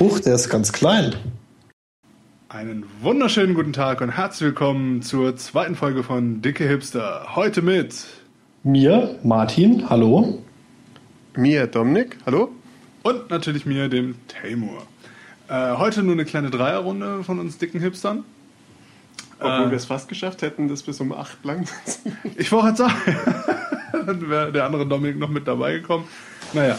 Huch, 0.00 0.20
der 0.20 0.36
ist 0.36 0.48
ganz 0.48 0.72
klein. 0.72 1.16
Einen 2.48 2.84
wunderschönen 3.02 3.54
guten 3.54 3.72
Tag 3.72 4.00
und 4.00 4.10
herzlich 4.10 4.46
willkommen 4.46 5.02
zur 5.02 5.34
zweiten 5.34 5.74
Folge 5.74 6.04
von 6.04 6.40
Dicke 6.40 6.68
Hipster. 6.68 7.34
Heute 7.34 7.62
mit 7.62 8.06
mir, 8.62 9.18
Martin, 9.24 9.90
hallo. 9.90 10.40
Mir, 11.34 11.66
Dominik, 11.66 12.16
hallo. 12.26 12.50
Und 13.02 13.28
natürlich 13.30 13.66
mir, 13.66 13.88
dem 13.88 14.14
Taymur. 14.28 14.86
Äh, 15.48 15.76
heute 15.78 16.04
nur 16.04 16.12
eine 16.12 16.24
kleine 16.24 16.50
Dreierrunde 16.50 17.24
von 17.24 17.40
uns 17.40 17.58
dicken 17.58 17.80
Hipstern. 17.80 18.22
Obwohl 19.40 19.66
äh, 19.66 19.70
wir 19.70 19.76
es 19.78 19.86
fast 19.86 20.08
geschafft 20.08 20.42
hätten, 20.42 20.68
dass 20.68 20.84
bis 20.84 21.00
um 21.00 21.10
acht 21.10 21.44
lang 21.44 21.66
sind. 21.84 22.16
Ich 22.36 22.52
wollte 22.52 22.66
halt 22.66 22.76
sagen, 22.76 22.94
dann 24.06 24.30
wäre 24.30 24.52
der 24.52 24.64
andere 24.64 24.86
Dominik 24.86 25.18
noch 25.18 25.28
mit 25.28 25.48
dabei 25.48 25.72
gekommen. 25.72 26.04
Naja, 26.52 26.78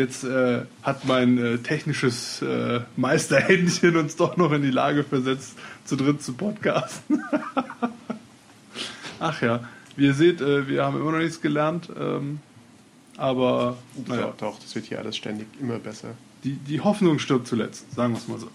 jetzt 0.00 0.24
äh, 0.24 0.62
hat 0.82 1.04
mein 1.04 1.38
äh, 1.38 1.58
technisches 1.58 2.42
äh, 2.42 2.80
Meisterhändchen 2.96 3.96
uns 3.96 4.16
doch 4.16 4.36
noch 4.36 4.52
in 4.52 4.62
die 4.62 4.70
Lage 4.70 5.04
versetzt, 5.04 5.56
zu 5.84 5.96
dritt 5.96 6.22
zu 6.22 6.32
podcasten. 6.32 7.22
Ach 9.20 9.42
ja, 9.42 9.60
wie 9.96 10.06
ihr 10.06 10.14
seht, 10.14 10.40
äh, 10.40 10.66
wir 10.66 10.84
haben 10.84 10.96
immer 10.96 11.12
noch 11.12 11.18
nichts 11.18 11.40
gelernt. 11.40 11.88
Ähm, 11.98 12.40
aber 13.16 13.76
naja. 14.06 14.22
Doch, 14.22 14.36
doch, 14.36 14.58
das 14.58 14.74
wird 14.74 14.86
hier 14.86 14.98
alles 14.98 15.16
ständig 15.16 15.46
immer 15.60 15.78
besser. 15.78 16.14
Die, 16.42 16.54
die 16.54 16.80
Hoffnung 16.80 17.18
stirbt 17.18 17.46
zuletzt, 17.46 17.92
sagen 17.94 18.14
wir 18.14 18.18
es 18.18 18.28
mal 18.28 18.38
so. 18.38 18.48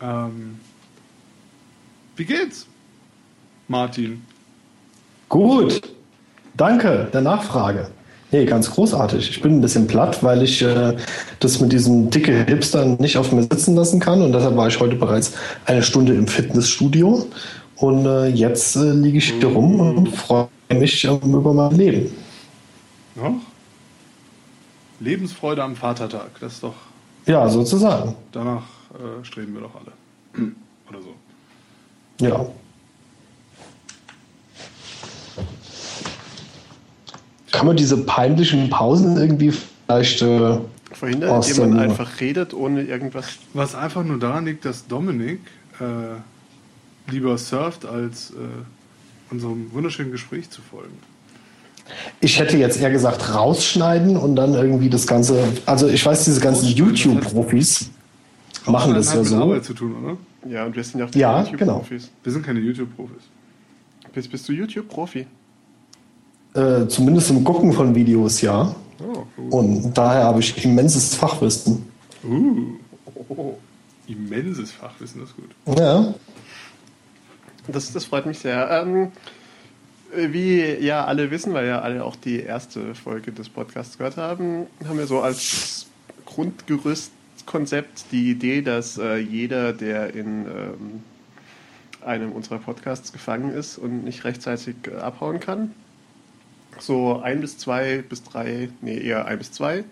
Ähm, 0.00 0.58
wie 2.16 2.24
geht's, 2.24 2.66
Martin? 3.68 4.24
Gut, 5.28 5.82
danke 6.56 7.10
der 7.12 7.20
Nachfrage. 7.20 7.90
Nee, 8.34 8.46
ganz 8.46 8.68
großartig. 8.68 9.30
Ich 9.30 9.42
bin 9.42 9.52
ein 9.52 9.60
bisschen 9.60 9.86
platt, 9.86 10.24
weil 10.24 10.42
ich 10.42 10.60
äh, 10.60 10.96
das 11.38 11.60
mit 11.60 11.70
diesem 11.70 12.10
dicke 12.10 12.44
Hipster 12.46 12.84
nicht 12.84 13.16
auf 13.16 13.30
mir 13.30 13.42
sitzen 13.42 13.76
lassen 13.76 14.00
kann. 14.00 14.22
Und 14.22 14.32
deshalb 14.32 14.56
war 14.56 14.66
ich 14.66 14.80
heute 14.80 14.96
bereits 14.96 15.34
eine 15.66 15.84
Stunde 15.84 16.14
im 16.14 16.26
Fitnessstudio. 16.26 17.28
Und 17.76 18.06
äh, 18.06 18.26
jetzt 18.26 18.74
äh, 18.74 18.90
liege 18.90 19.18
ich 19.18 19.34
hier 19.34 19.46
rum 19.46 19.78
und 19.78 20.08
freue 20.08 20.48
mich 20.68 21.04
ähm, 21.04 21.20
über 21.32 21.54
mein 21.54 21.76
Leben. 21.76 22.10
Noch? 23.14 23.36
Lebensfreude 24.98 25.62
am 25.62 25.76
Vatertag, 25.76 26.30
das 26.40 26.54
ist 26.54 26.64
doch. 26.64 26.74
Ja, 27.26 27.48
sozusagen. 27.48 28.16
Danach 28.32 28.64
äh, 28.94 29.24
streben 29.24 29.54
wir 29.54 29.60
doch 29.60 29.76
alle. 29.76 30.44
Oder 30.88 30.98
so. 31.00 32.24
Ja. 32.26 32.44
Kann 37.54 37.66
man 37.68 37.76
diese 37.76 37.98
peinlichen 37.98 38.68
Pausen 38.68 39.16
irgendwie 39.16 39.52
vielleicht 39.86 40.22
äh, 40.22 40.58
verhindern, 40.92 41.40
indem 41.40 41.70
man 41.70 41.78
einfach 41.78 42.20
redet, 42.20 42.52
ohne 42.52 42.82
irgendwas. 42.82 43.26
Was 43.52 43.76
einfach 43.76 44.02
nur 44.02 44.18
daran 44.18 44.44
liegt, 44.44 44.64
dass 44.64 44.88
Dominik 44.88 45.40
äh, 45.78 47.10
lieber 47.12 47.38
surft, 47.38 47.86
als 47.86 48.30
äh, 48.30 48.34
unserem 49.30 49.72
wunderschönen 49.72 50.10
Gespräch 50.10 50.50
zu 50.50 50.62
folgen. 50.62 50.98
Ich 52.20 52.40
hätte 52.40 52.56
jetzt 52.56 52.80
eher 52.80 52.90
gesagt 52.90 53.34
rausschneiden 53.34 54.16
und 54.16 54.34
dann 54.34 54.54
irgendwie 54.54 54.88
das 54.88 55.06
Ganze. 55.06 55.46
Also 55.64 55.86
ich 55.86 56.04
weiß, 56.04 56.24
diese 56.24 56.40
ganzen 56.40 56.66
YouTube-Profis 56.66 57.90
machen 58.66 58.94
das 58.94 59.14
ja 59.14 59.22
so. 59.22 59.36
Arbeit 59.36 59.64
zu 59.64 59.74
tun, 59.74 59.94
oder? 60.02 60.16
Ja, 60.50 60.64
und 60.64 60.74
wir 60.74 60.82
sind 60.82 60.98
ja 60.98 61.06
auch 61.06 61.10
die 61.10 61.20
ja, 61.20 61.42
YouTube-Profis. 61.42 62.04
Genau. 62.04 62.24
Wir 62.24 62.32
sind 62.32 62.44
keine 62.44 62.60
YouTube-Profis. 62.60 63.22
Bist, 64.12 64.30
bist 64.30 64.48
du 64.48 64.52
YouTube-Profi? 64.52 65.26
Äh, 66.54 66.86
zumindest 66.88 67.30
im 67.30 67.42
Gucken 67.42 67.72
von 67.72 67.94
Videos, 67.94 68.40
ja. 68.40 68.74
Oh, 69.00 69.58
Und 69.58 69.92
daher 69.94 70.24
habe 70.24 70.40
ich 70.40 70.64
immenses 70.64 71.14
Fachwissen. 71.14 71.84
Uh. 72.22 72.74
Oh, 73.28 73.54
immenses 74.06 74.70
Fachwissen, 74.70 75.20
das 75.20 75.30
ist 75.30 75.36
gut. 75.36 75.78
Ja. 75.78 76.14
Das, 77.66 77.92
das 77.92 78.04
freut 78.04 78.26
mich 78.26 78.38
sehr. 78.38 78.70
Ähm, 78.70 79.10
wie 80.14 80.60
ja 80.60 81.04
alle 81.04 81.30
wissen, 81.30 81.54
weil 81.54 81.66
ja 81.66 81.80
alle 81.80 82.04
auch 82.04 82.16
die 82.16 82.40
erste 82.40 82.94
Folge 82.94 83.32
des 83.32 83.48
Podcasts 83.48 83.98
gehört 83.98 84.16
haben, 84.16 84.66
haben 84.86 84.98
wir 84.98 85.06
so 85.06 85.20
als 85.20 85.86
Grundgerüstkonzept 86.26 88.12
die 88.12 88.30
Idee, 88.30 88.62
dass 88.62 88.98
äh, 88.98 89.16
jeder, 89.16 89.72
der 89.72 90.14
in 90.14 90.46
ähm, 90.46 91.02
einem 92.04 92.32
unserer 92.32 92.58
Podcasts 92.58 93.12
gefangen 93.12 93.50
ist 93.50 93.78
und 93.78 94.04
nicht 94.04 94.24
rechtzeitig 94.24 94.76
äh, 94.86 94.96
abhauen 94.96 95.40
kann, 95.40 95.72
so 96.78 97.20
ein 97.20 97.40
bis 97.40 97.58
zwei 97.58 98.02
bis 98.02 98.22
drei, 98.22 98.68
nee, 98.80 98.98
eher 98.98 99.26
ein 99.26 99.38
bis 99.38 99.52
zwei 99.52 99.84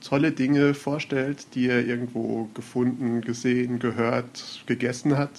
tolle 0.00 0.32
Dinge 0.32 0.74
vorstellt, 0.74 1.54
die 1.54 1.68
er 1.68 1.84
irgendwo 1.84 2.48
gefunden, 2.54 3.20
gesehen, 3.20 3.78
gehört, 3.78 4.62
gegessen 4.66 5.16
hat. 5.16 5.30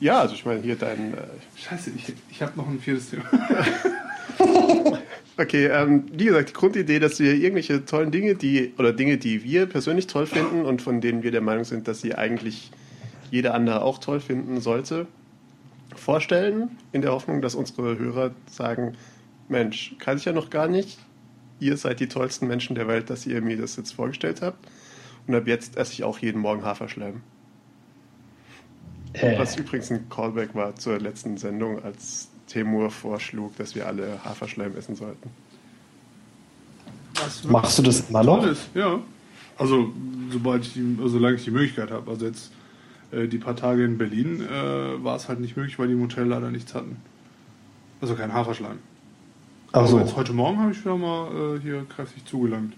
ja, 0.00 0.20
also 0.20 0.34
ich 0.34 0.44
meine, 0.44 0.62
hier 0.62 0.76
dein. 0.76 1.14
Äh 1.14 1.16
Scheiße, 1.56 1.90
ich, 1.96 2.14
ich 2.30 2.42
habe 2.42 2.52
noch 2.56 2.68
ein 2.68 2.80
viertes 2.80 3.10
Thema. 3.10 3.24
okay, 5.36 5.66
ähm, 5.66 6.04
wie 6.12 6.26
gesagt, 6.26 6.50
die 6.50 6.54
Grundidee, 6.54 6.98
dass 6.98 7.20
wir 7.20 7.34
irgendwelche 7.34 7.84
tollen 7.84 8.10
Dinge, 8.10 8.34
die 8.34 8.72
oder 8.78 8.92
Dinge, 8.92 9.18
die 9.18 9.44
wir 9.44 9.66
persönlich 9.66 10.06
toll 10.06 10.26
finden 10.26 10.64
und 10.64 10.82
von 10.82 11.00
denen 11.00 11.22
wir 11.22 11.30
der 11.30 11.40
Meinung 11.40 11.64
sind, 11.64 11.88
dass 11.88 12.00
sie 12.00 12.14
eigentlich 12.14 12.70
jeder 13.30 13.54
andere 13.54 13.82
auch 13.82 13.98
toll 13.98 14.20
finden 14.20 14.60
sollte, 14.60 15.06
vorstellen, 15.94 16.78
in 16.92 17.02
der 17.02 17.12
Hoffnung, 17.12 17.40
dass 17.40 17.54
unsere 17.54 17.98
Hörer 17.98 18.32
sagen, 18.50 18.96
Mensch, 19.48 19.94
kann 19.98 20.16
ich 20.16 20.24
ja 20.24 20.32
noch 20.32 20.50
gar 20.50 20.68
nicht. 20.68 20.98
Ihr 21.60 21.76
seid 21.76 22.00
die 22.00 22.08
tollsten 22.08 22.46
Menschen 22.46 22.74
der 22.74 22.86
Welt, 22.86 23.10
dass 23.10 23.26
ihr 23.26 23.40
mir 23.40 23.56
das 23.56 23.76
jetzt 23.76 23.92
vorgestellt 23.92 24.42
habt. 24.42 24.66
Und 25.26 25.34
ab 25.34 25.46
jetzt 25.46 25.76
esse 25.76 25.92
ich 25.92 26.04
auch 26.04 26.18
jeden 26.18 26.40
Morgen 26.40 26.64
Haferschleim. 26.64 27.22
Äh. 29.14 29.38
Was 29.38 29.56
übrigens 29.56 29.90
ein 29.90 30.08
Callback 30.08 30.54
war 30.54 30.74
zur 30.76 30.98
letzten 30.98 31.36
Sendung, 31.36 31.82
als 31.82 32.28
Temur 32.46 32.90
vorschlug, 32.90 33.56
dass 33.56 33.74
wir 33.74 33.86
alle 33.86 34.24
Haferschleim 34.24 34.76
essen 34.76 34.96
sollten. 34.96 35.30
Machst 37.48 37.78
du 37.78 37.82
das 37.82 38.08
immer 38.08 38.22
noch? 38.22 38.46
Ja. 38.74 39.00
Also, 39.56 39.92
sobald 40.30 40.64
ich 40.64 40.74
die, 40.74 40.96
also 40.98 41.08
solange 41.08 41.36
ich 41.36 41.44
die 41.44 41.50
Möglichkeit 41.50 41.90
habe. 41.90 42.10
Also 42.10 42.26
jetzt 42.26 42.52
die 43.12 43.38
paar 43.38 43.56
Tage 43.56 43.84
in 43.84 43.98
Berlin 43.98 44.42
äh, 44.42 45.02
war 45.02 45.16
es 45.16 45.28
halt 45.28 45.40
nicht 45.40 45.56
möglich, 45.56 45.78
weil 45.78 45.88
die 45.88 45.94
im 45.94 46.02
Hotel 46.02 46.26
leider 46.26 46.50
nichts 46.50 46.74
hatten. 46.74 46.96
Also 48.00 48.14
kein 48.14 48.32
Haferschleim. 48.32 48.78
Ach 49.72 49.86
so. 49.86 49.98
jetzt 49.98 50.16
heute 50.16 50.32
Morgen 50.32 50.58
habe 50.58 50.72
ich 50.72 50.80
wieder 50.80 50.96
mal 50.96 51.56
äh, 51.56 51.60
hier 51.60 51.84
kräftig 51.88 52.24
zugelangt. 52.24 52.74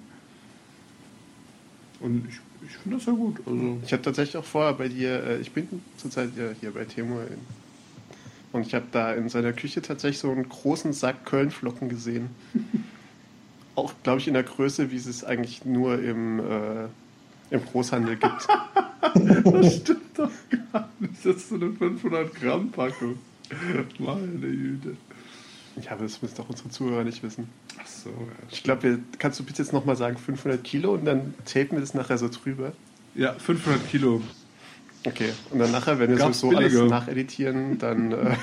Und 2.00 2.26
ich, 2.28 2.40
ich 2.66 2.76
finde 2.78 2.96
das 2.96 3.06
ja 3.06 3.12
gut. 3.12 3.40
Also 3.46 3.78
ich 3.84 3.92
habe 3.92 4.02
tatsächlich 4.02 4.36
auch 4.36 4.44
vorher 4.44 4.72
bei 4.72 4.88
dir, 4.88 5.22
äh, 5.22 5.40
ich 5.40 5.52
bin 5.52 5.68
zurzeit 5.96 6.30
ja 6.36 6.50
hier 6.60 6.72
bei 6.72 6.84
in, 6.84 7.38
und 8.52 8.66
ich 8.66 8.74
habe 8.74 8.86
da 8.90 9.12
in 9.12 9.28
seiner 9.28 9.52
Küche 9.52 9.80
tatsächlich 9.82 10.18
so 10.18 10.30
einen 10.30 10.48
großen 10.48 10.92
Sack 10.92 11.24
Kölnflocken 11.24 11.88
gesehen. 11.88 12.30
auch, 13.76 13.92
glaube 14.02 14.18
ich, 14.18 14.28
in 14.28 14.34
der 14.34 14.42
Größe, 14.42 14.90
wie 14.90 14.96
es 14.96 15.06
es 15.06 15.24
eigentlich 15.24 15.64
nur 15.64 16.00
im, 16.02 16.40
äh, 16.40 16.88
im 17.50 17.64
Großhandel 17.64 18.16
gibt. 18.16 18.46
das 19.44 19.76
stimmt 19.76 20.18
doch 20.18 20.30
gar 20.72 20.88
nicht. 20.98 21.24
Das 21.24 21.36
ist 21.36 21.48
so 21.48 21.56
eine 21.56 21.72
500 21.72 22.34
Gramm 22.34 22.70
Packung. 22.70 23.18
Meine 23.98 24.26
Güte. 24.38 24.96
Ja, 25.82 25.92
aber 25.92 26.02
das 26.02 26.20
müssen 26.20 26.36
doch 26.36 26.48
unsere 26.48 26.68
Zuhörer 26.68 27.04
nicht 27.04 27.22
wissen. 27.22 27.48
Ach 27.80 27.86
so. 27.86 28.10
Ja, 28.10 28.16
ich 28.50 28.62
glaube, 28.62 28.98
kannst 29.18 29.38
du 29.38 29.44
bitte 29.44 29.62
jetzt 29.62 29.72
nochmal 29.72 29.96
sagen 29.96 30.16
500 30.16 30.62
Kilo 30.62 30.94
und 30.94 31.04
dann 31.04 31.34
tapen 31.44 31.72
wir 31.72 31.80
das 31.80 31.94
nachher 31.94 32.18
so 32.18 32.28
drüber? 32.28 32.72
Ja, 33.14 33.34
500 33.34 33.88
Kilo. 33.88 34.22
Okay, 35.06 35.30
und 35.50 35.58
dann 35.58 35.70
nachher, 35.72 35.98
wenn 35.98 36.10
wir 36.10 36.16
Gab's 36.16 36.40
sowieso 36.40 36.58
billiger. 36.58 36.80
alles 36.80 36.90
nacheditieren, 36.90 37.78
dann... 37.78 38.12
Äh 38.12 38.36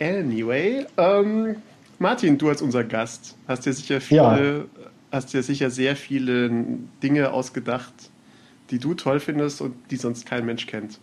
anyway, 0.18 0.86
ähm, 0.96 1.56
Martin, 1.98 2.36
du 2.36 2.48
als 2.48 2.62
unser 2.62 2.82
Gast 2.82 3.36
hast 3.46 3.66
dir 3.66 3.72
sicher 3.72 4.00
viele... 4.00 4.66
Ja. 4.74 4.85
Hast 5.10 5.32
dir 5.32 5.42
sicher 5.42 5.70
sehr 5.70 5.96
viele 5.96 6.50
Dinge 7.02 7.32
ausgedacht, 7.32 7.92
die 8.70 8.78
du 8.78 8.94
toll 8.94 9.20
findest 9.20 9.60
und 9.60 9.74
die 9.90 9.96
sonst 9.96 10.26
kein 10.26 10.44
Mensch 10.44 10.66
kennt. 10.66 10.98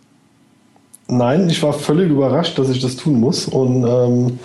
Nein, 1.08 1.48
ich 1.48 1.62
war 1.62 1.72
völlig 1.72 2.10
überrascht, 2.10 2.58
dass 2.58 2.70
ich 2.70 2.80
das 2.80 2.96
tun 2.96 3.20
muss 3.20 3.46
und 3.46 3.84
ähm, 3.86 4.38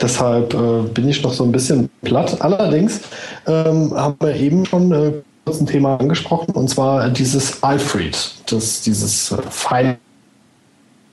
deshalb 0.00 0.54
äh, 0.54 0.82
bin 0.94 1.08
ich 1.08 1.22
noch 1.22 1.32
so 1.32 1.44
ein 1.44 1.52
bisschen 1.52 1.90
platt. 2.02 2.40
Allerdings 2.40 3.00
ähm, 3.46 3.92
haben 3.94 4.16
wir 4.20 4.34
eben 4.34 4.64
schon 4.64 4.92
äh, 4.92 5.12
kurz 5.44 5.60
ein 5.60 5.66
Thema 5.66 5.96
angesprochen 5.98 6.54
und 6.54 6.68
zwar 6.68 7.08
dieses 7.10 7.62
Alfred, 7.62 8.34
das, 8.46 8.82
dieses 8.82 9.32
äh, 9.32 9.36
feine 9.50 9.98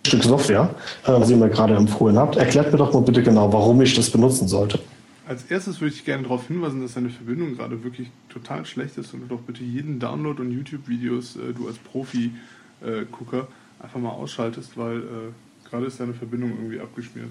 Stück 0.07 0.24
Software, 0.24 0.69
äh, 1.06 1.12
was 1.12 1.30
ihr 1.30 1.38
mir 1.38 1.50
gerade 1.50 1.75
empfohlen 1.75 2.18
habt. 2.18 2.38
Erklärt 2.38 2.71
mir 2.71 2.77
doch 2.77 2.94
mal 2.94 3.01
bitte 3.01 3.21
genau, 3.21 3.51
warum 3.51 3.81
ich 3.81 3.95
das 3.95 4.09
benutzen 4.09 4.48
sollte. 4.48 4.80
Als 5.27 5.44
erstes 5.45 5.81
würde 5.81 5.95
ich 5.95 6.06
gerne 6.06 6.24
darauf 6.24 6.48
hinweisen, 6.48 6.81
dass 6.81 6.94
deine 6.94 7.10
Verbindung 7.10 7.56
gerade 7.56 7.83
wirklich 7.83 8.10
total 8.30 8.66
schlecht 8.66 8.98
ist 8.98 9.13
und 9.13 9.22
du 9.22 9.27
doch 9.27 9.42
bitte 9.42 9.63
jeden 9.63 10.00
Download 10.00 10.39
und 10.42 10.51
YouTube-Videos, 10.51 11.36
äh, 11.38 11.54
du 11.54 11.68
als 11.68 11.77
Profi-Gucker, 11.77 13.39
äh, 13.39 13.83
einfach 13.83 14.00
mal 14.00 14.10
ausschaltest, 14.10 14.77
weil 14.77 15.00
äh, 15.00 15.68
gerade 15.69 15.88
ist 15.88 16.00
deine 16.00 16.13
Verbindung 16.13 16.51
irgendwie 16.51 16.80
abgeschmiert. 16.80 17.30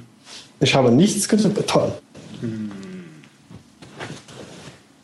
Ich 0.60 0.74
habe 0.74 0.90
nichts 0.90 1.28
getan. 1.28 1.92
Hm. 2.40 2.70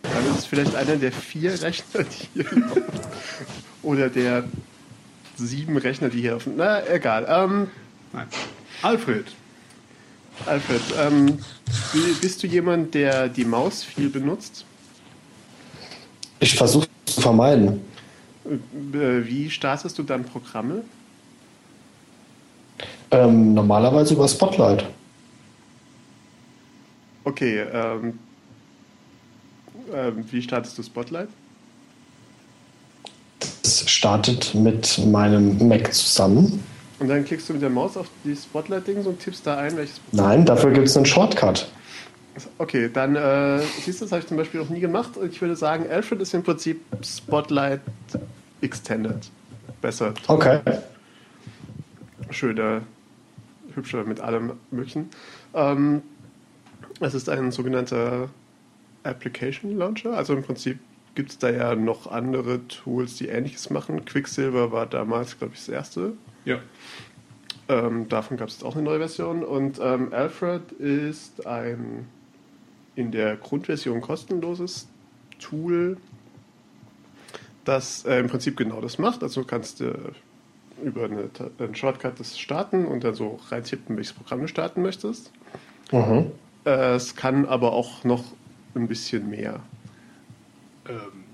Dann 0.02 0.36
ist 0.36 0.46
vielleicht 0.46 0.74
einer 0.74 0.96
der 0.96 1.12
vier 1.12 1.62
Rechner, 1.62 2.04
die 2.04 2.42
hier. 2.42 2.46
Oder 3.82 4.08
der 4.08 4.44
sieben 5.36 5.76
Rechner, 5.76 6.08
die 6.08 6.20
hier 6.20 6.32
laufen. 6.32 6.54
Na, 6.56 6.86
egal. 6.88 7.24
Ähm, 7.28 7.68
Nein. 8.12 8.26
Alfred. 8.82 9.26
Alfred, 10.46 10.80
ähm, 10.98 11.38
bist 12.20 12.42
du 12.42 12.46
jemand, 12.46 12.94
der 12.94 13.28
die 13.28 13.44
Maus 13.44 13.84
viel 13.84 14.08
benutzt? 14.08 14.64
Ich 16.40 16.54
versuche 16.54 16.88
es 17.06 17.14
zu 17.14 17.20
vermeiden. 17.20 17.80
Äh, 18.44 19.24
Wie 19.24 19.50
startest 19.50 19.98
du 19.98 20.02
dann 20.02 20.24
Programme? 20.24 20.82
Ähm, 23.10 23.54
normalerweise 23.54 24.14
über 24.14 24.28
Spotlight. 24.28 24.86
Okay, 27.24 27.60
ähm, 27.72 28.18
ähm, 29.92 30.24
wie 30.30 30.40
startest 30.40 30.78
du 30.78 30.82
Spotlight? 30.82 31.28
Es 33.62 33.88
startet 33.90 34.54
mit 34.54 34.98
meinem 35.06 35.68
Mac 35.68 35.92
zusammen. 35.92 36.64
Und 37.00 37.08
dann 37.08 37.24
klickst 37.24 37.48
du 37.48 37.54
mit 37.54 37.62
der 37.62 37.70
Maus 37.70 37.96
auf 37.96 38.08
die 38.24 38.36
Spotlight-Dings 38.36 39.06
und 39.06 39.18
tippst 39.18 39.46
da 39.46 39.56
ein, 39.56 39.76
welches. 39.76 40.00
Nein, 40.12 40.44
dafür 40.44 40.70
gibt 40.70 40.86
es 40.86 40.96
einen 40.96 41.06
Shortcut. 41.06 41.66
Okay, 42.58 42.90
dann 42.92 43.16
äh, 43.16 43.60
siehst 43.82 44.00
du, 44.00 44.04
das 44.04 44.12
habe 44.12 44.20
ich 44.20 44.28
zum 44.28 44.36
Beispiel 44.36 44.60
noch 44.60 44.68
nie 44.68 44.80
gemacht. 44.80 45.16
Und 45.16 45.32
ich 45.32 45.40
würde 45.40 45.56
sagen, 45.56 45.86
Alfred 45.90 46.20
ist 46.20 46.34
im 46.34 46.42
Prinzip 46.42 46.82
Spotlight 47.02 47.80
Extended. 48.60 49.30
Besser. 49.80 50.12
Okay. 50.28 50.60
Schöner, 52.28 52.82
hübscher 53.74 54.04
mit 54.04 54.20
allem 54.20 54.52
Möglichen. 54.70 55.08
Ähm, 55.54 56.02
es 57.00 57.14
ist 57.14 57.30
ein 57.30 57.50
sogenannter 57.50 58.28
Application 59.04 59.76
Launcher. 59.76 60.12
Also 60.12 60.34
im 60.34 60.42
Prinzip 60.42 60.78
gibt 61.14 61.30
es 61.30 61.38
da 61.38 61.50
ja 61.50 61.74
noch 61.74 62.10
andere 62.10 62.66
Tools, 62.68 63.16
die 63.16 63.28
ähnliches 63.28 63.70
machen. 63.70 64.04
Quicksilver 64.04 64.70
war 64.70 64.84
damals, 64.84 65.38
glaube 65.38 65.54
ich, 65.54 65.60
das 65.60 65.70
erste. 65.70 66.12
Ja. 66.44 66.58
Ähm, 67.68 68.08
davon 68.08 68.36
gab 68.36 68.48
es 68.48 68.54
jetzt 68.54 68.64
auch 68.64 68.74
eine 68.74 68.82
neue 68.82 68.98
Version. 68.98 69.44
Und 69.44 69.78
ähm, 69.80 70.12
Alfred 70.12 70.72
ist 70.72 71.46
ein 71.46 72.06
in 72.96 73.12
der 73.12 73.36
Grundversion 73.36 74.00
kostenloses 74.00 74.88
Tool, 75.38 75.96
das 77.64 78.04
äh, 78.04 78.18
im 78.18 78.26
Prinzip 78.28 78.56
genau 78.56 78.80
das 78.80 78.98
macht. 78.98 79.22
Also 79.22 79.44
kannst 79.44 79.80
du 79.80 80.12
über 80.82 81.04
eine, 81.04 81.30
einen 81.58 81.74
Shortcut 81.74 82.18
das 82.18 82.38
starten 82.38 82.86
und 82.86 83.04
dann 83.04 83.14
so 83.14 83.38
reintippen, 83.48 83.96
welches 83.96 84.14
Programm 84.14 84.40
du 84.40 84.48
starten 84.48 84.82
möchtest. 84.82 85.30
Mhm. 85.92 86.32
Äh, 86.64 86.94
es 86.94 87.16
kann 87.16 87.46
aber 87.46 87.72
auch 87.72 88.04
noch 88.04 88.24
ein 88.74 88.88
bisschen 88.88 89.30
mehr. 89.30 89.60
Ähm, 90.88 91.24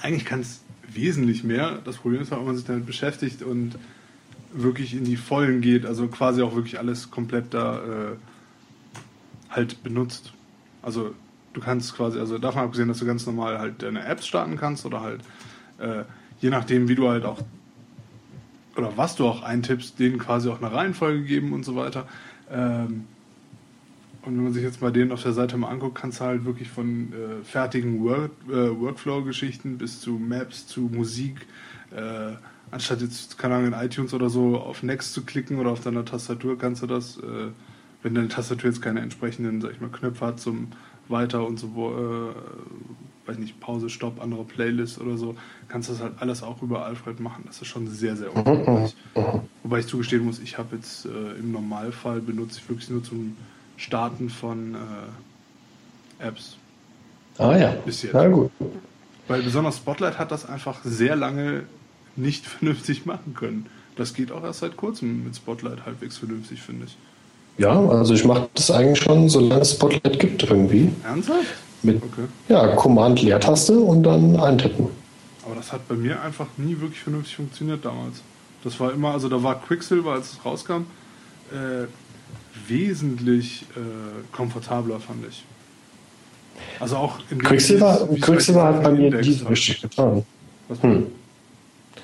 eigentlich 0.00 0.24
kann 0.24 0.40
es 0.40 0.62
wesentlich 0.88 1.44
mehr. 1.44 1.80
Das 1.84 1.96
Problem 1.96 2.22
ist, 2.22 2.30
wenn 2.30 2.44
man 2.44 2.56
sich 2.56 2.64
damit 2.64 2.86
beschäftigt 2.86 3.42
und 3.42 3.76
wirklich 4.52 4.94
in 4.94 5.04
die 5.04 5.16
Vollen 5.16 5.60
geht, 5.60 5.86
also 5.86 6.08
quasi 6.08 6.42
auch 6.42 6.54
wirklich 6.54 6.78
alles 6.78 7.10
komplett 7.10 7.54
da 7.54 7.78
äh, 7.78 8.16
halt 9.50 9.82
benutzt. 9.82 10.32
Also 10.82 11.14
du 11.52 11.60
kannst 11.60 11.94
quasi, 11.94 12.18
also 12.18 12.38
davon 12.38 12.62
abgesehen, 12.62 12.88
dass 12.88 12.98
du 12.98 13.06
ganz 13.06 13.26
normal 13.26 13.58
halt 13.58 13.82
deine 13.82 14.04
Apps 14.04 14.26
starten 14.26 14.56
kannst 14.56 14.84
oder 14.86 15.00
halt 15.00 15.20
äh, 15.78 16.04
je 16.40 16.50
nachdem, 16.50 16.88
wie 16.88 16.94
du 16.94 17.08
halt 17.08 17.24
auch 17.24 17.40
oder 18.76 18.96
was 18.96 19.16
du 19.16 19.26
auch 19.26 19.42
eintippst, 19.42 19.98
denen 19.98 20.18
quasi 20.18 20.48
auch 20.48 20.62
eine 20.62 20.72
Reihenfolge 20.72 21.24
geben 21.24 21.52
und 21.52 21.64
so 21.64 21.76
weiter. 21.76 22.06
Ähm, 22.50 23.04
und 24.24 24.36
wenn 24.36 24.44
man 24.44 24.52
sich 24.52 24.62
jetzt 24.62 24.80
mal 24.80 24.92
den 24.92 25.12
auf 25.12 25.22
der 25.22 25.32
Seite 25.32 25.56
mal 25.56 25.68
anguckt, 25.68 25.96
kannst 25.96 26.20
du 26.20 26.24
halt 26.24 26.44
wirklich 26.44 26.68
von 26.68 27.12
äh, 27.12 27.44
fertigen 27.44 28.02
Work, 28.04 28.30
äh, 28.48 28.80
Workflow-Geschichten 28.80 29.78
bis 29.78 30.00
zu 30.00 30.12
Maps, 30.12 30.66
zu 30.66 30.82
Musik, 30.82 31.46
äh, 31.90 32.32
anstatt 32.72 33.02
jetzt, 33.02 33.38
keine 33.38 33.54
Ahnung, 33.54 33.72
in 33.72 33.78
iTunes 33.78 34.12
oder 34.14 34.28
so 34.28 34.58
auf 34.58 34.82
Next 34.82 35.12
zu 35.12 35.22
klicken 35.24 35.58
oder 35.58 35.70
auf 35.70 35.80
deiner 35.80 36.04
Tastatur 36.04 36.58
kannst 36.58 36.82
du 36.82 36.86
das, 36.86 37.18
äh, 37.18 37.50
wenn 38.02 38.14
deine 38.14 38.28
Tastatur 38.28 38.70
jetzt 38.70 38.82
keine 38.82 39.00
entsprechenden, 39.00 39.60
sag 39.60 39.72
ich 39.72 39.80
mal, 39.80 39.90
Knöpfe 39.90 40.26
hat 40.26 40.40
zum 40.40 40.72
Weiter 41.08 41.46
und 41.46 41.58
so, 41.58 41.68
äh, 41.68 43.28
weiß 43.28 43.38
nicht, 43.38 43.60
Pause, 43.60 43.90
Stopp, 43.90 44.20
andere 44.20 44.44
Playlist 44.44 45.00
oder 45.00 45.16
so, 45.16 45.36
kannst 45.68 45.88
du 45.88 45.92
das 45.92 46.02
halt 46.02 46.14
alles 46.18 46.42
auch 46.42 46.62
über 46.62 46.84
Alfred 46.84 47.20
machen. 47.20 47.44
Das 47.46 47.60
ist 47.60 47.68
schon 47.68 47.86
sehr, 47.88 48.16
sehr 48.16 48.34
umfangreich. 48.34 48.96
Wobei 49.62 49.78
ich 49.80 49.86
zugestehen 49.86 50.24
muss, 50.24 50.40
ich 50.40 50.58
habe 50.58 50.74
jetzt 50.76 51.06
äh, 51.06 51.38
im 51.38 51.52
Normalfall 51.52 52.20
benutze 52.20 52.58
ich 52.58 52.68
wirklich 52.68 52.90
nur 52.90 53.04
zum 53.04 53.36
Starten 53.76 54.30
von 54.30 54.74
äh, 54.74 56.26
Apps. 56.26 56.56
Ah 57.38 57.56
ja. 57.56 57.70
Bis 57.84 58.02
jetzt. 58.02 58.14
Na 58.14 58.28
gut. 58.28 58.50
Weil 59.28 59.42
besonders 59.42 59.76
Spotlight 59.76 60.18
hat 60.18 60.30
das 60.30 60.46
einfach 60.46 60.80
sehr 60.84 61.16
lange 61.16 61.64
nicht 62.16 62.46
vernünftig 62.58 63.06
machen 63.06 63.34
können. 63.34 63.66
Das 63.96 64.14
geht 64.14 64.32
auch 64.32 64.42
erst 64.42 64.60
seit 64.60 64.76
kurzem 64.76 65.24
mit 65.24 65.36
Spotlight 65.36 65.84
halbwegs 65.84 66.16
vernünftig, 66.18 66.60
finde 66.62 66.86
ich. 66.86 66.96
Ja, 67.58 67.78
also 67.78 68.14
ich 68.14 68.24
mache 68.24 68.48
das 68.54 68.70
eigentlich 68.70 69.00
schon, 69.00 69.28
solange 69.28 69.60
es 69.60 69.72
Spotlight 69.72 70.18
gibt 70.18 70.42
irgendwie. 70.42 70.90
Ernsthaft? 71.04 71.44
Mit 71.82 72.02
Okay. 72.02 72.26
ja, 72.48 72.68
Command-Leertaste 72.76 73.78
und 73.78 74.02
dann 74.04 74.36
eintippen. 74.40 74.86
Aber 75.44 75.56
das 75.56 75.72
hat 75.72 75.86
bei 75.88 75.94
mir 75.94 76.22
einfach 76.22 76.46
nie 76.56 76.80
wirklich 76.80 77.00
vernünftig 77.00 77.36
funktioniert 77.36 77.84
damals. 77.84 78.22
Das 78.64 78.78
war 78.80 78.92
immer, 78.92 79.10
also 79.10 79.28
da 79.28 79.42
war 79.42 79.60
Quicksilver, 79.60 80.12
als 80.12 80.32
es 80.32 80.44
rauskam, 80.44 80.86
äh, 81.50 81.86
wesentlich 82.68 83.62
äh, 83.76 84.34
komfortabler, 84.34 85.00
fand 85.00 85.26
ich. 85.28 85.44
Also 86.80 86.96
auch 86.96 87.18
in 87.30 87.42
Quicksilver, 87.42 88.08
Quicksilver 88.20 88.62
halt 88.62 88.76
hat 88.76 88.82
bei 88.84 88.90
mir 88.92 89.24
so 89.24 89.44
hat. 89.44 89.50
richtig 89.50 89.82
getan. 89.82 90.22
Was 90.68 90.82
Hm. 90.82 91.06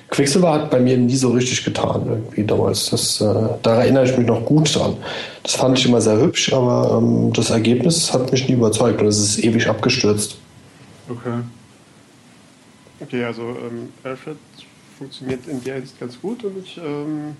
Quicksilver 0.09 0.53
hat 0.53 0.71
bei 0.71 0.79
mir 0.79 0.97
nie 0.97 1.15
so 1.15 1.31
richtig 1.31 1.63
getan, 1.63 2.01
irgendwie 2.07 2.43
damals. 2.43 2.89
Das, 2.89 3.21
äh, 3.21 3.49
da 3.61 3.81
erinnere 3.81 4.05
ich 4.05 4.17
mich 4.17 4.25
noch 4.25 4.43
gut 4.43 4.75
dran. 4.75 4.97
Das 5.43 5.55
fand 5.55 5.77
ich 5.77 5.85
immer 5.85 6.01
sehr 6.01 6.19
hübsch, 6.19 6.51
aber 6.51 6.99
ähm, 6.99 7.31
das 7.33 7.51
Ergebnis 7.51 8.11
hat 8.11 8.31
mich 8.31 8.47
nie 8.47 8.55
überzeugt 8.55 9.01
und 9.01 9.07
es 9.07 9.19
ist 9.19 9.43
ewig 9.43 9.67
abgestürzt. 9.69 10.37
Okay. 11.07 11.39
Okay, 13.01 13.23
also 13.23 13.41
ähm, 13.43 13.89
Alfred 14.03 14.37
funktioniert 14.97 15.47
in 15.47 15.63
der 15.63 15.75
Hinsicht 15.75 15.99
ganz 15.99 16.19
gut 16.19 16.43
und 16.43 16.57
ich, 16.63 16.77
ähm, 16.77 17.35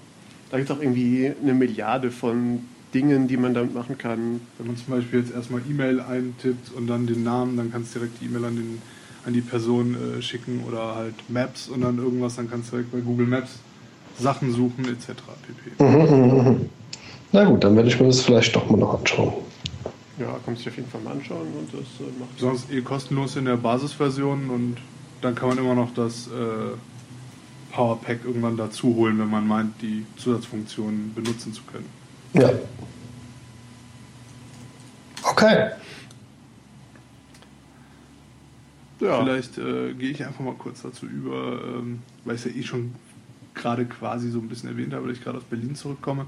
da 0.49 0.57
gibt 0.57 0.69
es 0.69 0.75
auch 0.75 0.81
irgendwie 0.81 1.31
eine 1.41 1.53
Milliarde 1.53 2.11
von 2.11 2.61
Dingen, 2.93 3.27
die 3.27 3.37
man 3.37 3.53
damit 3.53 3.73
machen 3.73 3.97
kann. 3.97 4.41
Wenn 4.57 4.67
man 4.67 4.77
zum 4.77 4.95
Beispiel 4.95 5.19
jetzt 5.19 5.33
erstmal 5.33 5.61
E-Mail 5.69 5.99
eintippt 5.99 6.71
und 6.75 6.87
dann 6.87 7.05
den 7.07 7.23
Namen, 7.23 7.57
dann 7.57 7.71
kannst 7.71 7.93
du 7.93 7.99
direkt 7.99 8.21
die 8.21 8.25
E-Mail 8.25 8.45
an, 8.45 8.55
den, 8.55 8.81
an 9.25 9.33
die 9.33 9.41
Person 9.41 9.95
äh, 10.17 10.21
schicken 10.21 10.63
oder 10.67 10.95
halt 10.95 11.15
Maps 11.29 11.67
und 11.67 11.81
dann 11.81 11.97
irgendwas, 11.97 12.35
dann 12.35 12.49
kannst 12.49 12.69
du 12.69 12.77
direkt 12.77 12.91
bei 12.91 12.99
Google 12.99 13.27
Maps 13.27 13.59
Sachen 14.19 14.51
suchen 14.53 14.85
etc. 14.85 15.21
pp. 15.77 15.83
Mhm, 15.83 16.69
Na 17.31 17.43
gut, 17.45 17.63
dann 17.63 17.75
werde 17.75 17.89
ich 17.89 17.99
mir 17.99 18.07
das 18.07 18.21
vielleicht 18.21 18.55
doch 18.55 18.69
mal 18.69 18.77
noch 18.77 18.99
anschauen. 18.99 19.33
Ja, 20.17 20.37
kannst 20.45 20.61
du 20.61 20.63
dir 20.65 20.71
auf 20.71 20.77
jeden 20.77 20.89
Fall 20.89 21.01
mal 21.01 21.11
anschauen 21.11 21.47
und 21.57 21.73
das 21.73 21.79
äh, 22.05 22.19
macht 22.19 22.37
Sonst 22.37 22.71
eh 22.71 22.81
kostenlos 22.81 23.35
in 23.37 23.45
der 23.45 23.55
Basisversion 23.55 24.49
und 24.49 24.77
dann 25.21 25.35
kann 25.35 25.49
man 25.49 25.57
immer 25.57 25.75
noch 25.75 25.93
das 25.93 26.27
äh, 26.27 27.71
Power 27.73 27.99
Pack 28.01 28.19
irgendwann 28.25 28.57
dazu 28.57 28.95
holen, 28.95 29.19
wenn 29.19 29.29
man 29.29 29.47
meint, 29.47 29.81
die 29.81 30.05
Zusatzfunktionen 30.17 31.13
benutzen 31.13 31.53
zu 31.53 31.61
können. 31.63 31.85
Ja. 32.33 32.49
Okay. 35.23 35.69
Ja, 38.99 39.23
Vielleicht 39.23 39.57
äh, 39.57 39.93
gehe 39.93 40.11
ich 40.11 40.25
einfach 40.25 40.41
mal 40.41 40.55
kurz 40.55 40.81
dazu 40.81 41.05
über, 41.05 41.61
ähm, 41.63 41.99
weil 42.25 42.35
ich 42.35 42.45
es 42.45 42.53
ja 42.53 42.59
eh 42.59 42.63
schon 42.63 42.95
gerade 43.53 43.85
quasi 43.85 44.29
so 44.29 44.39
ein 44.39 44.49
bisschen 44.49 44.69
erwähnt 44.69 44.93
habe, 44.93 45.05
weil 45.05 45.13
ich 45.13 45.23
gerade 45.23 45.37
aus 45.37 45.43
Berlin 45.45 45.75
zurückkomme. 45.75 46.25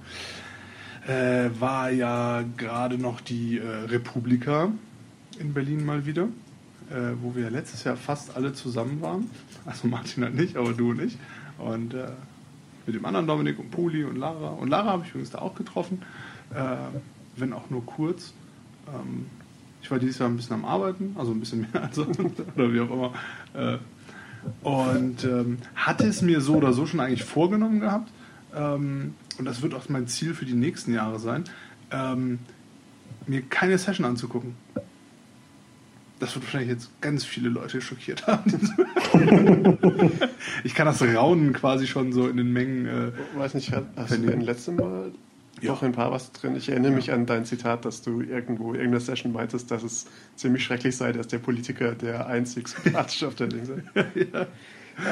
Äh, 1.07 1.49
war 1.59 1.89
ja 1.89 2.43
gerade 2.57 2.97
noch 2.97 3.21
die 3.21 3.57
äh, 3.57 3.67
Republika 3.67 4.71
in 5.39 5.53
Berlin 5.53 5.85
mal 5.85 6.05
wieder, 6.05 6.23
äh, 6.89 7.15
wo 7.21 7.35
wir 7.35 7.49
letztes 7.49 7.83
Jahr 7.83 7.97
fast 7.97 8.35
alle 8.35 8.53
zusammen 8.53 9.01
waren. 9.01 9.29
Also 9.65 9.87
Martin 9.89 10.23
halt 10.23 10.35
nicht, 10.35 10.55
aber 10.55 10.73
du 10.73 10.91
und 10.91 11.01
ich. 11.01 11.17
Und 11.57 11.93
äh, 11.93 12.07
mit 12.85 12.95
dem 12.95 13.05
anderen 13.05 13.27
Dominik 13.27 13.59
und 13.59 13.71
Poli 13.71 14.03
und 14.03 14.15
Lara. 14.15 14.49
Und 14.49 14.69
Lara 14.69 14.91
habe 14.91 15.03
ich 15.03 15.09
übrigens 15.09 15.31
da 15.31 15.39
auch 15.39 15.55
getroffen, 15.55 16.01
äh, 16.53 16.75
wenn 17.35 17.53
auch 17.53 17.69
nur 17.69 17.85
kurz. 17.85 18.33
Ähm, 18.87 19.25
ich 19.81 19.89
war 19.89 19.99
dieses 19.99 20.19
Jahr 20.19 20.29
ein 20.29 20.35
bisschen 20.35 20.53
am 20.55 20.65
Arbeiten, 20.65 21.15
also 21.17 21.31
ein 21.31 21.39
bisschen 21.39 21.61
mehr 21.71 21.83
als 21.83 21.97
oder 22.55 22.73
wie 22.73 22.79
auch 22.79 22.91
immer. 22.91 23.13
Äh, 23.53 23.77
und 24.63 25.23
ähm, 25.23 25.59
hatte 25.75 26.05
es 26.05 26.21
mir 26.21 26.41
so 26.41 26.55
oder 26.55 26.73
so 26.73 26.85
schon 26.85 26.99
eigentlich 26.99 27.23
vorgenommen 27.23 27.79
gehabt. 27.79 28.11
Ähm, 28.55 29.13
und 29.37 29.45
das 29.45 29.61
wird 29.61 29.73
auch 29.73 29.87
mein 29.89 30.07
Ziel 30.07 30.33
für 30.33 30.45
die 30.45 30.53
nächsten 30.53 30.93
Jahre 30.93 31.19
sein, 31.19 31.45
ähm, 31.91 32.39
mir 33.27 33.41
keine 33.41 33.77
Session 33.77 34.05
anzugucken. 34.05 34.55
Das 36.19 36.35
wird 36.35 36.45
wahrscheinlich 36.45 36.69
jetzt 36.69 37.01
ganz 37.01 37.25
viele 37.25 37.49
Leute 37.49 37.81
schockiert 37.81 38.27
haben. 38.27 38.51
ich 40.63 40.75
kann 40.75 40.85
das 40.85 41.01
Raunen 41.01 41.53
quasi 41.53 41.87
schon 41.87 42.13
so 42.13 42.27
in 42.27 42.37
den 42.37 42.53
Mengen. 42.53 42.85
Äh, 42.85 43.11
weiß 43.37 43.55
nicht, 43.55 43.71
hast 43.71 43.87
du 43.95 44.03
Vernehmen. 44.05 44.31
den 44.31 44.41
letzten 44.41 44.75
Mal 44.75 45.11
ja. 45.61 45.71
doch 45.71 45.83
ein 45.83 45.91
paar 45.91 46.11
was 46.11 46.31
drin. 46.31 46.55
Ich 46.55 46.69
erinnere 46.69 46.91
ja. 46.91 46.95
mich 46.97 47.11
an 47.11 47.25
dein 47.25 47.45
Zitat, 47.45 47.85
dass 47.85 48.01
du 48.01 48.21
irgendwo 48.21 48.69
in 48.69 48.79
irgendeiner 48.79 49.01
Session 49.01 49.31
meintest, 49.31 49.71
dass 49.71 49.83
es 49.83 50.07
ziemlich 50.35 50.63
schrecklich 50.63 50.95
sei, 50.95 51.11
dass 51.11 51.27
der 51.27 51.39
Politiker 51.39 51.93
der 51.93 52.27
einzig 52.27 52.67
sympathische 52.67 53.27
auf 53.27 53.35
der 53.35 53.47
Linke 53.47 53.83
sei. 53.95 54.05
ja. 54.33 54.47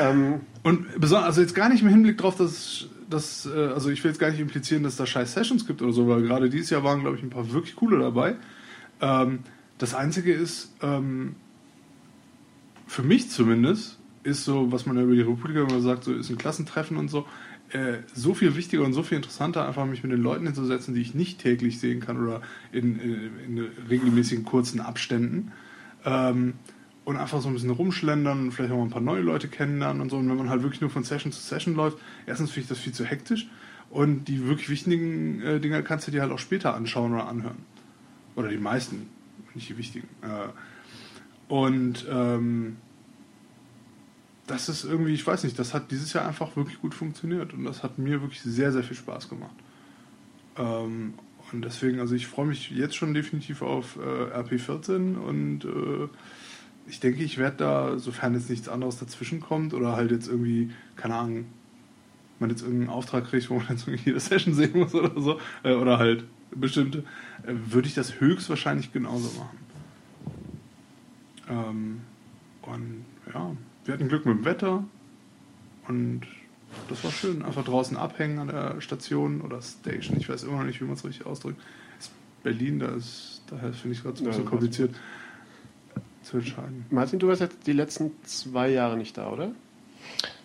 ähm, 0.09 0.41
Und 0.63 0.99
besonders, 0.99 1.27
also 1.27 1.41
jetzt 1.41 1.55
gar 1.55 1.69
nicht 1.69 1.81
im 1.81 1.89
Hinblick 1.89 2.17
darauf, 2.17 2.35
dass, 2.35 2.87
dass, 3.09 3.45
äh, 3.45 3.57
also 3.57 3.89
ich 3.89 4.03
will 4.03 4.11
jetzt 4.11 4.19
gar 4.19 4.31
nicht 4.31 4.39
implizieren, 4.39 4.83
dass 4.83 4.95
da 4.95 5.05
scheiß 5.05 5.33
Sessions 5.33 5.65
gibt 5.65 5.81
oder 5.81 5.93
so, 5.93 6.07
weil 6.07 6.21
gerade 6.21 6.49
dieses 6.49 6.69
Jahr 6.69 6.83
waren, 6.83 7.01
glaube 7.01 7.17
ich, 7.17 7.23
ein 7.23 7.29
paar 7.29 7.51
wirklich 7.51 7.75
coole 7.75 7.99
dabei. 7.99 8.35
Ähm, 9.01 9.39
das 9.77 9.93
Einzige 9.93 10.33
ist, 10.33 10.73
ähm, 10.81 11.35
für 12.87 13.03
mich 13.03 13.29
zumindest, 13.29 13.97
ist 14.23 14.43
so, 14.43 14.71
was 14.71 14.85
man 14.85 14.97
ja 14.97 15.03
über 15.03 15.15
die 15.15 15.21
Republika 15.21 15.61
immer 15.61 15.79
sagt, 15.79 16.03
so 16.03 16.13
ist 16.13 16.29
ein 16.29 16.37
Klassentreffen 16.37 16.97
und 16.97 17.09
so, 17.09 17.25
äh, 17.71 17.99
so 18.13 18.33
viel 18.33 18.55
wichtiger 18.55 18.83
und 18.83 18.93
so 18.93 19.03
viel 19.03 19.17
interessanter, 19.17 19.67
einfach 19.67 19.85
mich 19.85 20.03
mit 20.03 20.11
den 20.11 20.21
Leuten 20.21 20.45
hinzusetzen, 20.45 20.93
die 20.93 21.01
ich 21.01 21.13
nicht 21.13 21.39
täglich 21.39 21.79
sehen 21.79 21.99
kann 21.99 22.21
oder 22.21 22.41
in, 22.71 22.99
in, 22.99 23.31
in 23.45 23.69
regelmäßigen 23.89 24.45
kurzen 24.45 24.79
Abständen. 24.81 25.51
Ähm, 26.05 26.53
und 27.05 27.17
einfach 27.17 27.41
so 27.41 27.47
ein 27.47 27.53
bisschen 27.53 27.71
rumschlendern, 27.71 28.51
vielleicht 28.51 28.71
auch 28.71 28.77
mal 28.77 28.83
ein 28.83 28.91
paar 28.91 29.01
neue 29.01 29.21
Leute 29.21 29.47
kennenlernen 29.47 30.01
und 30.01 30.09
so. 30.09 30.17
Und 30.17 30.29
wenn 30.29 30.37
man 30.37 30.49
halt 30.49 30.61
wirklich 30.61 30.81
nur 30.81 30.91
von 30.91 31.03
Session 31.03 31.31
zu 31.31 31.41
Session 31.41 31.73
läuft, 31.75 31.97
erstens 32.27 32.51
finde 32.51 32.63
ich 32.65 32.69
das 32.69 32.77
viel 32.77 32.93
zu 32.93 33.03
hektisch 33.03 33.47
und 33.89 34.25
die 34.25 34.45
wirklich 34.47 34.69
wichtigen 34.69 35.41
äh, 35.41 35.59
Dinge 35.59 35.81
kannst 35.83 36.07
du 36.07 36.11
dir 36.11 36.21
halt 36.21 36.31
auch 36.31 36.39
später 36.39 36.75
anschauen 36.75 37.13
oder 37.13 37.27
anhören. 37.27 37.57
Oder 38.35 38.49
die 38.49 38.57
meisten, 38.57 39.09
nicht 39.55 39.69
die 39.69 39.77
wichtigen. 39.77 40.07
Äh, 40.21 41.51
und 41.51 42.05
ähm, 42.11 42.77
das 44.49 44.67
ist 44.67 44.83
irgendwie, 44.83 45.13
ich 45.13 45.25
weiß 45.25 45.43
nicht, 45.43 45.59
das 45.59 45.73
hat 45.73 45.91
dieses 45.91 46.13
Jahr 46.13 46.27
einfach 46.27 46.55
wirklich 46.55 46.81
gut 46.81 46.95
funktioniert 46.95 47.53
und 47.53 47.65
das 47.65 47.83
hat 47.83 47.99
mir 47.99 48.21
wirklich 48.21 48.41
sehr, 48.41 48.71
sehr 48.71 48.83
viel 48.83 48.97
Spaß 48.97 49.29
gemacht. 49.29 49.55
Ähm, 50.57 51.13
und 51.51 51.63
deswegen, 51.63 51.99
also 51.99 52.15
ich 52.15 52.27
freue 52.27 52.47
mich 52.47 52.71
jetzt 52.71 52.95
schon 52.95 53.13
definitiv 53.13 53.61
auf 53.61 53.97
äh, 53.97 54.35
RP14 54.35 55.17
und 55.17 55.65
äh, 55.65 56.07
ich 56.87 56.99
denke, 56.99 57.23
ich 57.23 57.37
werde 57.37 57.57
da, 57.57 57.99
sofern 57.99 58.33
jetzt 58.33 58.49
nichts 58.49 58.67
anderes 58.67 58.97
dazwischen 58.97 59.39
kommt 59.39 59.73
oder 59.75 59.95
halt 59.95 60.11
jetzt 60.11 60.27
irgendwie, 60.27 60.71
keine 60.95 61.15
Ahnung, 61.15 61.45
man 62.39 62.49
jetzt 62.49 62.61
irgendeinen 62.61 62.89
Auftrag 62.89 63.25
kriegt, 63.29 63.49
wo 63.49 63.55
man 63.55 63.67
jetzt 63.69 63.87
irgendwie 63.87 64.05
jede 64.05 64.19
Session 64.19 64.55
sehen 64.55 64.79
muss 64.79 64.95
oder 64.95 65.19
so, 65.21 65.39
äh, 65.63 65.73
oder 65.73 65.99
halt 65.99 66.23
bestimmte, 66.51 66.99
äh, 67.43 67.53
würde 67.67 67.87
ich 67.87 67.93
das 67.93 68.19
höchstwahrscheinlich 68.19 68.91
genauso 68.91 69.29
machen. 69.39 69.59
Ähm, 71.49 72.01
und 72.63 73.05
ja, 73.31 73.55
wir 73.89 73.95
hatten 73.95 74.07
Glück 74.07 74.23
mit 74.27 74.37
dem 74.37 74.45
Wetter 74.45 74.83
und 75.87 76.21
das 76.89 77.03
war 77.03 77.09
schön. 77.09 77.41
Einfach 77.41 77.65
draußen 77.65 77.97
abhängen 77.97 78.37
an 78.37 78.47
der 78.49 78.81
Station 78.81 79.41
oder 79.41 79.63
Station. 79.63 80.17
Ich 80.19 80.29
weiß 80.29 80.43
immer 80.43 80.59
noch 80.59 80.65
nicht, 80.65 80.79
wie 80.79 80.85
man 80.85 80.93
es 80.93 81.03
richtig 81.03 81.25
ausdrückt. 81.25 81.59
Ist 81.99 82.11
Berlin, 82.43 82.77
da 82.77 82.89
ist, 82.89 83.41
daher 83.49 83.73
finde 83.73 83.93
ich 83.93 83.97
es 83.97 84.03
gerade 84.03 84.17
so 84.17 84.23
ein 84.23 84.27
bisschen 84.27 84.45
kompliziert 84.45 84.91
zu 86.21 86.37
entscheiden. 86.37 86.85
Martin, 86.91 87.17
du 87.17 87.29
warst 87.29 87.41
jetzt 87.41 87.65
die 87.65 87.73
letzten 87.73 88.11
zwei 88.25 88.69
Jahre 88.69 88.95
nicht 88.95 89.17
da, 89.17 89.31
oder? 89.31 89.49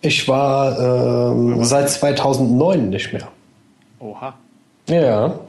Ich 0.01 0.27
war 0.27 1.31
ähm, 1.31 1.63
seit 1.63 1.91
2009 1.91 2.89
nicht 2.89 3.13
mehr. 3.13 3.31
Oha. 3.99 4.33
Ja. 4.89 5.39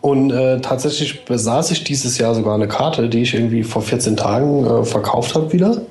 Und 0.00 0.30
äh, 0.30 0.60
tatsächlich 0.60 1.24
besaß 1.24 1.72
ich 1.72 1.82
dieses 1.82 2.16
Jahr 2.18 2.36
sogar 2.36 2.54
eine 2.54 2.68
Karte, 2.68 3.08
die 3.08 3.22
ich 3.22 3.34
irgendwie 3.34 3.64
vor 3.64 3.82
14 3.82 4.16
Tagen 4.16 4.64
äh, 4.64 4.84
verkauft 4.84 5.34
habe 5.34 5.52
wieder. 5.52 5.82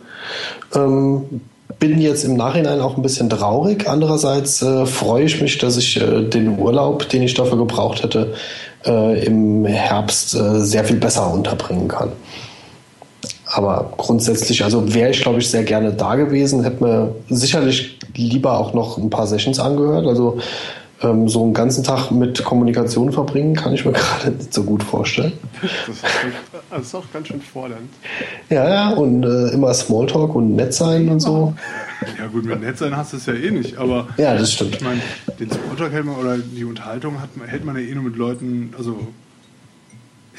Ähm, 0.76 1.42
bin 1.78 2.02
jetzt 2.02 2.24
im 2.26 2.36
Nachhinein 2.36 2.82
auch 2.82 2.98
ein 2.98 3.04
bisschen 3.04 3.30
traurig. 3.30 3.88
Andererseits 3.88 4.62
äh, 4.62 4.86
freue 4.86 5.26
ich 5.26 5.42
mich, 5.42 5.58
dass 5.58 5.78
ich 5.78 6.00
äh, 6.02 6.24
den 6.24 6.60
Urlaub, 6.60 7.08
den 7.10 7.22
ich 7.22 7.34
dafür 7.34 7.58
gebraucht 7.58 8.04
hätte, 8.04 8.34
äh, 8.86 9.26
im 9.26 9.66
Herbst 9.66 10.36
äh, 10.36 10.60
sehr 10.60 10.84
viel 10.84 10.98
besser 10.98 11.32
unterbringen 11.32 11.88
kann. 11.88 12.12
Aber 13.46 13.94
grundsätzlich, 13.98 14.64
also 14.64 14.94
wäre 14.94 15.10
ich, 15.10 15.22
glaube 15.22 15.40
ich, 15.40 15.50
sehr 15.50 15.64
gerne 15.64 15.92
da 15.94 16.16
gewesen, 16.16 16.64
hätte 16.64 16.84
mir 16.84 17.16
sicherlich 17.30 17.98
lieber 18.16 18.60
auch 18.60 18.74
noch 18.74 18.98
ein 18.98 19.10
paar 19.10 19.26
Sessions 19.26 19.60
angehört. 19.60 20.06
Also 20.06 20.40
ähm, 21.02 21.30
so 21.30 21.44
einen 21.44 21.54
ganzen 21.54 21.84
Tag 21.84 22.12
mit 22.12 22.44
Kommunikation 22.44 23.12
verbringen, 23.12 23.56
kann 23.56 23.74
ich 23.74 23.86
mir 23.86 23.92
gerade 23.94 24.32
nicht 24.32 24.54
so 24.54 24.64
gut 24.64 24.84
vorstellen. 24.84 25.34
Das 25.62 25.96
ist, 25.96 26.04
das 26.70 26.82
ist 26.82 26.96
auch 26.96 27.06
ganz 27.14 27.28
schön 27.28 27.42
fordernd. 27.42 27.90
Ja, 28.50 28.70
ja, 28.70 28.90
und 28.90 29.24
äh, 29.24 29.50
immer 29.50 29.74
Smalltalk 29.74 30.36
und 30.36 30.56
nett 30.56 30.74
sein 30.74 31.10
und 31.10 31.20
so. 31.20 31.54
Ja 32.18 32.28
gut, 32.28 32.46
mit 32.46 32.62
nett 32.62 32.78
sein 32.78 32.96
hast 32.96 33.14
du 33.14 33.18
es 33.18 33.26
ja 33.26 33.34
eh 33.34 33.52
nicht, 33.52 33.78
aber 33.78 34.08
ja, 34.18 34.36
das 34.36 34.54
stimmt. 34.54 34.76
Ich 34.76 34.82
meine, 34.82 35.02
den 35.40 35.50
Smalltalk 35.50 35.92
hält 35.92 36.06
man 36.06 36.16
oder 36.16 36.38
die 36.38 36.66
Unterhaltung 36.66 37.22
hat, 37.22 37.30
hält 37.46 37.66
man 37.66 37.76
ja 37.76 37.82
eh 37.82 37.96
nur 37.96 38.04
mit 38.04 38.16
Leuten, 38.16 38.74
also 38.78 39.08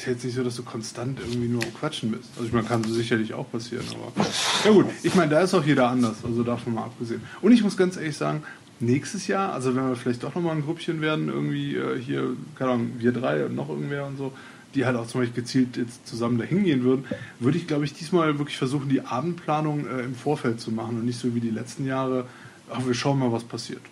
ist 0.00 0.06
jetzt 0.06 0.24
nicht 0.24 0.34
so, 0.34 0.42
dass 0.42 0.56
du 0.56 0.62
konstant 0.62 1.18
irgendwie 1.20 1.48
nur 1.48 1.62
am 1.62 1.74
Quatschen 1.74 2.10
bist. 2.10 2.30
Also 2.34 2.46
ich 2.46 2.52
meine, 2.54 2.66
kann 2.66 2.82
sicherlich 2.84 3.34
auch 3.34 3.50
passieren, 3.50 3.84
aber 3.92 4.26
ja 4.64 4.70
gut, 4.70 4.86
ich 5.02 5.14
meine, 5.14 5.30
da 5.30 5.40
ist 5.40 5.52
auch 5.52 5.64
jeder 5.64 5.88
anders, 5.88 6.16
also 6.24 6.42
davon 6.42 6.74
mal 6.74 6.84
abgesehen. 6.84 7.20
Und 7.42 7.52
ich 7.52 7.62
muss 7.62 7.76
ganz 7.76 7.98
ehrlich 7.98 8.16
sagen, 8.16 8.42
nächstes 8.80 9.26
Jahr, 9.26 9.52
also 9.52 9.74
wenn 9.76 9.88
wir 9.88 9.96
vielleicht 9.96 10.22
doch 10.22 10.34
nochmal 10.34 10.56
ein 10.56 10.64
Grüppchen 10.64 11.00
werden, 11.00 11.28
irgendwie 11.28 11.76
äh, 11.76 12.00
hier, 12.00 12.36
keine 12.56 12.72
Ahnung, 12.72 12.92
wir 12.98 13.12
drei 13.12 13.44
und 13.44 13.54
noch 13.54 13.68
irgendwer 13.68 14.06
und 14.06 14.16
so, 14.16 14.32
die 14.74 14.86
halt 14.86 14.96
auch 14.96 15.06
zum 15.06 15.20
Beispiel 15.20 15.42
gezielt 15.42 15.76
jetzt 15.76 16.06
zusammen 16.06 16.38
dahin 16.38 16.64
gehen 16.64 16.82
würden, 16.82 17.04
würde 17.38 17.58
ich, 17.58 17.66
glaube 17.66 17.84
ich, 17.84 17.92
diesmal 17.92 18.38
wirklich 18.38 18.56
versuchen, 18.56 18.88
die 18.88 19.02
Abendplanung 19.02 19.86
äh, 19.86 20.02
im 20.02 20.14
Vorfeld 20.14 20.60
zu 20.60 20.70
machen 20.72 20.98
und 20.98 21.04
nicht 21.04 21.18
so 21.18 21.34
wie 21.34 21.40
die 21.40 21.50
letzten 21.50 21.86
Jahre, 21.86 22.26
ach, 22.72 22.86
wir 22.86 22.94
schauen 22.94 23.18
mal, 23.18 23.32
was 23.32 23.44
passiert. 23.44 23.82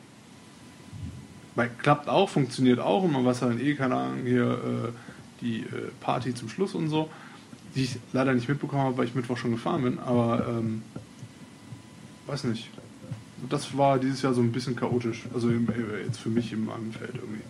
Weil 1.54 1.70
klappt 1.78 2.08
auch, 2.08 2.28
funktioniert 2.28 2.78
auch 2.78 3.02
und 3.02 3.12
man 3.12 3.24
weiß 3.24 3.40
dann 3.40 3.60
eh, 3.60 3.74
keine 3.74 3.96
Ahnung, 3.96 4.24
hier 4.24 4.52
äh, 4.52 5.42
die 5.42 5.60
äh, 5.60 5.90
Party 6.00 6.34
zum 6.34 6.48
Schluss 6.48 6.74
und 6.74 6.88
so, 6.88 7.10
die 7.74 7.84
ich 7.84 7.98
leider 8.12 8.32
nicht 8.32 8.48
mitbekommen 8.48 8.82
habe, 8.82 8.96
weil 8.96 9.06
ich 9.06 9.14
Mittwoch 9.14 9.36
schon 9.36 9.50
gefahren 9.50 9.82
bin, 9.82 9.98
aber 9.98 10.46
ähm, 10.48 10.82
weiß 12.26 12.44
nicht 12.44 12.70
das 13.48 13.76
war 13.76 13.98
dieses 13.98 14.22
Jahr 14.22 14.34
so 14.34 14.40
ein 14.40 14.52
bisschen 14.52 14.76
chaotisch. 14.76 15.24
Also 15.32 15.50
äh, 15.50 15.54
jetzt 16.04 16.18
für 16.18 16.28
mich 16.28 16.52
in 16.52 16.64
meinem 16.64 16.92
Feld 16.92 17.14
irgendwie. 17.14 17.42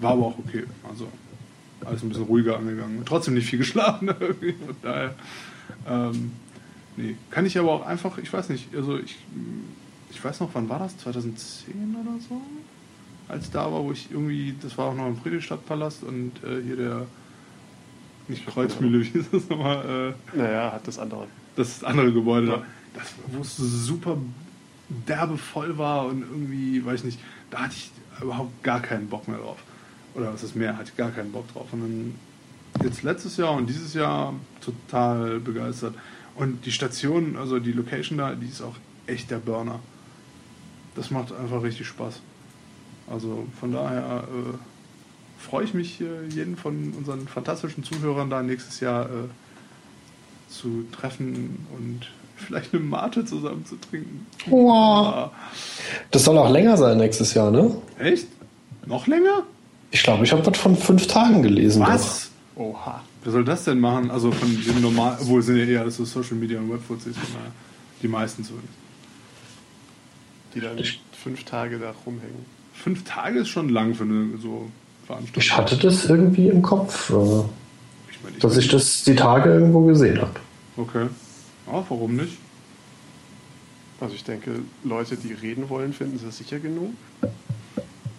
War 0.00 0.12
aber 0.12 0.26
auch 0.26 0.38
okay. 0.38 0.64
Also 0.88 1.08
alles 1.84 2.02
ein 2.02 2.08
bisschen 2.08 2.24
ruhiger 2.24 2.56
angegangen. 2.56 3.02
Trotzdem 3.04 3.34
nicht 3.34 3.48
viel 3.48 3.58
geschlafen 3.64 4.08
irgendwie. 4.20 4.52
Von 4.52 4.76
daher. 4.82 5.14
Ähm, 5.86 6.32
nee. 6.96 7.16
Kann 7.30 7.46
ich 7.46 7.58
aber 7.58 7.72
auch 7.72 7.86
einfach, 7.86 8.18
ich 8.18 8.32
weiß 8.32 8.48
nicht, 8.48 8.74
also 8.74 8.98
ich, 8.98 9.16
ich 10.10 10.22
weiß 10.22 10.40
noch, 10.40 10.50
wann 10.52 10.68
war 10.68 10.78
das? 10.78 10.96
2010 10.98 11.96
oder 12.00 12.20
so? 12.28 12.40
Als 13.28 13.50
da 13.50 13.70
war, 13.70 13.84
wo 13.84 13.92
ich 13.92 14.10
irgendwie, 14.10 14.54
das 14.60 14.78
war 14.78 14.86
auch 14.86 14.94
noch 14.94 15.06
im 15.06 15.16
Friedrichstadtpalast 15.16 16.02
und 16.02 16.32
äh, 16.44 16.62
hier 16.64 16.76
der, 16.76 17.06
nicht 18.26 18.46
Kreuzmühle, 18.46 19.00
wie 19.14 19.18
ist 19.18 19.32
das 19.32 19.48
nochmal? 19.48 20.14
Äh, 20.34 20.36
naja, 20.36 20.72
hat 20.72 20.86
das 20.86 20.98
andere. 20.98 21.26
Das 21.56 21.84
andere 21.84 22.12
Gebäude 22.12 22.46
ja. 22.48 22.56
da. 22.56 22.64
Das, 22.94 23.14
wo 23.28 23.42
es 23.42 23.56
super 23.56 24.16
derbe 24.88 25.36
voll 25.36 25.78
war 25.78 26.06
und 26.06 26.22
irgendwie, 26.22 26.84
weiß 26.84 27.00
ich 27.00 27.04
nicht, 27.04 27.20
da 27.50 27.60
hatte 27.60 27.74
ich 27.76 27.90
überhaupt 28.22 28.62
gar 28.62 28.80
keinen 28.80 29.08
Bock 29.08 29.28
mehr 29.28 29.38
drauf. 29.38 29.58
Oder 30.14 30.32
was 30.32 30.42
ist 30.42 30.56
mehr, 30.56 30.76
hatte 30.76 30.90
ich 30.90 30.96
gar 30.96 31.10
keinen 31.10 31.32
Bock 31.32 31.52
drauf. 31.52 31.66
Und 31.72 31.80
dann 31.80 32.14
jetzt 32.84 33.02
letztes 33.02 33.36
Jahr 33.36 33.52
und 33.52 33.68
dieses 33.68 33.94
Jahr 33.94 34.34
total 34.60 35.40
begeistert. 35.40 35.94
Und 36.34 36.64
die 36.64 36.72
Station, 36.72 37.36
also 37.36 37.58
die 37.58 37.72
Location 37.72 38.18
da, 38.18 38.34
die 38.34 38.46
ist 38.46 38.62
auch 38.62 38.76
echt 39.06 39.30
der 39.30 39.38
Burner. 39.38 39.80
Das 40.94 41.10
macht 41.10 41.32
einfach 41.32 41.62
richtig 41.62 41.86
Spaß. 41.86 42.20
Also 43.10 43.46
von 43.58 43.72
daher 43.72 44.24
äh, 44.24 44.56
freue 45.38 45.64
ich 45.64 45.74
mich, 45.74 46.00
äh, 46.00 46.26
jeden 46.28 46.56
von 46.56 46.92
unseren 46.92 47.26
fantastischen 47.26 47.84
Zuhörern 47.84 48.30
da 48.30 48.42
nächstes 48.42 48.80
Jahr 48.80 49.06
äh, 49.06 49.28
zu 50.48 50.86
treffen 50.92 51.66
und 51.76 52.10
vielleicht 52.38 52.74
eine 52.74 52.82
Mate 52.82 53.24
zusammen 53.24 53.64
zu 53.66 53.76
trinken. 53.76 54.26
Wow. 54.46 55.30
Das 56.10 56.24
soll 56.24 56.38
auch 56.38 56.50
länger 56.50 56.76
sein 56.76 56.98
nächstes 56.98 57.34
Jahr, 57.34 57.50
ne? 57.50 57.74
Echt? 57.98 58.26
Noch 58.86 59.06
länger? 59.06 59.42
Ich 59.90 60.02
glaube, 60.02 60.24
ich 60.24 60.32
habe 60.32 60.44
was 60.44 60.58
von 60.58 60.76
fünf 60.76 61.06
Tagen 61.06 61.42
gelesen. 61.42 61.82
Was? 61.82 62.30
Doch. 62.56 62.62
Oha. 62.64 63.02
Wer 63.22 63.32
soll 63.32 63.44
das 63.44 63.64
denn 63.64 63.78
machen? 63.78 64.10
Also 64.10 64.32
von 64.32 64.48
den 64.48 64.80
normalen, 64.80 65.18
obwohl 65.20 65.40
es 65.40 65.46
sind 65.46 65.58
ja 65.58 65.64
eher 65.64 65.80
alles 65.82 65.96
so 65.96 66.04
Social 66.04 66.36
Media 66.36 66.58
und 66.58 66.70
Webfuzis, 66.72 67.14
die 68.02 68.08
meisten 68.08 68.44
zumindest. 68.44 68.74
Die 70.54 70.60
dann 70.60 70.78
ich, 70.78 71.00
fünf 71.22 71.44
Tage 71.44 71.78
da 71.78 71.94
rumhängen. 72.06 72.46
Fünf 72.72 73.04
Tage 73.04 73.40
ist 73.40 73.48
schon 73.48 73.68
lang 73.68 73.94
für 73.94 74.04
eine 74.04 74.38
so 74.40 74.70
Veranstaltung. 75.06 75.42
Ich 75.42 75.56
hatte 75.56 75.76
das 75.76 76.06
irgendwie 76.06 76.48
im 76.48 76.62
Kopf, 76.62 77.10
äh, 77.10 77.12
ich 78.10 78.18
mein, 78.22 78.32
ich 78.34 78.38
dass 78.40 78.56
ich 78.56 78.68
das 78.68 79.04
die 79.04 79.14
Tage 79.14 79.50
irgendwo 79.52 79.82
gesehen 79.82 80.20
habe. 80.20 80.32
Okay. 80.76 81.06
Ah, 81.70 81.84
warum 81.88 82.16
nicht? 82.16 82.38
Also 84.00 84.14
ich 84.14 84.24
denke, 84.24 84.60
Leute, 84.84 85.16
die 85.16 85.32
reden 85.32 85.68
wollen, 85.68 85.92
finden 85.92 86.20
es 86.26 86.38
sicher 86.38 86.60
genug. 86.60 86.94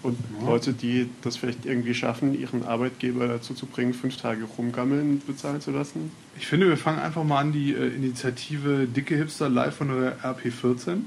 Und 0.01 0.17
ja. 0.39 0.45
Leute, 0.47 0.73
die 0.73 1.09
das 1.21 1.35
vielleicht 1.37 1.65
irgendwie 1.65 1.93
schaffen, 1.93 2.39
ihren 2.39 2.65
Arbeitgeber 2.65 3.27
dazu 3.27 3.53
zu 3.53 3.65
bringen, 3.65 3.93
fünf 3.93 4.17
Tage 4.17 4.45
rumgammeln 4.45 5.21
bezahlen 5.25 5.61
zu 5.61 5.71
lassen. 5.71 6.11
Ich 6.37 6.47
finde, 6.47 6.69
wir 6.69 6.77
fangen 6.77 6.99
einfach 6.99 7.23
mal 7.23 7.39
an, 7.39 7.51
die 7.51 7.73
äh, 7.73 7.87
Initiative 7.95 8.87
Dicke 8.87 9.15
Hipster 9.15 9.49
live 9.49 9.75
von 9.75 9.89
der 9.89 10.17
RP14 10.19 10.99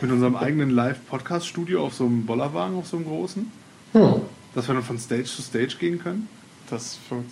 mit 0.00 0.10
unserem 0.10 0.36
eigenen 0.36 0.70
Live-Podcast-Studio 0.70 1.84
auf 1.84 1.94
so 1.94 2.06
einem 2.06 2.24
Bollerwagen, 2.24 2.76
auf 2.76 2.86
so 2.86 2.96
einem 2.96 3.06
großen. 3.06 3.50
Hm. 3.92 4.14
Dass 4.54 4.68
wir 4.68 4.74
dann 4.74 4.84
von 4.84 4.98
Stage 4.98 5.24
zu 5.24 5.42
Stage 5.42 5.76
gehen 5.78 5.98
können? 5.98 6.28
Das 6.70 6.96
fun- 7.08 7.24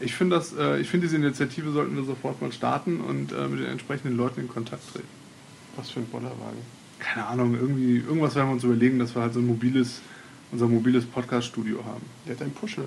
Ich 0.00 0.14
finde 0.14 0.36
das, 0.36 0.54
äh, 0.56 0.78
ich 0.78 0.88
finde 0.88 1.06
diese 1.06 1.16
Initiative 1.16 1.70
sollten 1.72 1.96
wir 1.96 2.04
sofort 2.04 2.40
mal 2.40 2.52
starten 2.52 3.00
und 3.00 3.32
äh, 3.32 3.48
mit 3.48 3.60
den 3.60 3.66
entsprechenden 3.66 4.16
Leuten 4.16 4.40
in 4.40 4.48
Kontakt 4.48 4.92
treten. 4.92 5.08
was 5.76 5.90
für 5.90 6.00
ein 6.00 6.06
Bollerwagen. 6.06 6.58
Keine 6.98 7.26
Ahnung, 7.26 7.54
irgendwie, 7.54 7.98
irgendwas 7.98 8.34
werden 8.34 8.48
wir 8.48 8.54
uns 8.54 8.64
überlegen, 8.64 8.98
dass 8.98 9.14
wir 9.14 9.22
halt 9.22 9.32
so 9.32 9.40
ein 9.40 9.46
mobiles, 9.46 10.00
unser 10.50 10.66
mobiles 10.66 11.04
Podcast-Studio 11.04 11.84
haben. 11.84 12.02
Der 12.26 12.34
hat 12.34 12.42
einen 12.42 12.52
Puschel. 12.52 12.84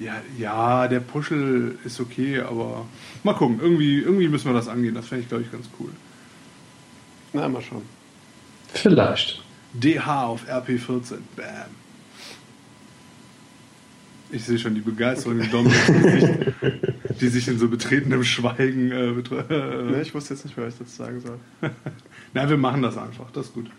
Ja, 0.00 0.14
ja, 0.38 0.88
der 0.88 1.00
Puschel 1.00 1.78
ist 1.84 2.00
okay, 2.00 2.40
aber 2.40 2.86
mal 3.22 3.34
gucken, 3.34 3.60
irgendwie, 3.60 3.98
irgendwie 3.98 4.28
müssen 4.28 4.46
wir 4.46 4.54
das 4.54 4.66
angehen. 4.68 4.94
Das 4.94 5.06
fände 5.06 5.22
ich, 5.22 5.28
glaube 5.28 5.44
ich, 5.44 5.52
ganz 5.52 5.68
cool. 5.78 5.90
Na, 7.32 7.48
mal 7.48 7.62
schon. 7.62 7.82
Vielleicht. 8.72 9.42
DH 9.74 10.24
auf 10.24 10.48
RP14. 10.48 11.18
Bam. 11.36 11.81
Ich 14.32 14.44
sehe 14.44 14.58
schon 14.58 14.74
die 14.74 14.80
Begeisterung 14.80 15.40
in 15.40 15.50
Dominiks 15.50 15.86
Gesicht, 15.86 16.28
die 17.20 17.28
sich 17.28 17.48
in 17.48 17.58
so 17.58 17.68
betretenem 17.68 18.24
Schweigen 18.24 18.90
äh, 18.90 19.10
äh, 19.10 20.00
ich 20.00 20.14
wusste 20.14 20.32
jetzt 20.32 20.46
nicht, 20.46 20.56
was 20.56 20.72
ich 20.72 20.78
dazu 20.78 20.90
sagen 20.90 21.20
soll. 21.20 21.38
Nein, 22.32 22.48
wir 22.48 22.56
machen 22.56 22.80
das 22.80 22.96
einfach, 22.96 23.30
das 23.32 23.46
ist 23.46 23.54
gut. 23.54 23.70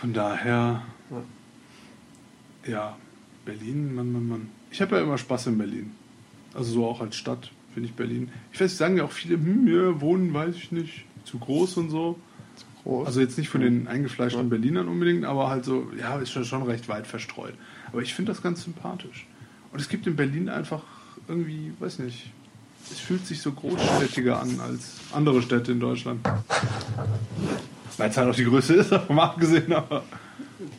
Von 0.00 0.14
daher, 0.14 0.82
ja, 2.66 2.96
Berlin, 3.44 3.94
Mann, 3.94 4.12
Mann, 4.12 4.28
Mann. 4.28 4.48
Ich 4.70 4.80
habe 4.80 4.96
ja 4.96 5.02
immer 5.02 5.18
Spaß 5.18 5.48
in 5.48 5.58
Berlin. 5.58 5.92
Also 6.54 6.72
so 6.72 6.86
auch 6.86 7.02
als 7.02 7.16
Stadt 7.16 7.50
finde 7.74 7.90
ich 7.90 7.94
Berlin. 7.94 8.30
Ich 8.52 8.60
weiß, 8.60 8.78
sagen 8.78 8.96
ja 8.96 9.04
auch 9.04 9.12
viele, 9.12 9.34
hm, 9.34 9.68
ja, 9.68 10.00
wohnen, 10.00 10.32
weiß 10.32 10.56
ich 10.56 10.72
nicht, 10.72 11.04
zu 11.24 11.38
groß 11.38 11.76
und 11.76 11.90
so. 11.90 12.18
Groß. 12.84 13.06
Also 13.06 13.20
jetzt 13.20 13.36
nicht 13.36 13.50
von 13.50 13.60
den 13.60 13.88
eingefleischten 13.88 14.44
Ja. 14.44 14.48
Berlinern 14.48 14.88
unbedingt, 14.88 15.26
aber 15.26 15.50
halt 15.50 15.66
so, 15.66 15.86
ja, 15.98 16.18
ist 16.18 16.30
schon, 16.30 16.44
schon 16.46 16.62
recht 16.62 16.88
weit 16.88 17.06
verstreut. 17.06 17.54
Aber 17.92 18.02
ich 18.02 18.14
finde 18.14 18.32
das 18.32 18.42
ganz 18.42 18.62
sympathisch. 18.64 19.26
Und 19.72 19.80
es 19.80 19.88
gibt 19.88 20.06
in 20.06 20.16
Berlin 20.16 20.48
einfach 20.48 20.82
irgendwie, 21.26 21.72
weiß 21.78 21.98
nicht, 22.00 22.30
es 22.90 22.98
fühlt 23.00 23.26
sich 23.26 23.42
so 23.42 23.52
großstädtiger 23.52 24.40
an 24.40 24.60
als 24.60 24.92
andere 25.12 25.42
Städte 25.42 25.72
in 25.72 25.80
Deutschland. 25.80 26.26
Weil 27.98 28.10
es 28.10 28.16
halt 28.16 28.30
auch 28.30 28.34
die 28.34 28.44
größte 28.44 28.74
ist, 28.74 28.92
davon 28.92 29.18
abgesehen, 29.18 29.72
aber 29.72 30.04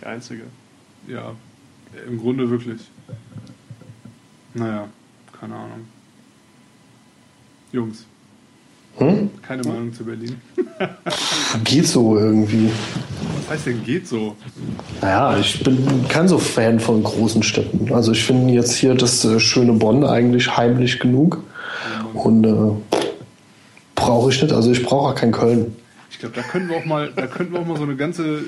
die 0.02 0.06
einzige. 0.06 0.44
ja, 1.08 1.34
im 2.08 2.20
Grunde 2.20 2.50
wirklich. 2.50 2.82
Naja, 4.54 4.88
keine 5.40 5.56
Ahnung. 5.56 5.86
Jungs, 7.72 8.06
Hm? 8.98 9.30
keine 9.44 9.64
Meinung 9.64 9.94
zu 9.94 10.04
Berlin. 10.04 10.42
Geht 11.64 11.88
so 11.88 12.18
irgendwie. 12.18 12.72
Was 13.50 13.58
heißt 13.58 13.66
denn 13.66 13.84
geht 13.84 14.08
so? 14.08 14.36
Naja, 15.02 15.36
ich 15.40 15.64
bin 15.64 16.08
kein 16.08 16.28
so 16.28 16.38
Fan 16.38 16.80
von 16.80 17.02
großen 17.02 17.42
Städten. 17.42 17.92
Also 17.92 18.12
ich 18.12 18.24
finde 18.24 18.54
jetzt 18.54 18.76
hier 18.76 18.94
das 18.94 19.26
äh, 19.26 19.40
schöne 19.40 19.74
Bonn 19.74 20.04
eigentlich 20.06 20.56
heimlich 20.56 21.00
genug. 21.00 21.44
Und 22.14 22.46
äh, 22.46 23.00
brauche 23.96 24.30
ich 24.30 24.40
nicht. 24.40 24.54
Also 24.54 24.72
ich 24.72 24.84
brauche 24.84 25.10
auch 25.10 25.16
kein 25.16 25.32
Köln. 25.32 25.76
Ich 26.12 26.20
glaube, 26.20 26.36
da 26.36 26.44
können 26.44 26.70
wir 26.70 26.78
auch 26.78 26.86
mal, 26.86 27.12
da 27.16 27.26
könnten 27.26 27.54
wir 27.54 27.62
auch 27.62 27.66
mal 27.66 27.78
so 27.78 27.84
eine 27.84 27.96
ganze, 27.96 28.44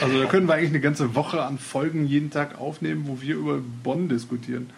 also 0.00 0.18
da 0.20 0.26
können 0.26 0.48
wir 0.48 0.54
eigentlich 0.54 0.70
eine 0.70 0.80
ganze 0.80 1.14
Woche 1.14 1.44
an 1.44 1.58
Folgen 1.58 2.08
jeden 2.08 2.30
Tag 2.30 2.60
aufnehmen, 2.60 3.04
wo 3.06 3.20
wir 3.20 3.36
über 3.36 3.60
Bonn 3.84 4.08
diskutieren. 4.08 4.70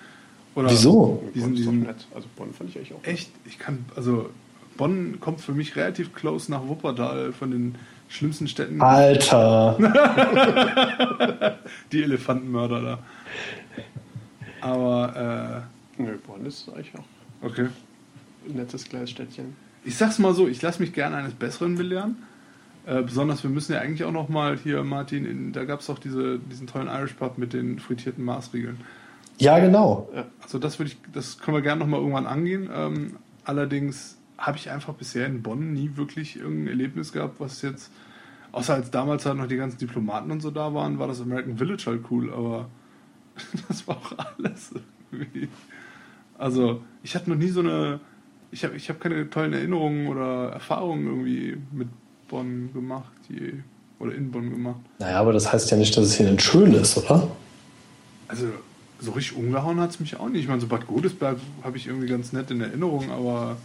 Oder 0.57 0.71
Wieso? 0.71 1.23
Diesen, 1.35 1.55
diesen, 1.55 1.83
nett. 1.85 2.07
Also 2.15 2.29
Bonn 2.37 2.53
fand 2.53 2.69
ich 2.69 2.77
eigentlich 2.77 2.93
auch. 2.93 3.03
echt, 3.03 3.31
ich 3.47 3.59
kann, 3.59 3.87
also 3.97 4.29
Bonn 4.77 5.21
kommt 5.21 5.41
für 5.41 5.53
mich 5.53 5.75
relativ 5.75 6.13
close 6.13 6.51
nach 6.51 6.69
Wuppertal 6.69 7.33
von 7.33 7.51
den 7.51 7.75
schlimmsten 8.09 8.49
Städten, 8.49 8.81
Alter. 8.81 9.77
die 11.93 12.03
Elefantenmörder 12.03 12.81
da. 12.81 12.99
Aber, 14.61 15.65
Nö, 15.99 16.17
Bonn 16.27 16.47
ist 16.47 16.69
eigentlich 16.69 16.93
auch 16.95 17.05
äh, 17.43 17.47
okay. 17.47 17.69
ein 18.49 18.57
nettes 18.57 18.89
kleines 18.89 19.11
Städtchen. 19.11 19.57
Ich 19.85 19.97
sag's 19.97 20.19
mal 20.19 20.35
so, 20.35 20.49
ich 20.49 20.61
lasse 20.63 20.81
mich 20.81 20.93
gerne 20.93 21.17
eines 21.17 21.35
Besseren 21.35 21.77
belehren. 21.77 22.17
Äh, 22.87 23.03
besonders, 23.03 23.43
wir 23.43 23.51
müssen 23.51 23.73
ja 23.73 23.81
eigentlich 23.81 24.05
auch 24.05 24.13
noch 24.13 24.29
mal 24.29 24.57
hier, 24.57 24.83
Martin, 24.83 25.25
in, 25.27 25.53
da 25.53 25.65
gab's 25.65 25.87
doch 25.87 25.99
diese, 25.99 26.39
diesen 26.39 26.67
tollen 26.67 26.89
Irish 26.89 27.15
Pub 27.15 27.37
mit 27.37 27.53
den 27.53 27.79
frittierten 27.79 28.25
Maßriegeln. 28.25 28.81
Ja, 29.39 29.59
genau. 29.59 30.09
Also 30.43 30.59
das 30.59 30.79
würde 30.79 30.93
ich, 30.93 30.99
das 31.13 31.39
können 31.39 31.57
wir 31.57 31.63
gerne 31.63 31.81
noch 31.81 31.87
mal 31.87 31.99
irgendwann 31.99 32.27
angehen. 32.27 32.69
Ähm, 32.73 33.17
allerdings 33.45 34.18
habe 34.39 34.57
ich 34.57 34.71
einfach 34.71 34.95
bisher 34.95 35.27
in 35.27 35.43
Bonn 35.43 35.73
nie 35.73 35.91
wirklich 35.97 36.37
irgendein 36.37 36.69
Erlebnis 36.69 37.13
gehabt, 37.13 37.41
was 37.41 37.61
jetzt, 37.63 37.91
außer 38.53 38.75
als 38.75 38.91
damals 38.91 39.27
halt 39.27 39.37
noch 39.37 39.49
die 39.49 39.57
ganzen 39.57 39.79
Diplomaten 39.79 40.31
und 40.31 40.41
so 40.41 40.51
da 40.51 40.73
waren, 40.73 40.99
war 40.99 41.09
das 41.09 41.21
American 41.21 41.59
Village 41.59 41.85
halt 41.87 42.03
cool, 42.11 42.33
aber 42.33 42.69
das 43.69 43.87
war 43.89 43.97
auch 43.97 44.13
alles 44.39 44.73
irgendwie. 45.11 45.49
Also 46.39 46.83
ich 47.03 47.17
hatte 47.17 47.31
noch 47.31 47.37
nie 47.37 47.49
so 47.49 47.61
eine, 47.61 47.99
ich 48.53 48.65
habe 48.65 48.77
ich 48.77 48.89
hab 48.89 49.01
keine 49.01 49.29
tollen 49.29 49.53
Erinnerungen 49.53 50.07
oder 50.07 50.51
Erfahrungen 50.53 51.07
irgendwie 51.07 51.57
mit 51.73 51.89
Bonn 52.29 52.73
gemacht, 52.73 53.11
die, 53.29 53.61
oder 53.99 54.15
in 54.15 54.31
Bonn 54.31 54.51
gemacht. 54.51 54.81
Naja, 55.01 55.19
aber 55.19 55.33
das 55.33 55.53
heißt 55.53 55.71
ja 55.73 55.77
nicht, 55.77 55.97
dass 55.97 56.05
es 56.05 56.15
hier 56.15 56.31
nicht 56.31 56.43
schön 56.43 56.73
ist, 56.75 56.97
oder? 56.97 57.29
Also 58.29 58.47
so 59.01 59.13
richtig 59.13 59.37
umgehauen 59.37 59.81
hat 59.81 59.91
es 59.91 60.01
mich 60.01 60.19
auch 60.19 60.29
nicht. 60.29 60.43
Ich 60.43 60.49
meine, 60.49 60.61
so 60.61 60.69
Bad 60.69 60.87
Godesberg 60.87 61.39
habe 61.63 61.77
ich 61.77 61.87
irgendwie 61.87 62.07
ganz 62.07 62.33
nett 62.33 62.51
in 62.51 62.61
Erinnerung, 62.61 63.11
aber 63.11 63.57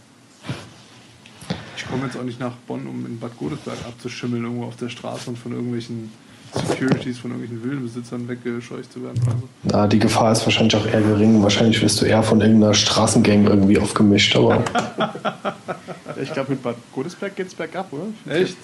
ich 1.76 1.86
komme 1.86 2.06
jetzt 2.06 2.16
auch 2.16 2.22
nicht 2.22 2.40
nach 2.40 2.52
Bonn, 2.66 2.86
um 2.86 3.06
in 3.06 3.18
Bad 3.18 3.36
Godesberg 3.38 3.78
abzuschimmeln, 3.86 4.44
irgendwo 4.44 4.64
auf 4.64 4.76
der 4.76 4.88
Straße 4.88 5.30
und 5.30 5.38
von 5.38 5.52
irgendwelchen 5.52 6.10
Securities, 6.54 7.18
von 7.18 7.32
irgendwelchen 7.32 7.64
Villenbesitzern 7.64 8.28
weggescheucht 8.28 8.92
zu 8.92 9.02
werden. 9.02 9.20
Also, 9.26 9.48
Na, 9.64 9.86
die 9.86 9.98
Gefahr 9.98 10.32
ist 10.32 10.44
wahrscheinlich 10.46 10.76
auch 10.76 10.86
eher 10.86 11.00
gering. 11.00 11.42
Wahrscheinlich 11.42 11.82
wirst 11.82 12.00
du 12.00 12.04
eher 12.04 12.22
von 12.22 12.40
irgendeiner 12.40 12.74
Straßengang 12.74 13.46
irgendwie 13.46 13.78
aufgemischt, 13.78 14.36
aber 14.36 14.62
Ich 16.20 16.32
glaube, 16.32 16.52
mit 16.52 16.62
Bad 16.62 16.76
Godesberg 16.92 17.36
geht 17.36 17.48
es 17.48 17.54
bergab, 17.54 17.92
oder? 17.92 18.06
echt? 18.34 18.56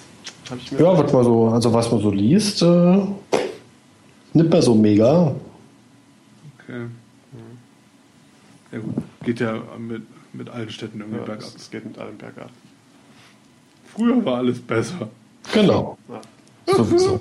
Ja, 0.77 0.97
was 0.97 1.11
man 1.11 1.23
so, 1.23 1.47
also 1.49 1.73
was 1.73 1.91
man 1.91 2.01
so 2.01 2.11
liest, 2.11 2.61
äh, 2.61 2.97
nicht 4.33 4.49
mehr 4.49 4.61
so 4.61 4.75
mega. 4.75 5.33
Okay. 6.57 6.85
Ja 8.71 8.79
gut, 8.79 8.95
geht 9.23 9.39
ja 9.39 9.61
mit, 9.77 10.03
mit 10.33 10.49
allen 10.49 10.69
Städten 10.69 10.99
irgendwie 10.99 11.19
ja, 11.19 11.25
bergab. 11.25 11.43
es, 11.43 11.55
es 11.55 11.71
geht 11.71 11.85
mit 11.85 11.97
allem 11.97 12.17
bergab. 12.17 12.49
Früher 13.95 14.23
war 14.25 14.37
alles 14.37 14.59
besser. 14.59 15.09
Genau, 15.53 15.97
Ja. 16.09 16.75
sowieso. 16.75 17.19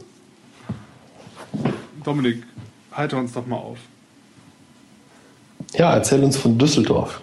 Dominik, 2.04 2.42
halte 2.92 3.16
uns 3.16 3.32
doch 3.32 3.46
mal 3.46 3.56
auf. 3.56 3.78
Ja, 5.74 5.94
erzähl 5.94 6.22
uns 6.24 6.36
von 6.36 6.58
Düsseldorf. 6.58 7.20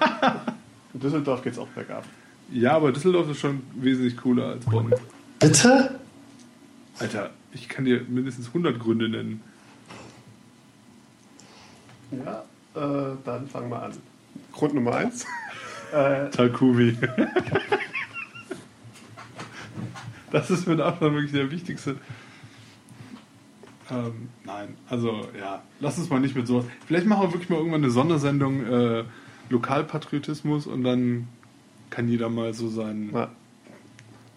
In 0.94 1.00
Düsseldorf 1.00 1.42
geht 1.42 1.52
es 1.54 1.58
auch 1.58 1.68
bergab. 1.68 2.04
Ja, 2.50 2.72
aber 2.76 2.92
Düsseldorf 2.92 3.28
ist 3.30 3.40
schon 3.40 3.62
wesentlich 3.74 4.16
cooler 4.16 4.46
als 4.48 4.64
Bonn. 4.64 4.92
Bitte? 5.38 5.98
Alter, 6.98 7.30
ich 7.52 7.68
kann 7.68 7.84
dir 7.84 8.02
mindestens 8.08 8.48
100 8.48 8.78
Gründe 8.80 9.08
nennen. 9.08 9.42
Ja, 12.10 12.42
äh, 12.74 13.16
dann 13.24 13.46
fangen 13.48 13.70
wir 13.70 13.82
an. 13.82 13.92
Grund 14.52 14.74
Nummer 14.74 14.96
eins. 14.96 15.26
äh, 15.92 16.30
Takumi. 16.30 16.96
das 20.32 20.50
ist 20.50 20.66
mit 20.66 20.80
Abstand 20.80 21.14
wirklich 21.14 21.32
der 21.32 21.50
wichtigste. 21.50 21.96
Ähm, 23.90 24.28
nein, 24.44 24.76
also 24.88 25.26
ja, 25.38 25.62
lass 25.80 25.98
uns 25.98 26.10
mal 26.10 26.20
nicht 26.20 26.36
mit 26.36 26.46
sowas. 26.46 26.66
Vielleicht 26.86 27.06
machen 27.06 27.22
wir 27.22 27.32
wirklich 27.32 27.48
mal 27.48 27.56
irgendwann 27.56 27.82
eine 27.82 27.90
Sondersendung 27.90 28.64
äh, 28.66 29.04
Lokalpatriotismus 29.48 30.66
und 30.66 30.84
dann 30.84 31.28
kann 31.90 32.08
jeder 32.08 32.28
mal 32.28 32.52
so 32.52 32.68
sein. 32.68 33.10
na. 33.12 33.30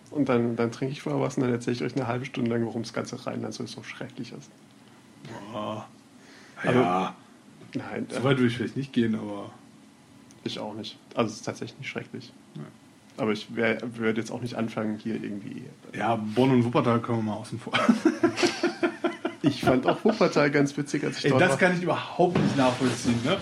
Und 0.09 0.27
dann, 0.27 0.57
dann 0.57 0.71
trinke 0.73 0.91
ich 0.91 1.01
vorher 1.01 1.21
was 1.21 1.37
und 1.37 1.43
dann 1.43 1.53
erzähle 1.53 1.75
ich 1.77 1.83
euch 1.83 1.95
eine 1.95 2.05
halbe 2.05 2.25
Stunde 2.25 2.51
lang, 2.51 2.65
warum 2.65 2.81
das 2.83 2.91
ganze 2.91 3.25
Rheinland 3.25 3.53
so, 3.53 3.65
so 3.65 3.81
schrecklich 3.83 4.33
ist. 4.33 4.51
Ah, 5.53 5.85
Also- 6.61 6.79
ja, 6.79 7.15
Nein, 7.73 8.05
so 8.09 8.17
weit 8.25 8.37
würde 8.37 8.47
ich 8.47 8.57
vielleicht 8.57 8.75
nicht 8.75 8.91
gehen, 8.91 9.15
aber 9.15 9.49
ich 10.43 10.59
auch 10.59 10.73
nicht. 10.75 10.97
Also 11.15 11.29
es 11.31 11.37
ist 11.37 11.43
tatsächlich 11.45 11.79
nicht 11.79 11.89
schrecklich. 11.89 12.33
Aber 13.17 13.31
ich 13.31 13.47
würde 13.55 14.19
jetzt 14.21 14.31
auch 14.31 14.41
nicht 14.41 14.55
anfangen, 14.55 14.97
hier 14.97 15.15
irgendwie. 15.15 15.63
ja, 15.95 16.15
Bonn 16.15 16.51
und 16.51 16.63
Wuppertal 16.63 16.99
können 17.01 17.19
wir 17.19 17.23
mal 17.23 17.35
außen 17.35 17.59
vor. 17.59 17.73
Ich 19.43 19.61
fand 19.63 19.87
auch 19.87 20.05
Wuppertal 20.05 20.51
ganz 20.51 20.77
witzig, 20.77 21.03
als 21.03 21.17
ich 21.17 21.25
Ey, 21.25 21.31
dort 21.31 21.41
das 21.41 21.49
war. 21.51 21.57
kann 21.57 21.75
ich 21.75 21.81
überhaupt 21.81 22.37
nicht 22.37 22.55
nachvollziehen, 22.57 23.19
ne? 23.23 23.37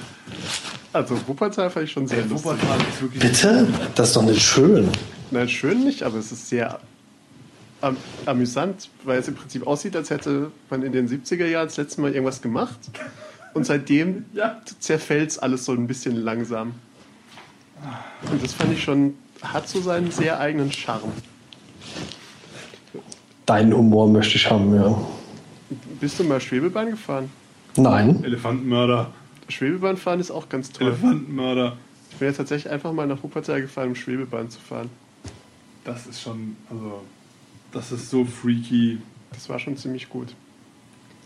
Also 0.93 1.19
Wuppertal 1.27 1.69
fand 1.69 1.85
ich 1.87 1.91
schon 1.91 2.07
sehr 2.07 2.19
Ey, 2.19 2.29
lustig. 2.29 2.51
Wuppertal 2.51 2.77
ist 2.89 3.01
wirklich. 3.01 3.21
Bitte? 3.21 3.67
Das 3.95 4.07
ist 4.07 4.15
doch 4.15 4.23
nicht 4.23 4.41
schön. 4.41 4.87
Nein, 5.31 5.49
schön 5.49 5.83
nicht, 5.83 6.03
aber 6.03 6.17
es 6.17 6.31
ist 6.31 6.47
sehr 6.47 6.79
am, 7.81 7.97
amüsant, 8.25 8.89
weil 9.03 9.19
es 9.19 9.27
im 9.27 9.35
Prinzip 9.35 9.67
aussieht, 9.67 9.93
als 9.97 10.09
hätte 10.09 10.51
man 10.69 10.83
in 10.83 10.93
den 10.93 11.09
70er 11.09 11.45
Jahren 11.45 11.67
das 11.67 11.75
letzte 11.75 11.99
Mal 11.99 12.13
irgendwas 12.13 12.41
gemacht. 12.41 12.79
Und 13.53 13.65
seitdem 13.65 14.23
Ja. 14.33 14.61
zerfällt 14.79 15.43
alles 15.43 15.65
so 15.65 15.73
ein 15.73 15.85
bisschen 15.85 16.15
langsam. 16.15 16.75
Und 18.31 18.41
das 18.41 18.53
fand 18.53 18.71
ich 18.71 18.81
schon, 18.81 19.15
hat 19.41 19.67
so 19.67 19.81
seinen 19.81 20.11
sehr 20.11 20.39
eigenen 20.39 20.71
Charme. 20.71 21.11
Deinen 23.45 23.73
Humor 23.73 24.07
möchte 24.07 24.35
ich 24.35 24.49
haben, 24.49 24.75
ja. 24.75 24.99
Bist 25.99 26.19
du 26.19 26.23
mal 26.23 26.39
Schwebebahn 26.39 26.91
gefahren? 26.91 27.31
Nein. 27.75 28.23
Elefantenmörder. 28.23 29.11
Schwebebahn 29.47 29.97
fahren 29.97 30.19
ist 30.19 30.31
auch 30.31 30.49
ganz 30.49 30.71
toll. 30.71 30.87
Elefantenmörder. 30.87 31.77
Ich 32.11 32.17
bin 32.17 32.27
jetzt 32.27 32.37
tatsächlich 32.37 32.71
einfach 32.71 32.91
mal 32.91 33.07
nach 33.07 33.23
Wuppertal 33.23 33.61
gefahren, 33.61 33.89
um 33.89 33.95
Schwebebahn 33.95 34.49
zu 34.49 34.59
fahren. 34.59 34.89
Das 35.83 36.05
ist 36.05 36.21
schon, 36.21 36.57
also, 36.69 37.03
das 37.71 37.91
ist 37.91 38.09
so 38.09 38.25
freaky. 38.25 38.99
Das 39.31 39.49
war 39.49 39.59
schon 39.59 39.77
ziemlich 39.77 40.09
gut. 40.09 40.35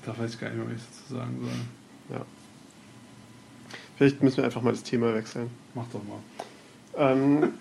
Da 0.05 0.17
weiß 0.17 0.33
ich 0.33 0.39
gar 0.39 0.49
nicht 0.49 0.57
mehr, 0.57 0.67
was 0.67 0.75
ich 0.75 0.81
dazu 0.89 1.13
sagen 1.13 1.37
soll. 1.41 2.17
Ja. 2.17 2.25
Vielleicht 3.97 4.21
müssen 4.21 4.37
wir 4.37 4.45
einfach 4.45 4.61
mal 4.61 4.71
das 4.71 4.83
Thema 4.83 5.13
wechseln. 5.13 5.49
Mach 5.73 5.85
doch 5.91 6.03
mal. 6.03 6.19
Ähm, 6.97 7.53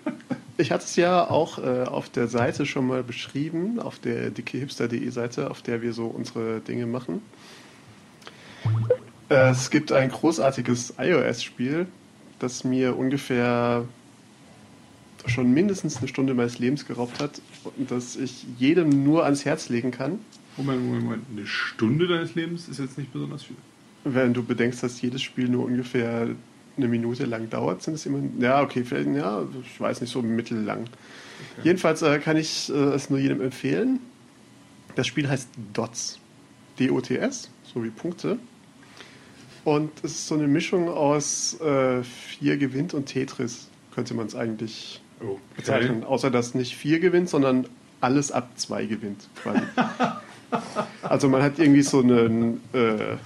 ich 0.57 0.71
hatte 0.71 0.85
es 0.85 0.97
ja 0.97 1.29
auch 1.29 1.59
äh, 1.59 1.85
auf 1.85 2.09
der 2.09 2.29
Seite 2.29 2.67
schon 2.67 2.87
mal 2.87 3.03
beschrieben, 3.03 3.81
auf 3.81 3.99
der 3.99 4.31
dickehipster.de 4.31 5.09
Seite, 5.11 5.51
auf 5.51 5.63
der 5.63 5.83
wir 5.83 5.93
so 5.93 6.07
unsere 6.07 6.61
Dinge 6.61 6.87
machen. 6.87 7.23
Äh, 9.29 9.51
es 9.51 9.71
gibt 9.71 9.93
ein 9.93 10.11
großartiges 10.11 10.95
iOS-Spiel, 10.99 11.87
das 12.39 12.65
mir 12.65 12.97
ungefähr 12.97 13.87
schon 15.27 15.53
mindestens 15.53 15.99
eine 15.99 16.09
Stunde 16.09 16.35
meines 16.35 16.59
Lebens 16.59 16.87
geraubt 16.87 17.21
hat 17.21 17.41
und 17.77 17.91
das 17.91 18.17
ich 18.17 18.45
jedem 18.59 19.05
nur 19.05 19.25
ans 19.25 19.45
Herz 19.45 19.69
legen 19.69 19.93
kann, 19.93 20.19
Moment, 20.57 20.85
Moment, 20.85 21.05
Moment. 21.05 21.25
Eine 21.35 21.47
Stunde 21.47 22.07
deines 22.07 22.35
Lebens 22.35 22.69
ist 22.69 22.79
jetzt 22.79 22.99
nicht 22.99 23.13
besonders 23.13 23.45
viel. 23.45 23.57
wenn 24.05 24.35
du 24.35 24.43
bedenkst, 24.43 24.83
dass 24.83 25.01
jedes 25.01 25.23
Spiel 25.23 25.49
nur 25.49 25.65
ungefähr 25.65 26.29
eine 26.77 26.89
Minute 26.89 27.25
lang 27.25 27.51
dauert, 27.51 27.83
sind 27.83 27.95
es 27.95 28.07
immer, 28.07 28.21
ja, 28.39 28.63
okay, 28.63 28.85
vielleicht, 28.85 29.09
ja, 29.11 29.45
ich 29.63 29.81
weiß 29.81 30.01
nicht, 30.01 30.11
so 30.11 30.23
mittellang. 30.23 30.87
Jedenfalls 31.63 32.03
äh, 32.03 32.19
kann 32.19 32.37
ich 32.37 32.71
äh, 32.71 32.95
es 32.95 33.11
nur 33.11 33.19
jedem 33.19 33.41
empfehlen. 33.41 34.01
Das 34.95 35.07
Spiel 35.07 35.29
heißt 35.29 35.49
DOTS. 35.73 36.19
D-O-T-S, 36.79 37.51
so 37.73 37.85
wie 37.85 37.91
Punkte. 37.91 38.39
Und 39.65 39.91
es 40.03 40.13
ist 40.13 40.27
so 40.27 40.35
eine 40.35 40.49
Mischung 40.49 40.89
aus 40.89 41.61
äh, 41.61 42.03
Vier 42.03 42.57
gewinnt 42.57 42.95
und 42.95 43.07
Tetris, 43.07 43.69
könnte 43.95 44.15
man 44.15 44.27
es 44.27 44.35
eigentlich 44.35 45.01
bezeichnen. 45.57 46.05
Außer 46.05 46.31
dass 46.31 46.55
nicht 46.55 46.75
vier 46.75 46.99
gewinnt, 46.99 47.29
sondern 47.29 47.67
alles 48.01 48.33
ab 48.33 48.51
zwei 48.57 48.87
gewinnt. 48.87 49.29
Quasi. 49.43 49.63
also 51.03 51.29
man 51.29 51.43
hat 51.43 51.59
irgendwie 51.59 51.83
so, 51.83 52.01
einen, 52.01 52.61
äh, 52.73 53.17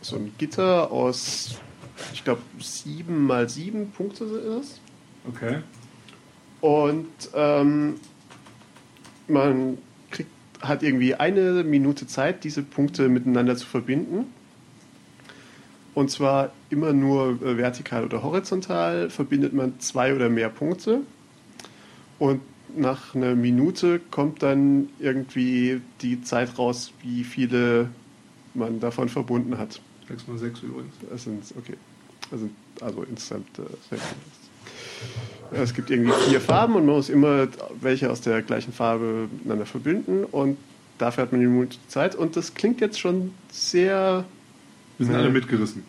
so 0.00 0.16
ein 0.16 0.32
Gitter 0.38 0.92
aus, 0.92 1.60
ich 2.12 2.24
glaube, 2.24 2.42
sieben 2.58 3.26
mal 3.26 3.48
sieben 3.48 3.90
Punkte 3.90 4.24
ist 4.24 4.46
das. 4.46 4.80
Okay. 5.28 5.58
Und 6.60 7.08
ähm, 7.34 7.94
man 9.28 9.78
kriegt, 10.10 10.30
hat 10.60 10.82
irgendwie 10.82 11.14
eine 11.14 11.64
Minute 11.64 12.06
Zeit, 12.06 12.44
diese 12.44 12.62
Punkte 12.62 13.08
miteinander 13.08 13.56
zu 13.56 13.66
verbinden. 13.66 14.26
Und 15.94 16.10
zwar 16.10 16.52
immer 16.68 16.92
nur 16.92 17.40
äh, 17.42 17.56
vertikal 17.56 18.04
oder 18.04 18.22
horizontal 18.22 19.08
verbindet 19.08 19.52
man 19.54 19.80
zwei 19.80 20.14
oder 20.14 20.28
mehr 20.28 20.50
Punkte. 20.50 21.00
Und 22.18 22.40
nach 22.76 23.14
einer 23.14 23.34
Minute 23.34 24.00
kommt 24.10 24.42
dann 24.42 24.90
irgendwie 24.98 25.80
die 26.02 26.20
Zeit 26.22 26.58
raus, 26.58 26.92
wie 27.02 27.24
viele 27.24 27.88
man 28.54 28.80
davon 28.80 29.08
verbunden 29.08 29.56
hat. 29.58 29.80
6 30.08 30.28
mal 30.28 30.38
6 30.38 30.62
übrigens. 30.62 30.94
Das 31.10 31.24
sind, 31.24 31.42
okay. 31.58 31.74
Das 32.30 32.40
sind 32.40 32.52
also 32.80 33.02
insgesamt 33.02 33.58
äh, 33.58 33.62
viele. 33.88 35.62
Es 35.62 35.74
gibt 35.74 35.90
irgendwie 35.90 36.12
vier 36.28 36.40
Farben 36.40 36.74
und 36.74 36.86
man 36.86 36.96
muss 36.96 37.08
immer 37.08 37.46
welche 37.80 38.10
aus 38.10 38.20
der 38.20 38.42
gleichen 38.42 38.72
Farbe 38.72 39.28
miteinander 39.30 39.66
verbinden 39.66 40.24
und 40.24 40.56
dafür 40.98 41.22
hat 41.22 41.32
man 41.32 41.40
die 41.40 41.46
Minute 41.46 41.76
Zeit 41.88 42.16
und 42.16 42.36
das 42.36 42.54
klingt 42.54 42.80
jetzt 42.80 42.98
schon 42.98 43.32
sehr. 43.50 44.24
Wir 44.98 45.06
sind 45.06 45.14
alle 45.14 45.30
mitgerissen. 45.30 45.84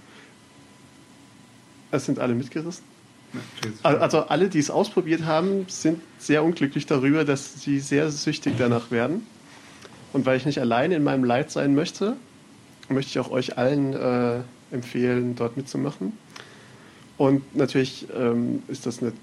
Es 1.90 2.06
sind 2.06 2.20
alle 2.20 2.36
mitgerissen. 2.36 2.84
Also 3.84 4.20
alle, 4.22 4.50
die 4.50 4.60
es 4.60 4.70
ausprobiert 4.70 5.26
haben, 5.26 5.66
sind 5.68 6.02
sehr 6.18 6.44
unglücklich 6.44 6.86
darüber, 6.86 7.26
dass 7.26 7.62
sie 7.62 7.80
sehr 7.80 8.10
süchtig 8.10 8.56
danach 8.58 8.92
werden. 8.92 9.26
Und 10.14 10.26
weil 10.26 10.38
ich 10.38 10.46
nicht 10.46 10.60
allein 10.60 10.92
in 10.92 11.04
meinem 11.04 11.24
Leid 11.24 11.52
sein 11.52 11.76
möchte, 11.76 12.16
möchte 12.90 13.12
ich 13.12 13.20
auch 13.20 13.32
euch 13.32 13.58
allen 13.58 13.94
äh, 13.94 14.40
empfehlen, 14.72 15.36
dort 15.36 15.58
mitzumachen. 15.58 16.14
Und 17.18 17.56
natürlich 17.56 18.08
ähm, 18.16 18.64
ist 18.68 18.86
das 18.86 19.02
nicht 19.02 19.16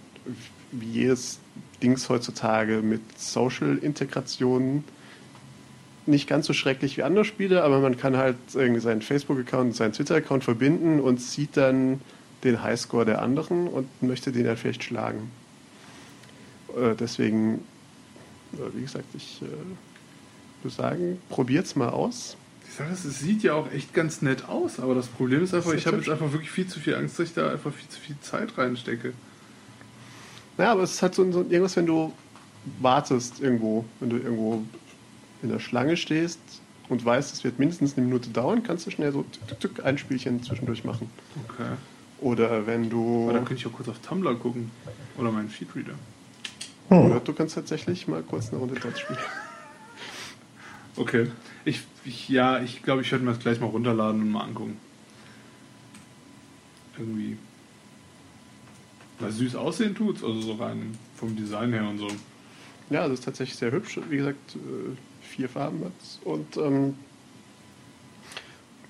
wie 0.72 0.86
jedes 0.86 1.38
Dings 1.82 2.08
heutzutage 2.08 2.82
mit 2.82 3.00
Social-Integration 3.18 4.84
nicht 6.06 6.28
ganz 6.28 6.46
so 6.46 6.52
schrecklich 6.52 6.96
wie 6.96 7.02
andere 7.02 7.24
Spiele, 7.24 7.64
aber 7.64 7.80
man 7.80 7.96
kann 7.96 8.16
halt 8.16 8.36
irgendwie 8.52 8.80
seinen 8.80 9.00
Facebook-Account 9.00 9.68
und 9.68 9.76
seinen 9.76 9.92
Twitter-Account 9.92 10.44
verbinden 10.44 11.00
und 11.00 11.20
sieht 11.20 11.56
dann 11.56 12.00
den 12.42 12.62
Highscore 12.62 13.06
der 13.06 13.22
anderen 13.22 13.68
und 13.68 13.86
möchte 14.02 14.30
den 14.30 14.44
dann 14.44 14.56
vielleicht 14.56 14.84
schlagen. 14.84 15.30
Äh, 16.76 16.94
deswegen, 16.94 17.64
äh, 18.52 18.76
wie 18.76 18.82
gesagt, 18.82 19.06
ich 19.14 19.40
äh, 19.42 19.46
würde 20.62 20.74
sagen, 20.74 21.18
probiert's 21.30 21.74
mal 21.74 21.88
aus. 21.88 22.36
Sache 22.74 22.92
ist, 22.92 23.04
es 23.04 23.20
sieht 23.20 23.42
ja 23.42 23.54
auch 23.54 23.70
echt 23.72 23.94
ganz 23.94 24.22
nett 24.22 24.48
aus, 24.48 24.80
aber 24.80 24.94
das 24.94 25.06
Problem 25.06 25.42
ist 25.42 25.54
einfach, 25.54 25.72
ist 25.72 25.80
ich 25.80 25.86
habe 25.86 25.98
jetzt 25.98 26.08
einfach 26.08 26.32
wirklich 26.32 26.50
viel 26.50 26.66
zu 26.66 26.80
viel 26.80 26.94
Angst, 26.94 27.18
dass 27.18 27.28
ich 27.28 27.34
da 27.34 27.50
einfach 27.50 27.72
viel 27.72 27.88
zu 27.88 28.00
viel 28.00 28.16
Zeit 28.20 28.56
reinstecke. 28.58 29.12
Naja, 30.56 30.72
aber 30.72 30.82
es 30.82 30.92
ist 30.92 31.02
halt 31.02 31.14
so, 31.14 31.30
so 31.32 31.40
irgendwas, 31.40 31.76
wenn 31.76 31.86
du 31.86 32.12
wartest 32.80 33.40
irgendwo, 33.40 33.84
wenn 34.00 34.10
du 34.10 34.16
irgendwo 34.16 34.62
in 35.42 35.48
der 35.48 35.58
Schlange 35.58 35.96
stehst 35.96 36.38
und 36.88 37.04
weißt, 37.04 37.32
es 37.34 37.44
wird 37.44 37.58
mindestens 37.58 37.96
eine 37.96 38.06
Minute 38.06 38.30
dauern, 38.30 38.62
kannst 38.62 38.86
du 38.86 38.90
schnell 38.90 39.12
so 39.12 39.22
tück, 39.22 39.48
tück, 39.48 39.60
tück 39.60 39.84
ein 39.84 39.98
Spielchen 39.98 40.42
zwischendurch 40.42 40.84
machen. 40.84 41.10
Okay. 41.48 41.70
Oder 42.20 42.66
wenn 42.66 42.88
du. 42.88 43.24
Aber 43.24 43.34
dann 43.34 43.44
könnte 43.44 43.60
ich 43.60 43.66
auch 43.66 43.72
kurz 43.72 43.88
auf 43.88 43.98
Tumblr 43.98 44.34
gucken. 44.36 44.70
Oder 45.18 45.30
meinen 45.30 45.50
Feedreader. 45.50 45.94
Oder 46.88 47.20
du 47.20 47.32
kannst 47.32 47.54
tatsächlich 47.54 48.08
mal 48.08 48.22
kurz 48.22 48.50
eine 48.50 48.58
Runde 48.58 48.76
dort 48.80 48.98
spielen. 48.98 49.18
Okay. 50.96 51.28
Ich, 51.64 51.82
ich 52.04 52.28
ja, 52.28 52.62
ich 52.62 52.82
glaube, 52.82 53.02
ich 53.02 53.10
werde 53.10 53.24
mir 53.24 53.32
das 53.32 53.40
gleich 53.40 53.60
mal 53.60 53.66
runterladen 53.66 54.20
und 54.20 54.30
mal 54.30 54.44
angucken. 54.44 54.76
Irgendwie. 56.98 57.36
Weil 59.18 59.32
süß 59.32 59.56
aussehen 59.56 59.94
tut's, 59.94 60.22
also 60.22 60.40
so 60.40 60.54
rein 60.54 60.96
vom 61.16 61.34
Design 61.36 61.72
her 61.72 61.88
und 61.88 61.98
so. 61.98 62.08
Ja, 62.90 63.08
das 63.08 63.20
ist 63.20 63.24
tatsächlich 63.24 63.56
sehr 63.56 63.72
hübsch. 63.72 63.98
Wie 64.08 64.18
gesagt, 64.18 64.56
äh, 64.56 64.96
vier 65.22 65.48
Farben 65.48 65.84
hat's. 65.84 66.20
Und 66.24 66.56
ähm, 66.56 66.94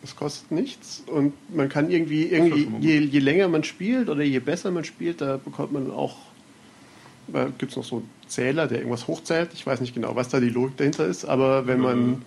es 0.03 0.17
kostet 0.17 0.51
nichts. 0.51 1.03
Und 1.07 1.33
man 1.55 1.69
kann 1.69 1.91
irgendwie, 1.91 2.25
irgendwie 2.25 2.69
je, 2.81 2.99
je 2.99 3.19
länger 3.19 3.49
man 3.49 3.65
spielt 3.65 4.09
oder 4.09 4.23
je 4.23 4.39
besser 4.39 4.71
man 4.71 4.85
spielt, 4.85 5.21
da 5.21 5.39
bekommt 5.39 5.73
man 5.73 5.91
auch. 5.91 6.17
Da 7.29 7.49
gibt 7.59 7.73
es 7.73 7.77
noch 7.77 7.85
so 7.85 7.97
einen 7.97 8.11
Zähler, 8.29 8.67
der 8.67 8.79
irgendwas 8.79 9.07
hochzählt. 9.09 9.51
Ich 9.55 9.67
weiß 9.67 9.81
nicht 9.81 9.95
genau, 9.95 10.15
was 10.17 10.29
da 10.29 10.41
die 10.41 10.49
Logik 10.51 10.77
dahinter 10.77 11.07
ist, 11.07 11.25
aber 11.25 11.67
wenn 11.67 11.81
man 11.81 12.07
Mhm. 12.07 12.23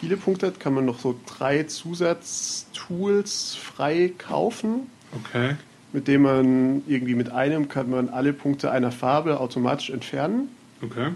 viele 0.00 0.16
Punkte 0.16 0.46
hat, 0.48 0.60
kann 0.60 0.74
man 0.74 0.84
noch 0.84 0.98
so 0.98 1.14
drei 1.26 1.62
Zusatztools 1.64 3.54
frei 3.56 4.12
kaufen 4.18 4.86
Okay. 5.16 5.54
mit 5.92 6.08
dem 6.08 6.22
man 6.22 6.82
irgendwie 6.88 7.14
mit 7.14 7.30
einem 7.30 7.68
kann 7.68 7.88
man 7.88 8.08
alle 8.08 8.32
Punkte 8.32 8.70
einer 8.72 8.90
Farbe 8.90 9.38
automatisch 9.40 9.90
entfernen. 9.90 10.48
Okay. 10.82 11.10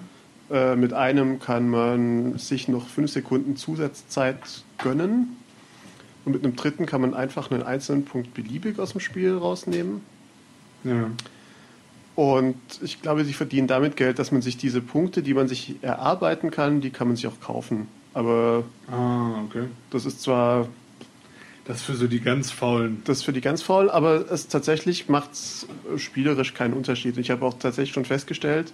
Äh, 0.51 0.77
mit 0.77 0.93
einem 0.93 1.41
kann 1.41 1.69
man 1.69 2.39
sich 2.39 2.69
noch 2.69 2.87
fünf 2.89 3.11
Sekunden 3.11 3.57
Zusatzzeit 3.57 4.39
gönnen. 4.79 5.37
Und 6.25 6.33
mit 6.33 6.45
einem 6.45 6.57
dritten 6.57 6.87
kann 6.87 7.01
man 7.01 7.13
einfach 7.15 7.51
einen 7.51 7.63
einzelnen 7.63 8.05
Punkt 8.05 8.35
beliebig 8.35 8.79
aus 8.79 8.93
dem 8.93 9.01
Spiel 9.01 9.37
rausnehmen. 9.37 10.01
Ja. 10.85 11.11
Und 12.19 12.57
ich 12.83 13.01
glaube, 13.01 13.25
sie 13.25 13.33
verdienen 13.33 13.69
damit 13.69 13.95
Geld, 13.97 14.19
dass 14.19 14.33
man 14.33 14.43
sich 14.43 14.57
diese 14.57 14.81
Punkte, 14.81 15.23
die 15.23 15.35
man 15.35 15.47
sich 15.47 15.77
erarbeiten 15.83 16.51
kann, 16.51 16.81
die 16.81 16.91
kann 16.91 17.07
man 17.07 17.15
sich 17.17 17.29
auch 17.29 17.39
kaufen. 17.41 17.87
Aber 18.13 18.65
Ah, 18.91 19.41
okay. 19.47 19.67
das 19.91 20.05
ist 20.05 20.21
zwar 20.23 20.67
Das 21.65 21.77
ist 21.77 21.83
für 21.85 21.95
so 21.95 22.09
die 22.09 22.19
ganz 22.19 22.51
faulen. 22.51 23.03
das 23.05 23.19
ist 23.19 23.23
für 23.23 23.33
die 23.33 23.41
ganz 23.41 23.63
faul, 23.63 23.89
aber 23.89 24.29
es 24.33 24.49
tatsächlich 24.49 25.09
macht 25.09 25.31
spielerisch 25.97 26.55
keinen 26.55 26.75
Unterschied. 26.75 27.15
Und 27.15 27.21
ich 27.21 27.31
habe 27.31 27.47
auch 27.47 27.55
tatsächlich 27.57 27.95
schon 27.95 28.05
festgestellt, 28.05 28.73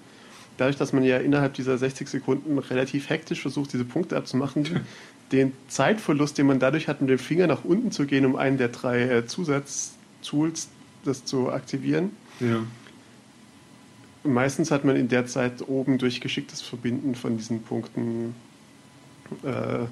dadurch, 0.57 0.77
dass 0.77 0.95
man 0.95 1.03
ja 1.05 1.19
innerhalb 1.19 1.53
dieser 1.53 1.77
60 1.77 2.09
Sekunden 2.09 2.59
relativ 2.59 3.11
hektisch 3.11 3.43
versucht, 3.43 3.75
diese 3.75 3.85
Punkte 3.85 4.17
abzumachen, 4.17 4.81
den 5.33 5.53
Zeitverlust, 5.69 6.39
den 6.39 6.47
man 6.47 6.61
dadurch 6.61 6.89
hat, 6.89 7.03
mit 7.03 7.11
dem 7.11 7.19
Finger 7.19 7.47
nach 7.47 7.63
unten 7.63 7.91
zu 7.91 8.07
gehen, 8.07 8.25
um 8.25 8.37
einen 8.37 8.57
der 8.57 8.69
drei 8.69 9.03
äh, 9.03 9.27
Zusatztools 9.27 10.69
das 11.05 11.27
zu 11.27 11.51
aktivieren. 11.51 12.13
Ja. 12.41 12.63
Meistens 14.25 14.71
hat 14.71 14.85
man 14.85 14.97
in 14.97 15.09
der 15.09 15.27
Zeit 15.27 15.69
oben 15.69 15.99
durch 15.99 16.21
geschicktes 16.21 16.63
Verbinden 16.63 17.15
von 17.15 17.37
diesen 17.37 17.63
Punkten 17.63 18.35
äh, 19.43 19.85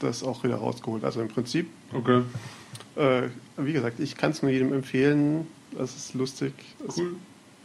das 0.00 0.22
auch 0.22 0.42
wieder 0.42 0.56
rausgeholt. 0.56 1.04
Also 1.04 1.20
im 1.20 1.28
Prinzip 1.28 1.68
Okay. 1.92 2.22
Äh, 2.96 3.28
wie 3.56 3.72
gesagt, 3.72 4.00
ich 4.00 4.16
kann 4.16 4.30
es 4.32 4.42
nur 4.42 4.50
jedem 4.50 4.72
empfehlen. 4.72 5.46
Es 5.78 5.94
ist 5.96 6.14
lustig. 6.14 6.52
Es, 6.86 6.98
Cool. 6.98 7.16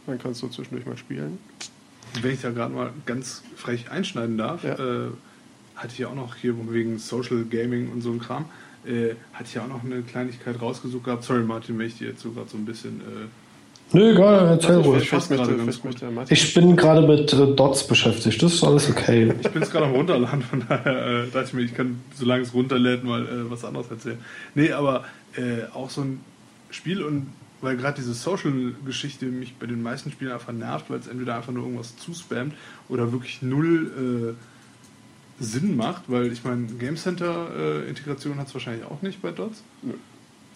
Man 0.06 0.18
kann 0.18 0.32
es 0.32 0.38
so 0.38 0.48
zwischendurch 0.48 0.86
mal 0.86 0.96
spielen. 0.98 1.38
Wenn 2.20 2.34
ich 2.34 2.42
da 2.42 2.50
gerade 2.50 2.72
mal 2.74 2.92
ganz 3.06 3.42
frech 3.56 3.90
einschneiden 3.90 4.36
darf, 4.38 4.62
Ja. 4.62 4.74
äh, 4.74 5.10
hatte 5.74 5.88
ich 5.92 5.98
ja 5.98 6.08
auch 6.08 6.14
noch 6.14 6.36
hier 6.36 6.54
wegen 6.70 6.98
Social 6.98 7.44
Gaming 7.44 7.90
und 7.90 8.02
so 8.02 8.12
ein 8.12 8.20
Kram, 8.20 8.44
äh, 8.86 9.14
hatte 9.32 9.44
ich 9.46 9.54
ja 9.54 9.62
auch 9.62 9.68
noch 9.68 9.82
eine 9.82 10.02
Kleinigkeit 10.02 10.60
rausgesucht 10.60 11.04
gehabt. 11.04 11.24
Sorry 11.24 11.42
Martin, 11.42 11.78
wenn 11.78 11.86
ich 11.86 11.98
dir 11.98 12.08
jetzt 12.08 12.20
so 12.20 12.30
gerade 12.32 12.48
so 12.50 12.56
ein 12.58 12.64
bisschen... 12.66 13.00
Äh, 13.94 13.98
Nö, 13.98 14.10
egal, 14.12 14.48
erzähl 14.48 14.76
Also, 14.76 14.90
ruhig. 14.90 15.04
ich 15.04 15.12
möchte 15.12 15.36
gut. 15.36 16.14
Martin- 16.14 16.34
Ich 16.34 16.54
bin 16.54 16.76
gerade 16.76 17.06
mit 17.06 17.32
äh, 17.32 17.54
Dots 17.54 17.86
beschäftigt, 17.86 18.42
das 18.42 18.54
ist 18.54 18.64
alles 18.64 18.90
okay. 18.90 19.32
Ich 19.40 19.50
bin 19.50 19.62
es 19.62 19.70
gerade 19.70 19.86
am 19.86 19.92
Runterladen, 19.92 20.42
von 20.42 20.64
daher 20.68 21.06
äh, 21.06 21.26
dachte 21.30 21.46
ich 21.48 21.52
mir, 21.54 21.62
ich 21.62 21.74
kann, 21.74 22.00
solange 22.14 22.42
es 22.42 22.52
runterlädt, 22.54 23.04
mal 23.04 23.22
äh, 23.24 23.50
was 23.50 23.64
anderes 23.64 23.90
erzählen. 23.90 24.18
Nee, 24.54 24.72
aber 24.72 25.04
äh, 25.36 25.64
auch 25.72 25.90
so 25.90 26.00
ein 26.02 26.20
Spiel 26.70 27.02
und 27.02 27.26
weil 27.60 27.76
gerade 27.78 27.96
diese 27.96 28.12
Social-Geschichte 28.12 29.24
mich 29.26 29.54
bei 29.54 29.66
den 29.66 29.82
meisten 29.82 30.10
Spielen 30.12 30.32
einfach 30.32 30.52
nervt, 30.52 30.90
weil 30.90 30.98
es 30.98 31.06
entweder 31.06 31.36
einfach 31.36 31.52
nur 31.52 31.62
irgendwas 31.64 31.96
zuspammt 31.96 32.52
oder 32.90 33.10
wirklich 33.12 33.40
null 33.42 34.34
äh, 35.40 35.42
Sinn 35.42 35.76
macht, 35.76 36.02
weil 36.08 36.30
ich 36.32 36.44
meine, 36.44 36.66
Game 36.78 36.96
Center-Integration 36.96 38.38
hat 38.38 38.48
es 38.48 38.54
wahrscheinlich 38.54 38.84
auch 38.86 39.00
nicht 39.02 39.22
bei 39.22 39.30
Dots. 39.30 39.62
Nö. 39.82 39.92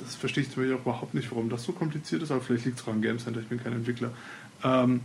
Das 0.00 0.14
verstehe 0.14 0.44
ich 0.44 0.50
zum 0.50 0.62
Beispiel 0.62 0.76
auch 0.76 0.82
überhaupt 0.82 1.14
nicht, 1.14 1.30
warum 1.30 1.48
das 1.48 1.64
so 1.64 1.72
kompliziert 1.72 2.22
ist, 2.22 2.30
aber 2.30 2.40
vielleicht 2.40 2.66
liegt 2.66 2.78
es 2.78 2.84
auch 2.84 2.92
am 2.92 3.02
Game 3.02 3.18
Center, 3.18 3.40
ich 3.40 3.48
bin 3.48 3.62
kein 3.62 3.72
Entwickler. 3.72 4.12
Ähm, 4.62 5.00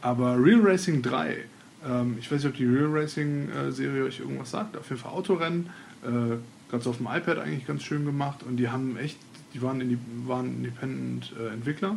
aber 0.00 0.36
Real 0.42 0.60
Racing 0.60 1.02
3, 1.02 1.38
ähm, 1.86 2.16
ich 2.18 2.30
weiß 2.30 2.42
nicht, 2.42 2.52
ob 2.52 2.56
die 2.56 2.66
Real 2.66 2.90
Racing 2.90 3.50
äh, 3.50 3.72
Serie 3.72 4.04
euch 4.04 4.20
irgendwas 4.20 4.50
sagt, 4.50 4.76
auf 4.76 4.88
jeden 4.90 5.00
Fall 5.00 5.12
Autorennen, 5.12 5.70
äh, 6.04 6.36
ganz 6.70 6.86
auf 6.86 6.98
dem 6.98 7.06
iPad 7.06 7.38
eigentlich 7.38 7.66
ganz 7.66 7.82
schön 7.82 8.04
gemacht 8.04 8.42
und 8.42 8.56
die 8.56 8.68
haben 8.68 8.96
echt, 8.96 9.18
die 9.54 9.62
waren, 9.62 9.80
in 9.80 9.88
die, 9.88 9.98
waren 10.26 10.56
Independent 10.56 11.32
äh, 11.38 11.52
Entwickler, 11.52 11.96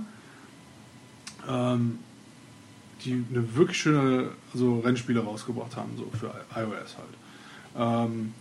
ähm, 1.47 1.99
die 3.04 3.23
eine 3.30 3.56
wirklich 3.56 3.80
schöne 3.80 4.30
also 4.54 4.80
Rennspiele 4.80 5.19
rausgebracht 5.21 5.75
haben, 5.75 5.91
so 5.97 6.10
für 6.17 6.34
iOS 6.56 6.97
halt. 6.97 8.10
Ähm, 8.10 8.34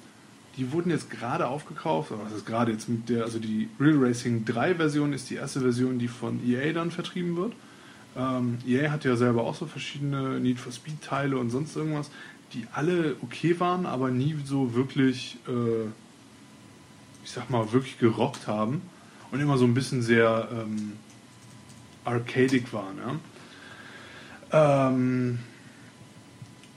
die 0.57 0.73
wurden 0.73 0.91
jetzt 0.91 1.11
gerade 1.11 1.47
aufgekauft, 1.49 2.11
oder 2.11 2.25
was 2.25 2.33
ist 2.33 2.47
gerade 2.47 2.73
jetzt 2.73 2.89
mit 2.89 3.09
der, 3.09 3.25
also 3.25 3.39
die 3.39 3.69
Real 3.79 3.99
Racing 3.99 4.45
3 4.45 4.75
Version 4.77 5.13
ist 5.13 5.31
die 5.31 5.37
erste 5.37 5.61
Version, 5.61 5.99
die 5.99 6.09
von 6.09 6.41
EA 6.47 6.73
dann 6.73 6.91
vertrieben 6.91 7.37
wird. 7.37 7.53
Ähm, 8.17 8.59
EA 8.67 8.91
hat 8.91 9.05
ja 9.05 9.17
selber 9.17 9.45
auch 9.45 9.55
so 9.55 9.67
verschiedene 9.67 10.41
Need 10.41 10.59
for 10.59 10.73
Speed 10.73 11.01
Teile 11.03 11.39
und 11.39 11.51
sonst 11.51 11.77
irgendwas, 11.77 12.11
die 12.53 12.67
alle 12.73 13.17
okay 13.23 13.59
waren, 13.61 13.87
aber 13.87 14.11
nie 14.11 14.37
so 14.45 14.75
wirklich, 14.75 15.39
äh, 15.47 15.87
ich 17.25 17.31
sag 17.31 17.49
mal, 17.51 17.73
wirklich 17.73 17.99
gerockt 17.99 18.49
haben 18.49 18.83
und 19.31 19.41
immer 19.41 19.57
so 19.57 19.65
ein 19.65 19.75
bisschen 19.75 20.03
sehr 20.03 20.49
ähm, 20.53 20.95
arcadic 22.05 22.73
waren. 22.73 22.99
Ja? 24.53 24.89
Ähm, 24.89 25.39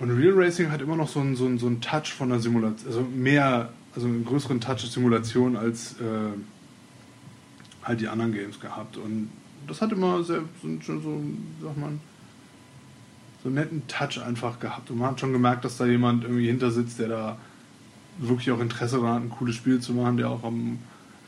und 0.04 0.12
Real 0.12 0.34
Racing 0.34 0.70
hat 0.70 0.82
immer 0.82 0.98
noch 0.98 1.08
so 1.08 1.22
einen, 1.22 1.38
so 1.38 1.46
einen, 1.46 1.58
so 1.58 1.68
einen 1.68 1.80
Touch 1.80 2.14
von 2.14 2.30
der 2.30 2.40
Simulation, 2.42 2.88
also 2.88 3.02
mehr, 3.02 3.70
also 3.96 4.06
einen 4.06 4.26
größeren 4.26 4.60
Touch 4.60 4.82
Simulation 4.82 5.56
als 5.56 5.94
äh, 5.94 6.38
halt 7.84 8.02
die 8.02 8.10
anderen 8.10 8.34
Games 8.34 8.60
gehabt. 8.60 8.98
Und 8.98 9.30
das 9.66 9.82
hat 9.82 9.94
immer 9.94 10.22
sehr, 10.24 10.42
so, 10.62 10.68
so, 10.82 11.00
so 11.00 11.22
sag 11.62 11.78
mal, 11.78 11.94
so 13.44 13.48
einen 13.48 13.56
netten 13.56 13.88
Touch 13.88 14.22
einfach 14.22 14.60
gehabt. 14.60 14.92
Und 14.92 15.00
man 15.00 15.12
hat 15.12 15.22
schon 15.22 15.32
gemerkt, 15.32 15.64
dass 15.64 15.78
da 15.78 15.86
jemand 15.86 16.26
irgendwie 16.26 16.48
hinter 16.48 16.70
sitzt, 16.70 17.00
der 17.00 17.08
da 17.08 17.38
wirklich 18.18 18.52
auch 18.52 18.60
Interesse 18.60 18.98
daran 18.98 19.16
hat, 19.16 19.22
ein 19.24 19.30
cooles 19.30 19.56
Spiel 19.56 19.80
zu 19.80 19.94
machen, 19.94 20.18
der 20.18 20.30
auch 20.30 20.44
am 20.44 20.80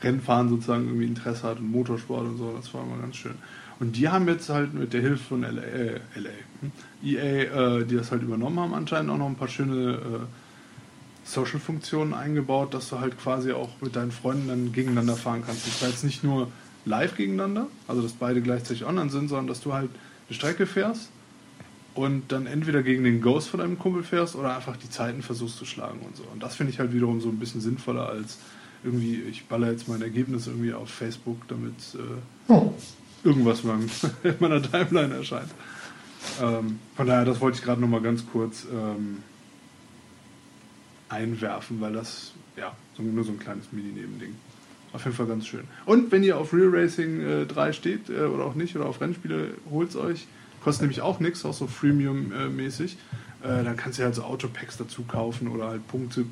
Rennfahren 0.02 0.50
sozusagen 0.50 0.84
irgendwie 0.84 1.06
Interesse 1.06 1.44
hat 1.44 1.60
und 1.60 1.70
Motorsport 1.70 2.26
und 2.26 2.36
so. 2.36 2.52
Das 2.54 2.74
war 2.74 2.84
immer 2.84 2.98
ganz 2.98 3.16
schön. 3.16 3.36
Und 3.78 3.96
die 3.96 4.08
haben 4.08 4.26
jetzt 4.28 4.48
halt 4.48 4.74
mit 4.74 4.92
der 4.92 5.02
Hilfe 5.02 5.22
von 5.22 5.42
LA, 5.42 5.62
äh, 5.62 6.00
LA 6.14 6.30
hm, 6.60 6.72
EA, 7.02 7.80
äh, 7.80 7.84
die 7.84 7.96
das 7.96 8.10
halt 8.10 8.22
übernommen 8.22 8.58
haben, 8.58 8.74
anscheinend 8.74 9.10
auch 9.10 9.18
noch 9.18 9.26
ein 9.26 9.36
paar 9.36 9.48
schöne 9.48 9.92
äh, 9.92 11.26
Social-Funktionen 11.26 12.14
eingebaut, 12.14 12.72
dass 12.72 12.88
du 12.88 13.00
halt 13.00 13.18
quasi 13.18 13.52
auch 13.52 13.68
mit 13.80 13.96
deinen 13.96 14.12
Freunden 14.12 14.48
dann 14.48 14.72
gegeneinander 14.72 15.16
fahren 15.16 15.42
kannst. 15.44 15.66
Das 15.66 15.82
war 15.82 15.88
jetzt 15.88 16.04
nicht 16.04 16.24
nur 16.24 16.50
live 16.84 17.16
gegeneinander, 17.16 17.66
also 17.88 18.00
dass 18.00 18.12
beide 18.12 18.40
gleichzeitig 18.40 18.86
online 18.86 19.10
sind, 19.10 19.28
sondern 19.28 19.48
dass 19.48 19.60
du 19.60 19.74
halt 19.74 19.90
eine 20.28 20.36
Strecke 20.36 20.66
fährst 20.66 21.10
und 21.94 22.30
dann 22.30 22.46
entweder 22.46 22.82
gegen 22.82 23.04
den 23.04 23.20
Ghost 23.20 23.48
von 23.48 23.60
deinem 23.60 23.78
Kumpel 23.78 24.04
fährst 24.04 24.36
oder 24.36 24.56
einfach 24.56 24.76
die 24.76 24.88
Zeiten 24.88 25.22
versuchst 25.22 25.56
zu 25.56 25.64
schlagen 25.64 26.00
und 26.00 26.16
so. 26.16 26.22
Und 26.32 26.42
das 26.42 26.54
finde 26.54 26.72
ich 26.72 26.78
halt 26.78 26.92
wiederum 26.92 27.20
so 27.20 27.28
ein 27.28 27.38
bisschen 27.38 27.60
sinnvoller 27.60 28.08
als 28.08 28.38
irgendwie, 28.84 29.22
ich 29.28 29.46
baller 29.46 29.70
jetzt 29.70 29.88
mein 29.88 30.02
Ergebnis 30.02 30.46
irgendwie 30.46 30.72
auf 30.72 30.88
Facebook, 30.88 31.48
damit 31.48 31.74
äh, 31.94 32.52
Hm. 32.52 32.70
Irgendwas 33.24 33.62
in 34.22 34.34
meiner 34.40 34.62
Timeline 34.62 35.14
erscheint. 35.14 35.50
Ähm, 36.42 36.78
von 36.94 37.06
daher, 37.06 37.24
das 37.24 37.40
wollte 37.40 37.58
ich 37.58 37.64
gerade 37.64 37.80
nochmal 37.80 38.02
ganz 38.02 38.24
kurz 38.30 38.66
ähm, 38.70 39.22
einwerfen, 41.08 41.80
weil 41.80 41.92
das, 41.92 42.32
ja, 42.56 42.74
nur 42.98 43.24
so 43.24 43.32
ein 43.32 43.38
kleines 43.38 43.72
Mini-Nebending. 43.72 44.34
Auf 44.92 45.04
jeden 45.04 45.16
Fall 45.16 45.26
ganz 45.26 45.46
schön. 45.46 45.64
Und 45.84 46.10
wenn 46.10 46.22
ihr 46.22 46.38
auf 46.38 46.52
Real 46.52 46.70
Racing 46.70 47.20
äh, 47.20 47.46
3 47.46 47.72
steht 47.72 48.08
äh, 48.08 48.22
oder 48.22 48.44
auch 48.44 48.54
nicht 48.54 48.76
oder 48.76 48.86
auf 48.86 49.00
Rennspiele, 49.00 49.54
holt 49.70 49.90
es 49.90 49.96
euch. 49.96 50.26
Kostet 50.62 50.82
nämlich 50.82 51.00
auch 51.00 51.20
nichts, 51.20 51.44
auch 51.44 51.52
so 51.52 51.66
Freemium-mäßig. 51.66 52.96
Äh, 53.42 53.64
dann 53.64 53.76
kannst 53.76 53.98
du 53.98 54.04
halt 54.04 54.14
so 54.14 54.22
Autopacks 54.22 54.76
dazu 54.76 55.02
kaufen 55.02 55.48
oder 55.48 55.68
halt 55.68 55.86
Punkte, 55.86 56.24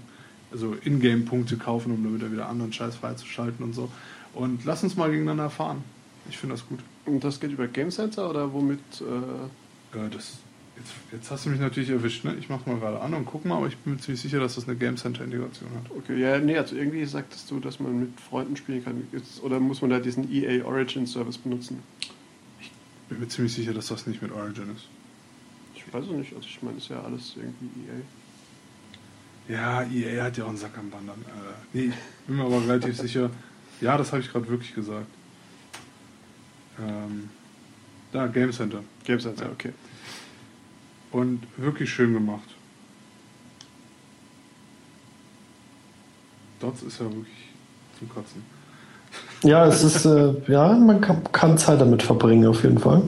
also 0.50 0.76
Ingame-Punkte 0.82 1.56
kaufen, 1.56 1.92
um 1.92 2.02
damit 2.02 2.32
wieder 2.32 2.48
anderen 2.48 2.72
Scheiß 2.72 2.96
freizuschalten 2.96 3.64
und 3.64 3.74
so. 3.74 3.90
Und 4.32 4.64
lass 4.64 4.82
uns 4.82 4.96
mal 4.96 5.10
gegeneinander 5.10 5.50
fahren. 5.50 5.84
Ich 6.28 6.38
finde 6.38 6.54
das 6.54 6.66
gut. 6.66 6.80
Und 7.06 7.22
das 7.22 7.38
geht 7.40 7.50
über 7.52 7.66
Game 7.68 7.90
Center 7.90 8.28
oder 8.30 8.52
womit? 8.52 8.80
Äh, 9.00 9.96
Äh, 9.98 10.08
das, 10.10 10.38
jetzt, 10.76 10.92
jetzt 11.12 11.30
hast 11.30 11.44
du 11.44 11.50
mich 11.50 11.60
natürlich 11.60 11.90
erwischt, 11.90 12.24
ne? 12.24 12.34
Ich 12.40 12.48
mach 12.48 12.64
mal 12.66 12.78
gerade 12.78 13.00
an 13.00 13.12
und 13.14 13.26
guck 13.26 13.44
mal, 13.44 13.56
aber 13.58 13.66
ich 13.68 13.76
bin 13.78 13.94
mir 13.94 14.00
ziemlich 14.00 14.20
sicher, 14.22 14.40
dass 14.40 14.54
das 14.54 14.66
eine 14.66 14.76
Game 14.76 14.96
Center 14.96 15.22
Integration 15.24 15.68
hat. 15.70 15.90
okay, 15.96 16.18
ja, 16.18 16.38
nee, 16.38 16.56
also 16.56 16.76
irgendwie 16.76 17.04
sagtest 17.04 17.50
du, 17.50 17.60
dass 17.60 17.78
man 17.78 18.00
mit 18.00 18.20
Freunden 18.20 18.56
spielen 18.56 18.82
kann. 18.84 19.06
Jetzt, 19.12 19.42
oder 19.42 19.60
muss 19.60 19.82
man 19.82 19.90
da 19.90 20.00
diesen 20.00 20.32
EA 20.32 20.64
Origin 20.64 21.06
Service 21.06 21.38
benutzen? 21.38 21.80
Bin 23.08 23.20
mir 23.20 23.28
ziemlich 23.28 23.52
sicher, 23.52 23.74
dass 23.74 23.88
das 23.88 24.06
nicht 24.06 24.22
mit 24.22 24.32
Origin 24.32 24.74
ist. 24.74 24.88
Ich 25.74 25.92
weiß 25.92 26.06
es 26.06 26.10
nicht. 26.10 26.34
Also 26.34 26.46
ich 26.48 26.62
meine, 26.62 26.78
ist 26.78 26.88
ja 26.88 27.02
alles 27.02 27.34
irgendwie 27.36 27.68
EA. 27.86 28.00
Ja, 29.46 29.82
EA 29.82 30.24
hat 30.24 30.38
ja 30.38 30.44
auch 30.44 30.48
einen 30.48 30.56
Sack 30.56 30.78
am 30.78 30.90
Wandern. 30.90 31.20
Äh, 31.28 31.54
nee, 31.74 31.84
ich 31.88 32.26
bin 32.26 32.36
mir 32.36 32.44
aber 32.44 32.62
relativ 32.66 32.96
sicher. 32.96 33.30
Ja, 33.82 33.98
das 33.98 34.10
habe 34.12 34.22
ich 34.22 34.32
gerade 34.32 34.48
wirklich 34.48 34.74
gesagt. 34.74 35.06
Ähm, 36.80 37.28
da, 38.12 38.26
Game 38.26 38.52
Center. 38.52 38.80
Game 39.04 39.20
Center, 39.20 39.44
Ja. 39.44 39.50
okay. 39.52 39.72
Und 41.12 41.42
wirklich 41.56 41.90
schön 41.90 42.12
gemacht. 42.12 42.48
Dots 46.60 46.82
ist 46.82 46.98
ja 46.98 47.06
wirklich 47.06 47.50
zum 47.98 48.08
Kotzen. 48.08 48.42
Ja, 49.42 49.66
es 49.66 49.84
ist, 49.84 50.04
äh, 50.06 50.34
ja, 50.48 50.72
man 50.72 51.00
kann, 51.00 51.22
kann 51.32 51.58
Zeit 51.58 51.80
damit 51.80 52.02
verbringen, 52.02 52.46
auf 52.48 52.62
jeden 52.64 52.78
Fall. 52.78 53.02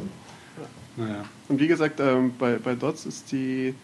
Naja. 0.97 1.25
Und 1.49 1.59
wie 1.61 1.67
gesagt, 1.67 1.99
ähm, 2.01 2.33
bei, 2.39 2.59
bei 2.59 2.75
Dots 2.75 3.07
ist 3.07 3.33
die 3.33 3.75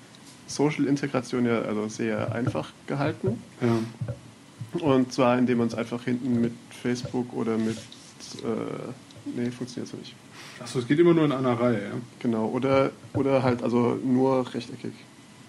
Social-Integration 0.46 1.46
ja 1.46 1.62
also 1.62 1.88
sehr 1.88 2.32
einfach 2.32 2.70
gehalten. 2.86 3.42
Ja. 3.60 4.78
Und 4.80 5.12
zwar, 5.12 5.38
indem 5.38 5.58
man 5.58 5.68
es 5.68 5.74
einfach 5.74 6.02
hinten 6.04 6.40
mit 6.40 6.52
Facebook 6.82 7.32
oder 7.32 7.56
mit. 7.58 7.76
Äh, 7.76 8.92
nee, 9.24 9.50
funktioniert 9.50 9.90
so 9.90 9.96
nicht. 9.96 10.14
Achso, 10.60 10.78
es 10.78 10.86
geht 10.88 10.98
immer 10.98 11.14
nur 11.14 11.24
in 11.24 11.32
einer 11.32 11.58
Reihe, 11.58 11.82
ja? 11.82 11.90
Genau. 12.20 12.46
Oder, 12.46 12.90
oder 13.14 13.42
halt 13.42 13.62
also 13.62 13.98
nur 14.04 14.52
rechteckig. 14.54 14.92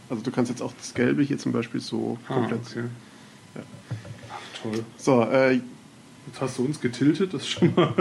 Also 0.10 0.24
du 0.24 0.32
kannst 0.32 0.50
jetzt 0.52 0.62
auch 0.62 0.74
das 0.78 0.94
Gelbe 0.94 1.24
hier 1.24 1.38
zum 1.38 1.52
Beispiel 1.52 1.82
so 1.82 2.18
Ah, 2.28 2.34
komplett. 2.34 2.62
okay. 2.70 2.84
Ja. 3.56 3.62
Ach, 4.32 4.62
toll. 4.62 4.84
So, 4.98 5.22
äh, 5.24 5.60
Jetzt 6.26 6.40
hast 6.40 6.58
du 6.58 6.64
uns 6.64 6.80
getiltet, 6.80 7.34
das 7.34 7.42
ist 7.42 7.50
schon 7.50 7.76
mal. 7.76 7.94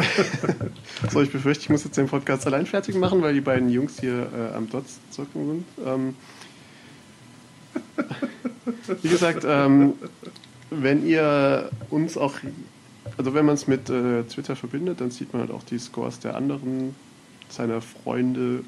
so, 1.10 1.20
ich 1.20 1.32
befürchte, 1.32 1.64
ich 1.64 1.70
muss 1.70 1.82
jetzt 1.82 1.96
den 1.96 2.06
Podcast 2.06 2.46
allein 2.46 2.66
fertig 2.66 2.94
machen, 2.94 3.20
weil 3.20 3.34
die 3.34 3.40
beiden 3.40 3.68
Jungs 3.68 3.98
hier 3.98 4.28
äh, 4.32 4.54
am 4.56 4.70
Dots 4.70 5.00
zocken 5.10 5.48
sind. 5.48 5.64
Ähm, 5.84 6.14
wie 9.02 9.08
gesagt, 9.08 9.44
ähm, 9.44 9.94
wenn 10.70 11.04
ihr 11.04 11.70
uns 11.90 12.16
auch, 12.16 12.34
also 13.16 13.34
wenn 13.34 13.44
man 13.46 13.54
es 13.54 13.66
mit 13.66 13.90
äh, 13.90 14.22
Twitter 14.24 14.56
verbindet, 14.56 15.00
dann 15.00 15.10
sieht 15.10 15.32
man 15.32 15.42
halt 15.42 15.50
auch 15.50 15.62
die 15.62 15.78
Scores 15.78 16.20
der 16.20 16.36
anderen, 16.36 16.94
seiner 17.48 17.80
Freunde. 17.80 18.64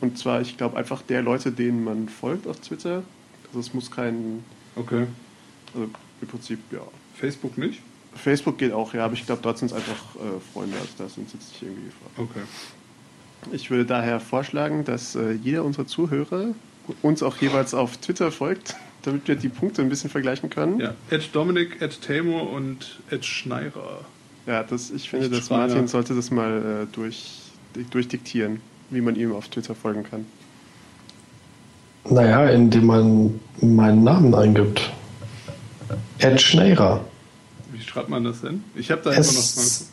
Und 0.00 0.18
zwar, 0.18 0.40
ich 0.40 0.56
glaube, 0.56 0.76
einfach 0.76 1.02
der 1.02 1.22
Leute, 1.22 1.52
denen 1.52 1.84
man 1.84 2.08
folgt 2.08 2.46
auf 2.46 2.60
Twitter. 2.60 3.02
Also 3.48 3.60
es 3.60 3.72
muss 3.74 3.90
kein, 3.90 4.44
Okay. 4.74 5.06
also 5.74 5.88
im 6.20 6.28
Prinzip, 6.28 6.58
ja. 6.70 6.80
Facebook 7.14 7.56
nicht? 7.56 7.80
Facebook 8.14 8.58
geht 8.58 8.72
auch, 8.72 8.92
ja, 8.94 9.04
aber 9.04 9.14
ich 9.14 9.24
glaube, 9.26 9.42
dort 9.42 9.58
sind 9.58 9.70
es 9.70 9.74
einfach 9.74 10.16
äh, 10.16 10.40
Freunde, 10.52 10.76
also 10.78 10.90
da 10.98 11.08
sind 11.08 11.32
jetzt 11.32 11.50
nicht 11.52 11.62
irgendwie 11.62 11.84
gefragt. 11.84 12.18
Okay. 12.18 13.52
Ich 13.52 13.70
würde 13.70 13.84
daher 13.84 14.20
vorschlagen, 14.20 14.84
dass 14.84 15.14
äh, 15.14 15.32
jeder 15.32 15.64
unserer 15.64 15.86
Zuhörer 15.86 16.54
uns 17.02 17.22
auch 17.22 17.36
jeweils 17.36 17.74
auf 17.74 17.96
Twitter 17.98 18.32
folgt, 18.32 18.74
damit 19.06 19.26
wir 19.28 19.36
die 19.36 19.48
Punkte 19.48 19.80
ein 19.82 19.88
bisschen 19.88 20.10
vergleichen 20.10 20.50
können. 20.50 20.78
Ja, 20.80 20.92
Ed 21.10 21.30
Dominik, 21.32 21.80
Ed 21.80 22.00
Tamor 22.02 22.50
und 22.52 22.98
Ed 23.10 23.24
Schneirer. 23.24 24.00
Ja, 24.46 24.62
das, 24.62 24.90
ich 24.90 25.08
finde, 25.08 25.30
dass. 25.30 25.48
Martin 25.50 25.88
sollte 25.88 26.14
das 26.14 26.30
mal 26.30 26.84
äh, 26.84 26.94
durch, 26.94 27.40
durchdiktieren, 27.90 28.60
wie 28.90 29.00
man 29.00 29.16
ihm 29.16 29.32
auf 29.32 29.48
Twitter 29.48 29.74
folgen 29.74 30.04
kann. 30.04 30.26
Naja, 32.08 32.46
indem 32.50 32.86
man 32.86 33.40
meinen 33.60 34.04
Namen 34.04 34.34
eingibt. 34.34 34.92
Ed 36.18 36.40
Schneira. 36.40 37.04
Wie 37.72 37.80
schreibt 37.82 38.08
man 38.08 38.22
das 38.24 38.42
denn? 38.42 38.62
Ich 38.76 38.90
habe 38.90 39.02
da 39.02 39.10
immer 39.10 39.20
noch 39.20 39.26
mal. 39.26 39.32
S- 39.32 39.90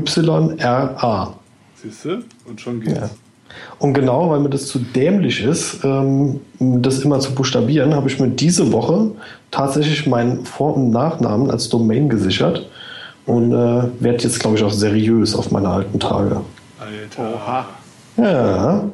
S-C-H-N-E-Y-R-A. 0.00 1.34
Siehst 1.82 2.04
du? 2.04 2.22
Und 2.44 2.60
schon 2.60 2.80
geht's. 2.80 2.98
Ja. 3.00 3.10
Und 3.78 3.94
genau, 3.94 4.30
weil 4.30 4.40
mir 4.40 4.50
das 4.50 4.66
zu 4.66 4.78
dämlich 4.78 5.42
ist, 5.42 5.80
ähm, 5.84 6.40
das 6.58 7.00
immer 7.00 7.20
zu 7.20 7.34
buchstabieren, 7.34 7.94
habe 7.94 8.08
ich 8.08 8.20
mir 8.20 8.28
diese 8.28 8.72
Woche 8.72 9.12
tatsächlich 9.50 10.06
meinen 10.06 10.44
Vor- 10.44 10.76
und 10.76 10.90
Nachnamen 10.90 11.50
als 11.50 11.68
Domain 11.68 12.08
gesichert 12.08 12.68
und 13.26 13.52
äh, 13.52 13.82
werde 14.00 14.22
jetzt, 14.22 14.40
glaube 14.40 14.56
ich, 14.56 14.64
auch 14.64 14.72
seriös 14.72 15.34
auf 15.34 15.50
meine 15.50 15.68
alten 15.68 15.98
Tage. 15.98 16.42
Alter. 16.78 17.34
Oha. 17.34 17.66
Ja. 18.16 18.84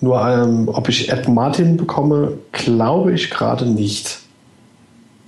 Nur 0.00 0.20
ähm, 0.20 0.68
ob 0.68 0.88
ich 0.88 1.12
Ed 1.12 1.28
Martin 1.28 1.76
bekomme, 1.76 2.38
glaube 2.50 3.12
ich 3.12 3.30
gerade 3.30 3.66
nicht. 3.66 4.18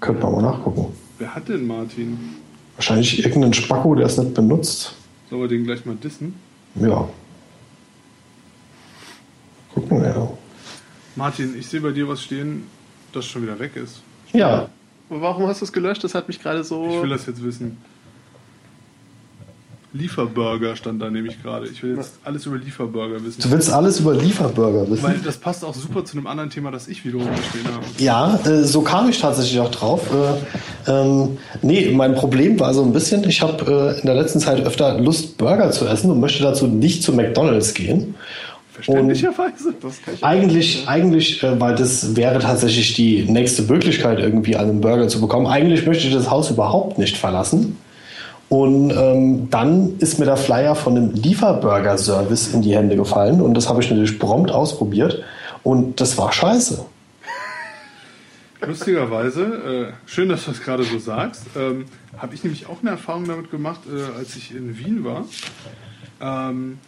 Könnte 0.00 0.22
man 0.22 0.32
mal 0.32 0.42
nachgucken. 0.42 0.86
Wer 1.18 1.34
hat 1.34 1.48
denn 1.48 1.66
Martin? 1.66 2.18
Wahrscheinlich 2.76 3.24
irgendein 3.24 3.54
Spacko, 3.54 3.94
der 3.94 4.06
es 4.06 4.18
nicht 4.18 4.34
benutzt. 4.34 4.94
Sollen 5.30 5.42
wir 5.42 5.48
den 5.48 5.64
gleich 5.64 5.84
mal 5.86 5.96
dissen? 5.96 6.34
Ja. 6.74 7.08
Gucken 9.72 10.02
wir 10.02 10.08
ja. 10.08 10.28
Martin, 11.16 11.58
ich 11.58 11.66
sehe 11.66 11.80
bei 11.80 11.92
dir 11.92 12.08
was 12.08 12.22
stehen, 12.22 12.64
das 13.12 13.26
schon 13.26 13.42
wieder 13.42 13.58
weg 13.58 13.76
ist. 13.76 14.02
Ja, 14.32 14.68
Warum 15.08 15.46
hast 15.46 15.60
du 15.60 15.64
es 15.64 15.72
gelöscht? 15.72 16.02
Das 16.02 16.14
hat 16.14 16.28
mich 16.28 16.40
gerade 16.40 16.64
so. 16.64 16.86
Ich 16.88 17.02
will 17.02 17.10
das 17.10 17.26
jetzt 17.26 17.42
wissen. 17.42 17.76
Lieferburger 19.94 20.74
stand 20.74 21.00
da 21.00 21.08
nämlich 21.08 21.40
gerade. 21.40 21.68
Ich 21.68 21.80
will 21.84 21.94
jetzt 21.96 22.14
alles 22.24 22.46
über 22.46 22.56
Lieferburger 22.56 23.18
du 23.18 23.26
wissen. 23.26 23.50
willst 23.50 23.72
alles 23.72 24.00
über 24.00 24.12
Lieferburger 24.12 24.90
wissen. 24.90 25.04
Weil 25.04 25.18
das 25.24 25.36
passt 25.36 25.64
auch 25.64 25.72
super 25.72 26.04
zu 26.04 26.16
einem 26.16 26.26
anderen 26.26 26.50
Thema, 26.50 26.72
das 26.72 26.88
ich 26.88 27.04
wiederum 27.04 27.28
stehen 27.50 27.72
habe. 27.72 27.84
Ja, 27.98 28.40
äh, 28.44 28.64
so 28.64 28.82
kam 28.82 29.08
ich 29.08 29.20
tatsächlich 29.20 29.60
auch 29.60 29.70
drauf. 29.70 30.10
Äh, 30.12 30.90
ähm, 30.90 31.38
nee, 31.62 31.92
mein 31.92 32.16
Problem 32.16 32.58
war 32.58 32.74
so 32.74 32.82
ein 32.82 32.92
bisschen, 32.92 33.22
ich 33.28 33.40
habe 33.40 33.94
äh, 33.96 34.00
in 34.00 34.06
der 34.06 34.16
letzten 34.16 34.40
Zeit 34.40 34.66
öfter 34.66 34.98
Lust, 34.98 35.38
Burger 35.38 35.70
zu 35.70 35.86
essen 35.86 36.10
und 36.10 36.18
möchte 36.18 36.42
dazu 36.42 36.66
nicht 36.66 37.04
zu 37.04 37.12
McDonalds 37.12 37.72
gehen. 37.72 38.16
Verständlicherweise. 38.72 39.74
Das 39.80 40.02
kann 40.02 40.14
ich 40.14 40.24
Eigentlich, 40.24 40.88
eigentlich, 40.88 41.40
äh, 41.44 41.60
weil 41.60 41.76
das 41.76 42.16
wäre 42.16 42.40
tatsächlich 42.40 42.94
die 42.94 43.22
nächste 43.30 43.62
Möglichkeit, 43.62 44.18
irgendwie 44.18 44.56
einen 44.56 44.80
Burger 44.80 45.06
zu 45.06 45.20
bekommen. 45.20 45.46
Eigentlich 45.46 45.86
möchte 45.86 46.08
ich 46.08 46.12
das 46.12 46.28
Haus 46.28 46.50
überhaupt 46.50 46.98
nicht 46.98 47.16
verlassen. 47.16 47.76
Und 48.48 48.90
ähm, 48.90 49.50
dann 49.50 49.98
ist 49.98 50.18
mir 50.18 50.26
der 50.26 50.36
Flyer 50.36 50.74
von 50.74 50.96
einem 50.96 51.12
Lieferburger-Service 51.12 52.54
in 52.54 52.62
die 52.62 52.76
Hände 52.76 52.96
gefallen 52.96 53.40
und 53.40 53.54
das 53.54 53.68
habe 53.68 53.82
ich 53.82 53.90
natürlich 53.90 54.18
prompt 54.18 54.50
ausprobiert 54.50 55.22
und 55.62 56.00
das 56.00 56.16
war 56.18 56.32
scheiße. 56.32 56.84
Lustigerweise, 58.66 59.92
äh, 59.94 60.08
schön, 60.08 60.28
dass 60.28 60.44
du 60.44 60.52
das 60.52 60.62
gerade 60.62 60.84
so 60.84 60.98
sagst, 60.98 61.44
ähm, 61.56 61.86
habe 62.16 62.34
ich 62.34 62.44
nämlich 62.44 62.66
auch 62.66 62.80
eine 62.80 62.90
Erfahrung 62.90 63.26
damit 63.26 63.50
gemacht, 63.50 63.80
äh, 63.86 64.18
als 64.18 64.36
ich 64.36 64.54
in 64.54 64.78
Wien 64.78 65.04
war. 65.04 65.24
Ähm, 66.20 66.78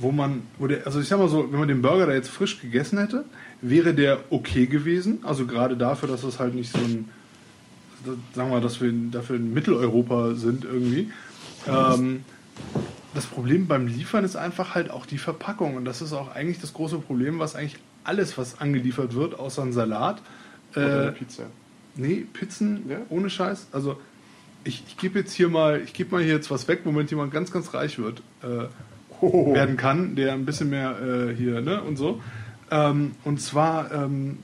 wo 0.00 0.12
man, 0.12 0.42
wo 0.58 0.66
der, 0.66 0.86
also 0.86 1.00
ich 1.00 1.08
sag 1.08 1.18
mal 1.18 1.28
so, 1.28 1.52
wenn 1.52 1.58
man 1.58 1.68
den 1.68 1.82
Burger 1.82 2.06
da 2.06 2.14
jetzt 2.14 2.30
frisch 2.30 2.60
gegessen 2.60 2.98
hätte, 2.98 3.24
wäre 3.60 3.92
der 3.92 4.18
okay 4.30 4.66
gewesen. 4.66 5.18
Also 5.22 5.46
gerade 5.46 5.76
dafür, 5.76 6.08
dass 6.08 6.22
das 6.22 6.38
halt 6.38 6.54
nicht 6.54 6.72
so 6.72 6.78
ein, 6.78 7.10
sagen 8.34 8.48
wir 8.50 8.56
mal, 8.56 8.60
dass 8.60 8.80
wir 8.80 8.92
dafür 9.10 9.36
in 9.36 9.52
Mitteleuropa 9.52 10.34
sind 10.34 10.64
irgendwie. 10.64 11.10
Ähm, 11.66 12.24
das 13.14 13.26
Problem 13.26 13.66
beim 13.66 13.86
Liefern 13.86 14.24
ist 14.24 14.36
einfach 14.36 14.74
halt 14.74 14.90
auch 14.90 15.06
die 15.06 15.18
Verpackung. 15.18 15.76
Und 15.76 15.84
das 15.84 16.00
ist 16.02 16.12
auch 16.12 16.34
eigentlich 16.34 16.60
das 16.60 16.72
große 16.72 16.98
Problem, 16.98 17.38
was 17.38 17.54
eigentlich 17.56 17.76
alles, 18.04 18.38
was 18.38 18.60
angeliefert 18.60 19.14
wird, 19.14 19.38
außer 19.38 19.62
ein 19.62 19.72
Salat. 19.72 20.22
Oder 20.74 21.08
Äh, 21.08 21.12
Pizza. 21.12 21.42
nee, 21.96 22.24
Pizzen 22.32 22.84
Ja? 22.88 22.98
ohne 23.08 23.28
Scheiß. 23.30 23.68
Also 23.72 24.00
ich, 24.64 24.84
ich 24.86 24.96
gebe 24.96 25.18
jetzt 25.18 25.32
hier 25.32 25.48
mal, 25.48 25.80
ich 25.82 25.92
gebe 25.92 26.12
mal 26.14 26.22
hier 26.22 26.34
jetzt 26.34 26.50
was 26.50 26.68
weg, 26.68 26.80
womit 26.84 27.10
jemand 27.10 27.32
ganz, 27.32 27.50
ganz 27.50 27.74
reich 27.74 27.98
wird, 27.98 28.22
äh, 28.42 28.66
Oh. 29.22 29.52
werden 29.52 29.76
kann, 29.76 30.16
der 30.16 30.32
ein 30.32 30.46
bisschen 30.46 30.70
mehr 30.70 30.96
äh, 30.98 31.34
hier, 31.36 31.60
ne, 31.60 31.82
und 31.82 31.96
so. 31.96 32.22
Ähm, 32.70 33.10
und 33.22 33.38
zwar 33.38 33.92
ähm, 33.92 34.38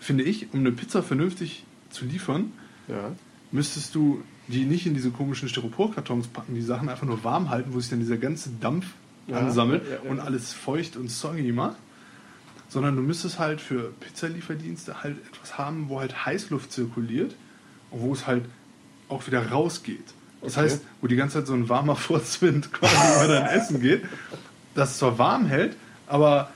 finde 0.00 0.24
ich, 0.24 0.52
um 0.52 0.58
eine 0.60 0.72
Pizza 0.72 1.00
vernünftig 1.04 1.62
zu 1.98 2.04
liefern, 2.04 2.52
Ja. 2.88 3.12
müsstest 3.52 3.94
du 3.94 4.22
die 4.46 4.64
nicht 4.64 4.86
in 4.86 4.94
diese 4.94 5.10
komischen 5.10 5.48
Styroporkartons 5.48 6.28
packen, 6.28 6.54
die 6.54 6.62
Sachen 6.62 6.88
einfach 6.88 7.06
nur 7.06 7.22
warm 7.24 7.50
halten, 7.50 7.74
wo 7.74 7.80
sich 7.80 7.90
dann 7.90 8.00
dieser 8.00 8.16
ganze 8.16 8.50
Dampf 8.60 8.86
Ja, 9.26 9.36
ansammelt 9.40 9.82
ja, 9.90 10.10
und 10.10 10.20
alles 10.20 10.54
feucht 10.54 10.96
und 10.96 11.10
soggy 11.10 11.52
macht. 11.52 11.76
Sondern 12.70 12.96
du 12.96 13.02
müsstest 13.02 13.38
halt 13.38 13.60
für 13.60 13.92
Pizzalieferdienste 14.00 15.02
halt 15.02 15.16
etwas 15.30 15.58
haben, 15.58 15.88
wo 15.90 16.00
halt 16.00 16.24
Heißluft 16.26 16.72
zirkuliert 16.72 17.34
und 17.90 18.00
wo 18.00 18.12
es 18.14 18.26
halt 18.26 18.44
auch 19.10 19.26
wieder 19.26 19.46
rausgeht. 19.50 20.04
Das 20.40 20.52
Okay. 20.56 20.62
heißt, 20.66 20.82
wo 21.02 21.06
die 21.08 21.16
ganze 21.16 21.38
Zeit 21.38 21.46
so 21.46 21.52
ein 21.54 21.68
warmer 21.68 21.96
Furzwind 22.06 22.72
quasi 22.72 22.94
über 23.24 23.34
dein 23.34 23.46
Essen 23.58 23.80
geht, 23.80 24.02
das 24.74 24.92
es 24.92 24.98
zwar 24.98 25.18
warm 25.18 25.44
hält, 25.46 25.76
aber 26.06 26.50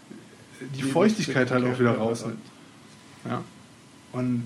die 0.77 0.83
Feuchtigkeit 0.83 1.51
halt 1.51 1.65
auch 1.67 1.79
wieder 1.79 1.97
rausnimmt. 1.97 2.39
Ja. 3.29 3.43
Und 4.13 4.45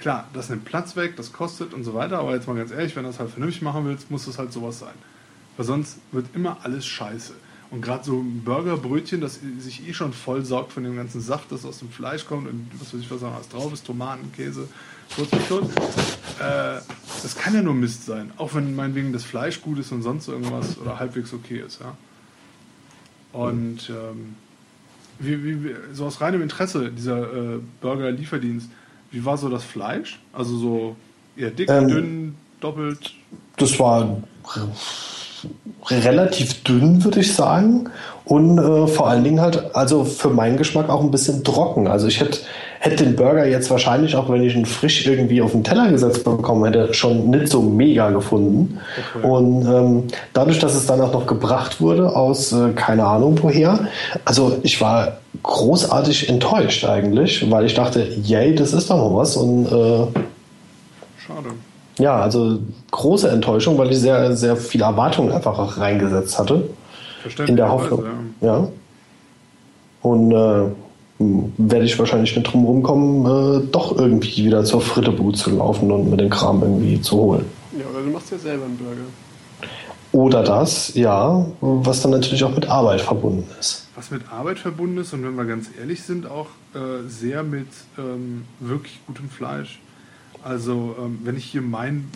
klar, 0.00 0.28
das 0.32 0.48
nimmt 0.50 0.64
Platz 0.64 0.96
weg, 0.96 1.16
das 1.16 1.32
kostet 1.32 1.72
und 1.74 1.84
so 1.84 1.94
weiter, 1.94 2.18
aber 2.18 2.34
jetzt 2.34 2.48
mal 2.48 2.56
ganz 2.56 2.72
ehrlich, 2.72 2.96
wenn 2.96 3.04
du 3.04 3.10
das 3.10 3.20
halt 3.20 3.30
vernünftig 3.30 3.62
machen 3.62 3.84
willst, 3.86 4.10
muss 4.10 4.26
das 4.26 4.38
halt 4.38 4.52
sowas 4.52 4.78
sein. 4.80 4.94
Weil 5.56 5.66
sonst 5.66 5.98
wird 6.10 6.26
immer 6.34 6.58
alles 6.62 6.86
scheiße. 6.86 7.34
Und 7.70 7.82
gerade 7.82 8.02
so 8.04 8.18
ein 8.20 8.42
Burgerbrötchen, 8.44 9.20
das 9.20 9.38
sich 9.60 9.86
eh 9.88 9.92
schon 9.94 10.12
voll 10.12 10.44
saugt 10.44 10.72
von 10.72 10.82
dem 10.82 10.96
ganzen 10.96 11.20
Saft, 11.20 11.52
das 11.52 11.64
aus 11.64 11.78
dem 11.78 11.90
Fleisch 11.90 12.26
kommt 12.26 12.48
und 12.48 12.68
was 12.80 12.92
weiß 12.92 13.00
ich, 13.00 13.10
was 13.10 13.20
da 13.20 13.40
drauf 13.52 13.72
ist, 13.72 13.86
Tomaten, 13.86 14.32
Käse, 14.32 14.66
kurz 15.14 15.32
und 15.32 15.48
kurz. 15.48 15.70
Das 17.22 17.36
kann 17.36 17.54
ja 17.54 17.62
nur 17.62 17.74
Mist 17.74 18.06
sein. 18.06 18.32
Auch 18.38 18.54
wenn 18.54 18.74
meinetwegen 18.74 19.12
das 19.12 19.22
Fleisch 19.22 19.60
gut 19.60 19.78
ist 19.78 19.92
und 19.92 20.02
sonst 20.02 20.26
irgendwas 20.26 20.78
oder 20.78 20.98
halbwegs 20.98 21.32
okay 21.32 21.60
ist, 21.64 21.80
ja. 21.80 21.96
Und 23.32 23.88
ähm, 23.90 24.34
wie, 25.20 25.64
wie- 25.64 25.74
so 25.92 26.06
aus 26.06 26.20
reinem 26.20 26.42
Interesse, 26.42 26.90
dieser 26.90 27.22
äh, 27.54 27.60
Burger-Lieferdienst, 27.80 28.68
wie 29.10 29.24
war 29.24 29.36
so 29.36 29.48
das 29.48 29.64
Fleisch? 29.64 30.20
Also 30.32 30.56
so 30.56 30.96
eher 31.36 31.50
dick, 31.50 31.70
Ähm, 31.70 31.88
dünn, 31.88 32.34
doppelt. 32.60 33.14
Das 33.56 33.78
war 33.78 34.22
relativ 35.88 36.62
dünn, 36.64 37.02
würde 37.04 37.20
ich 37.20 37.34
sagen. 37.34 37.88
Und 38.24 38.58
äh, 38.58 38.86
vor 38.86 39.08
allen 39.08 39.24
Dingen 39.24 39.40
halt, 39.40 39.74
also 39.74 40.04
für 40.04 40.30
meinen 40.30 40.56
Geschmack 40.56 40.88
auch 40.88 41.02
ein 41.02 41.10
bisschen 41.10 41.42
trocken. 41.44 41.88
Also 41.88 42.06
ich 42.06 42.20
hätte 42.20 42.40
hätte 42.80 43.04
den 43.04 43.14
Burger 43.14 43.46
jetzt 43.46 43.70
wahrscheinlich, 43.70 44.16
auch 44.16 44.30
wenn 44.30 44.42
ich 44.42 44.56
ihn 44.56 44.64
frisch 44.64 45.06
irgendwie 45.06 45.42
auf 45.42 45.52
den 45.52 45.62
Teller 45.62 45.90
gesetzt 45.90 46.24
bekommen 46.24 46.64
hätte, 46.64 46.94
schon 46.94 47.28
nicht 47.28 47.48
so 47.48 47.60
mega 47.60 48.08
gefunden. 48.08 48.80
Okay. 49.14 49.26
Und 49.26 49.66
ähm, 49.66 50.04
dadurch, 50.32 50.58
dass 50.60 50.74
es 50.74 50.86
dann 50.86 50.98
auch 51.02 51.12
noch 51.12 51.26
gebracht 51.26 51.82
wurde 51.82 52.16
aus 52.16 52.52
äh, 52.52 52.70
keine 52.70 53.04
Ahnung 53.04 53.38
woher, 53.42 53.86
also 54.24 54.56
ich 54.62 54.80
war 54.80 55.18
großartig 55.42 56.30
enttäuscht 56.30 56.86
eigentlich, 56.86 57.50
weil 57.50 57.66
ich 57.66 57.74
dachte, 57.74 58.00
yay, 58.22 58.54
das 58.54 58.72
ist 58.72 58.88
doch 58.88 58.96
noch 58.96 59.14
was. 59.14 59.36
Und 59.36 59.66
äh, 59.66 60.06
Schade. 61.18 61.50
ja, 61.98 62.18
also 62.18 62.60
große 62.92 63.28
Enttäuschung, 63.28 63.76
weil 63.76 63.90
ich 63.90 63.98
sehr, 63.98 64.34
sehr 64.34 64.56
viel 64.56 64.80
Erwartung 64.80 65.30
einfach 65.30 65.58
auch 65.58 65.76
reingesetzt 65.76 66.38
hatte. 66.38 66.70
In 67.46 67.56
der 67.56 67.70
Hoffnung. 67.70 68.04
Ja. 68.40 68.68
Und 70.00 70.32
äh, 70.32 70.62
werde 71.20 71.84
ich 71.84 71.98
wahrscheinlich 71.98 72.34
nicht 72.34 72.50
drum 72.50 72.64
rumkommen, 72.64 73.26
äh, 73.26 73.66
doch 73.70 73.96
irgendwie 73.96 74.46
wieder 74.46 74.64
zur 74.64 74.80
Frittebude 74.80 75.36
zu 75.36 75.50
laufen 75.50 75.92
und 75.92 76.10
mir 76.10 76.16
den 76.16 76.30
Kram 76.30 76.62
irgendwie 76.62 77.00
zu 77.00 77.16
holen. 77.16 77.44
Ja, 77.78 77.84
oder 77.92 78.02
du 78.02 78.10
machst 78.10 78.30
ja 78.30 78.38
selber 78.38 78.64
einen 78.64 78.78
Burger. 78.78 79.02
Oder 80.12 80.42
das, 80.42 80.94
ja, 80.94 81.46
was 81.60 82.02
dann 82.02 82.10
natürlich 82.10 82.42
auch 82.42 82.54
mit 82.54 82.68
Arbeit 82.68 83.00
verbunden 83.00 83.46
ist. 83.60 83.86
Was 83.94 84.10
mit 84.10 84.22
Arbeit 84.32 84.58
verbunden 84.58 84.98
ist 84.98 85.12
und 85.12 85.22
wenn 85.24 85.36
wir 85.36 85.44
ganz 85.44 85.70
ehrlich 85.78 86.02
sind, 86.02 86.26
auch 86.26 86.46
äh, 86.74 87.06
sehr 87.06 87.42
mit 87.44 87.68
ähm, 87.98 88.44
wirklich 88.58 88.98
gutem 89.06 89.28
Fleisch. 89.28 89.78
Also 90.42 90.96
ähm, 90.98 91.18
wenn 91.22 91.36
ich 91.36 91.44
hier 91.44 91.62
mein 91.62 92.08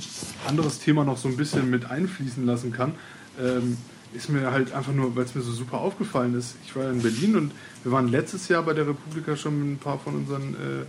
anderes 0.48 0.80
Thema 0.80 1.04
noch 1.04 1.18
so 1.18 1.28
ein 1.28 1.36
bisschen 1.36 1.70
mit 1.70 1.88
einfließen 1.90 2.44
lassen 2.44 2.72
kann, 2.72 2.92
ähm, 3.40 3.76
ist 4.14 4.28
mir 4.28 4.50
halt 4.50 4.72
einfach 4.72 4.92
nur, 4.92 5.14
weil 5.16 5.24
es 5.24 5.34
mir 5.34 5.42
so 5.42 5.52
super 5.52 5.78
aufgefallen 5.78 6.34
ist. 6.38 6.56
Ich 6.64 6.74
war 6.76 6.90
in 6.90 7.02
Berlin 7.02 7.36
und 7.36 7.52
wir 7.82 7.92
waren 7.92 8.08
letztes 8.08 8.48
Jahr 8.48 8.62
bei 8.62 8.72
der 8.72 8.86
Republika 8.86 9.36
schon 9.36 9.58
mit 9.58 9.68
ein 9.68 9.78
paar 9.78 9.98
von 9.98 10.14
unseren 10.14 10.54
äh, 10.54 10.84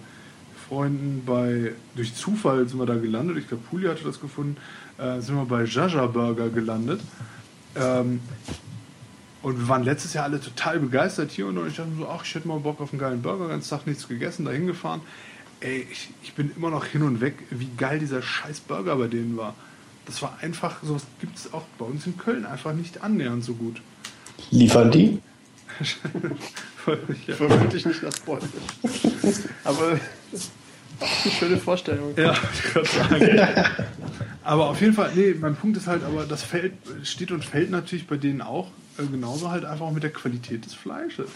Freunden 0.67 1.23
bei, 1.25 1.73
durch 1.95 2.15
Zufall 2.15 2.67
sind 2.67 2.79
wir 2.79 2.85
da 2.85 2.95
gelandet, 2.95 3.37
ich 3.37 3.47
glaube 3.47 3.63
Puli 3.69 3.87
hatte 3.87 4.03
das 4.03 4.19
gefunden, 4.19 4.57
äh, 4.97 5.19
sind 5.19 5.35
wir 5.35 5.45
bei 5.45 5.63
Jaja 5.63 6.07
Burger 6.07 6.49
gelandet. 6.49 7.01
Ähm, 7.75 8.19
und 9.41 9.59
wir 9.59 9.67
waren 9.67 9.83
letztes 9.83 10.13
Jahr 10.13 10.23
alle 10.23 10.41
total 10.41 10.79
begeistert 10.79 11.29
hier 11.29 11.45
und 11.45 11.67
ich 11.67 11.75
dachte 11.75 11.91
so, 11.99 12.07
ach, 12.09 12.23
ich 12.23 12.33
hätte 12.33 12.47
mal 12.47 12.59
Bock 12.59 12.81
auf 12.81 12.91
einen 12.91 12.99
geilen 12.99 13.21
Burger, 13.21 13.47
ganz 13.47 13.69
Tag 13.69 13.85
nichts 13.85 14.07
gegessen, 14.07 14.45
da 14.45 14.51
hingefahren. 14.51 15.01
Ey, 15.59 15.87
ich, 15.91 16.09
ich 16.23 16.33
bin 16.33 16.51
immer 16.55 16.71
noch 16.71 16.85
hin 16.85 17.03
und 17.03 17.21
weg, 17.21 17.35
wie 17.51 17.69
geil 17.77 17.99
dieser 17.99 18.23
scheiß 18.23 18.61
Burger 18.61 18.95
bei 18.95 19.07
denen 19.07 19.37
war. 19.37 19.53
Das 20.05 20.21
war 20.21 20.37
einfach, 20.41 20.83
sowas 20.83 21.03
gibt 21.19 21.37
es 21.37 21.53
auch 21.53 21.63
bei 21.77 21.85
uns 21.85 22.05
in 22.05 22.17
Köln 22.17 22.45
einfach 22.45 22.73
nicht 22.73 23.01
annähernd 23.03 23.43
so 23.43 23.53
gut. 23.53 23.81
Liefern 24.51 24.91
die? 24.91 25.19
Ich 27.27 27.35
vermutlich 27.35 27.83
nicht 27.83 28.03
nach 28.03 28.13
Bäumen. 28.19 28.47
Aber 29.63 29.99
eine 30.99 31.31
schöne 31.31 31.57
Vorstellung. 31.57 32.13
Ja, 32.15 32.33
ich 32.53 32.73
kann 32.73 32.85
sagen. 32.85 33.39
aber 34.43 34.69
auf 34.69 34.79
jeden 34.81 34.93
Fall, 34.93 35.11
nee, 35.15 35.33
mein 35.33 35.55
Punkt 35.55 35.77
ist 35.77 35.87
halt, 35.87 36.03
aber 36.03 36.25
das 36.25 36.43
fällt, 36.43 36.73
steht 37.03 37.31
und 37.31 37.43
fällt 37.43 37.71
natürlich 37.71 38.05
bei 38.05 38.17
denen 38.17 38.41
auch 38.41 38.67
genauso 38.97 39.51
halt 39.51 39.65
einfach 39.65 39.85
auch 39.85 39.91
mit 39.91 40.03
der 40.03 40.11
Qualität 40.11 40.65
des 40.65 40.73
Fleisches. 40.73 41.29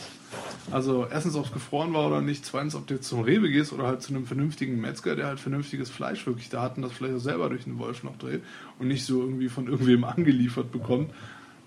Also 0.72 1.08
erstens, 1.10 1.36
ob 1.36 1.46
es 1.46 1.52
gefroren 1.52 1.94
war 1.94 2.08
oder 2.08 2.22
nicht, 2.22 2.46
zweitens, 2.46 2.76
ob 2.76 2.88
du 2.88 2.96
jetzt 2.96 3.08
zum 3.08 3.22
Rewe 3.22 3.50
gehst 3.50 3.74
oder 3.74 3.88
halt 3.88 4.02
zu 4.02 4.14
einem 4.14 4.26
vernünftigen 4.26 4.80
Metzger, 4.80 5.16
der 5.16 5.28
halt 5.28 5.40
vernünftiges 5.40 5.90
Fleisch 5.90 6.26
wirklich 6.26 6.50
da 6.50 6.62
hat 6.62 6.78
und 6.78 6.84
das 6.84 6.92
vielleicht 6.92 7.16
auch 7.16 7.22
selber 7.22 7.50
durch 7.50 7.64
den 7.64 7.80
Wolf 7.80 8.04
noch 8.04 8.18
dreht 8.18 8.44
und 8.78 8.88
nicht 8.88 9.06
so 9.06 9.22
irgendwie 9.22 9.50
von 9.50 9.68
irgendwem 9.68 10.04
angeliefert 10.06 10.72
bekommt, 10.72 11.12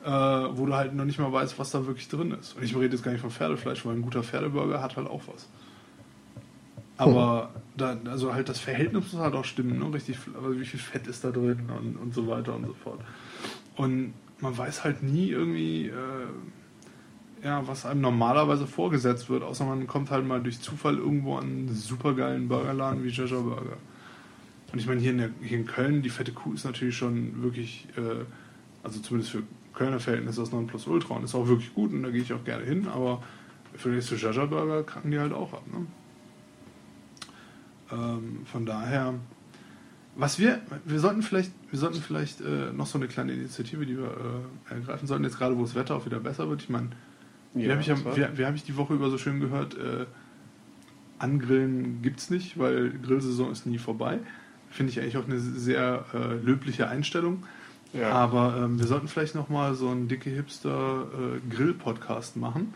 äh, 0.05 0.09
wo 0.09 0.67
du 0.67 0.75
halt 0.75 0.95
noch 0.95 1.05
nicht 1.05 1.19
mal 1.19 1.33
weißt, 1.33 1.59
was 1.59 1.71
da 1.71 1.87
wirklich 1.87 2.09
drin 2.09 2.33
ist. 2.33 2.57
Und 2.57 2.63
ich 2.63 2.75
rede 2.75 2.95
jetzt 2.95 3.03
gar 3.03 3.13
nicht 3.13 3.21
von 3.21 3.31
Pferdefleisch, 3.31 3.85
weil 3.85 3.95
ein 3.95 4.03
guter 4.03 4.23
Pferdeburger 4.23 4.83
hat 4.83 4.97
halt 4.97 5.09
auch 5.09 5.23
was. 5.33 5.49
Aber 6.97 7.51
da, 7.77 7.97
also 8.05 8.33
halt 8.33 8.49
das 8.49 8.61
Verhältnis 8.61 9.13
muss 9.13 9.21
halt 9.21 9.35
auch 9.35 9.45
stimmen, 9.45 9.79
ne? 9.79 9.93
Richtig, 9.93 10.19
also 10.37 10.59
wie 10.59 10.65
viel 10.65 10.79
Fett 10.79 11.07
ist 11.07 11.25
da 11.25 11.31
drin 11.31 11.69
und, 11.77 11.97
und 11.97 12.15
so 12.15 12.29
weiter 12.29 12.55
und 12.55 12.67
so 12.67 12.75
fort. 12.75 13.01
Und 13.77 14.13
man 14.43 14.59
weiß 14.59 14.85
halt 14.85 15.03
nie 15.03 15.29
irgendwie, 15.29 15.87
äh, 15.87 16.27
ja, 17.45 17.67
was 17.67 17.87
einem 17.87 18.01
normalerweise 18.01 18.67
vorgesetzt 18.67 19.31
wird, 19.31 19.43
außer 19.43 19.65
man 19.65 19.87
kommt 19.87 20.11
halt 20.11 20.27
mal 20.27 20.43
durch 20.43 20.61
Zufall 20.61 20.99
irgendwo 20.99 21.37
an 21.37 21.45
einen 21.45 21.75
supergeilen 21.75 22.49
Burgerladen 22.49 23.03
wie 23.05 23.09
Jaja 23.09 23.41
Burger. 23.41 23.77
Und 24.73 24.79
ich 24.79 24.87
meine, 24.87 25.01
hier 25.01 25.13
in, 25.13 25.35
hier 25.43 25.59
in 25.59 25.67
Köln, 25.67 26.03
die 26.03 26.11
fette 26.11 26.33
Kuh 26.33 26.55
ist 26.55 26.65
natürlich 26.65 26.97
schon 26.97 27.43
wirklich, 27.43 27.87
äh, 27.97 28.25
also 28.83 29.01
zumindest 29.01 29.33
für 29.33 29.43
Kölner 29.75 30.01
Verhältnisse 30.01 30.41
das 30.41 30.53
Nonplusultra 30.53 31.15
und 31.15 31.25
ist 31.25 31.35
auch 31.35 31.47
wirklich 31.47 31.73
gut 31.75 31.93
und 31.93 32.03
da 32.03 32.11
gehe 32.11 32.23
ich 32.23 32.33
auch 32.33 32.45
gerne 32.45 32.65
hin, 32.65 32.89
aber 32.89 33.23
für 33.75 33.89
nächste 33.89 34.17
Jaja 34.17 34.47
Burger 34.47 34.83
kacken 34.83 35.11
die 35.11 35.19
halt 35.19 35.33
auch 35.33 35.53
ab. 35.53 35.63
Ne? 35.73 35.87
Ähm, 37.93 38.41
von 38.45 38.67
daher, 38.67 39.15
was 40.15 40.39
wir, 40.39 40.61
wir 40.85 41.01
sollten 41.01 41.23
vielleicht, 41.23 41.53
wir 41.71 41.79
sollten 41.79 42.01
vielleicht 42.01 42.41
äh, 42.41 42.73
noch 42.73 42.87
so 42.87 42.99
eine 42.99 43.09
kleine 43.09 43.33
Initiative, 43.33 43.87
die 43.87 43.97
wir 43.97 44.45
äh, 44.71 44.75
ergreifen 44.75 45.09
sollten, 45.09 45.25
jetzt 45.25 45.39
gerade 45.39 45.57
wo 45.57 45.63
das 45.63 45.75
Wetter 45.75 45.95
auch 45.95 46.05
wieder 46.05 46.21
besser 46.21 46.49
wird. 46.49 46.63
Ich 46.63 46.69
meine, 46.69 46.91
wie 47.55 47.71
habe 47.71 47.81
ich, 47.81 47.89
wie, 47.89 48.39
wie 48.39 48.47
hab 48.47 48.55
ich 48.55 48.65
die 48.65 48.77
Woche 48.77 48.95
über 48.95 49.11
so 49.11 49.19
schön 49.19 49.41
gehört, 49.41 49.75
äh, 49.75 50.07
Angrillen 51.19 52.03
gibt's 52.03 52.31
nicht, 52.31 52.59
weil 52.59 52.91
Grillsaison 52.91 53.53
ist 53.53 53.67
nie 53.67 53.79
vorbei. 53.79 54.19
Finde 54.71 54.91
ich 54.91 55.01
eigentlich 55.01 55.17
auch 55.17 55.27
eine 55.27 55.39
sehr 55.39 56.05
äh, 56.15 56.35
löbliche 56.45 56.89
Einstellung. 56.89 57.45
Ja. 57.93 58.11
Aber 58.11 58.57
ähm, 58.57 58.79
wir 58.79 58.87
sollten 58.87 59.07
vielleicht 59.07 59.35
noch 59.35 59.49
mal 59.49 59.75
so 59.75 59.89
einen 59.89 60.09
dicke 60.09 60.31
Hipster 60.31 61.07
äh, 61.13 61.55
Grill-Podcast 61.55 62.37
machen. 62.37 62.75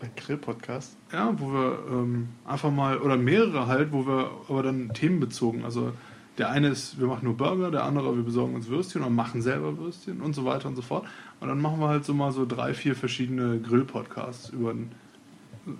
Ein 0.00 0.10
Grill-Podcast. 0.16 0.96
Ja, 1.12 1.32
wo 1.38 1.52
wir 1.52 1.78
ähm, 1.90 2.28
einfach 2.44 2.70
mal, 2.70 2.98
oder 2.98 3.16
mehrere 3.16 3.66
halt, 3.68 3.92
wo 3.92 4.06
wir 4.06 4.30
aber 4.48 4.62
dann 4.64 4.92
themenbezogen, 4.92 5.64
also 5.64 5.92
der 6.38 6.50
eine 6.50 6.68
ist, 6.68 6.98
wir 7.00 7.06
machen 7.08 7.24
nur 7.24 7.36
Burger, 7.36 7.70
der 7.70 7.84
andere, 7.84 8.16
wir 8.16 8.22
besorgen 8.22 8.54
uns 8.54 8.68
Würstchen 8.68 9.02
und 9.02 9.14
machen 9.14 9.42
selber 9.42 9.76
Würstchen 9.76 10.20
und 10.20 10.34
so 10.34 10.44
weiter 10.44 10.68
und 10.68 10.76
so 10.76 10.82
fort. 10.82 11.04
Und 11.40 11.48
dann 11.48 11.60
machen 11.60 11.80
wir 11.80 11.88
halt 11.88 12.04
so 12.04 12.14
mal 12.14 12.32
so 12.32 12.46
drei, 12.46 12.74
vier 12.74 12.94
verschiedene 12.94 13.58
Grill-Podcasts 13.60 14.50
über 14.50 14.72
den, 14.72 14.92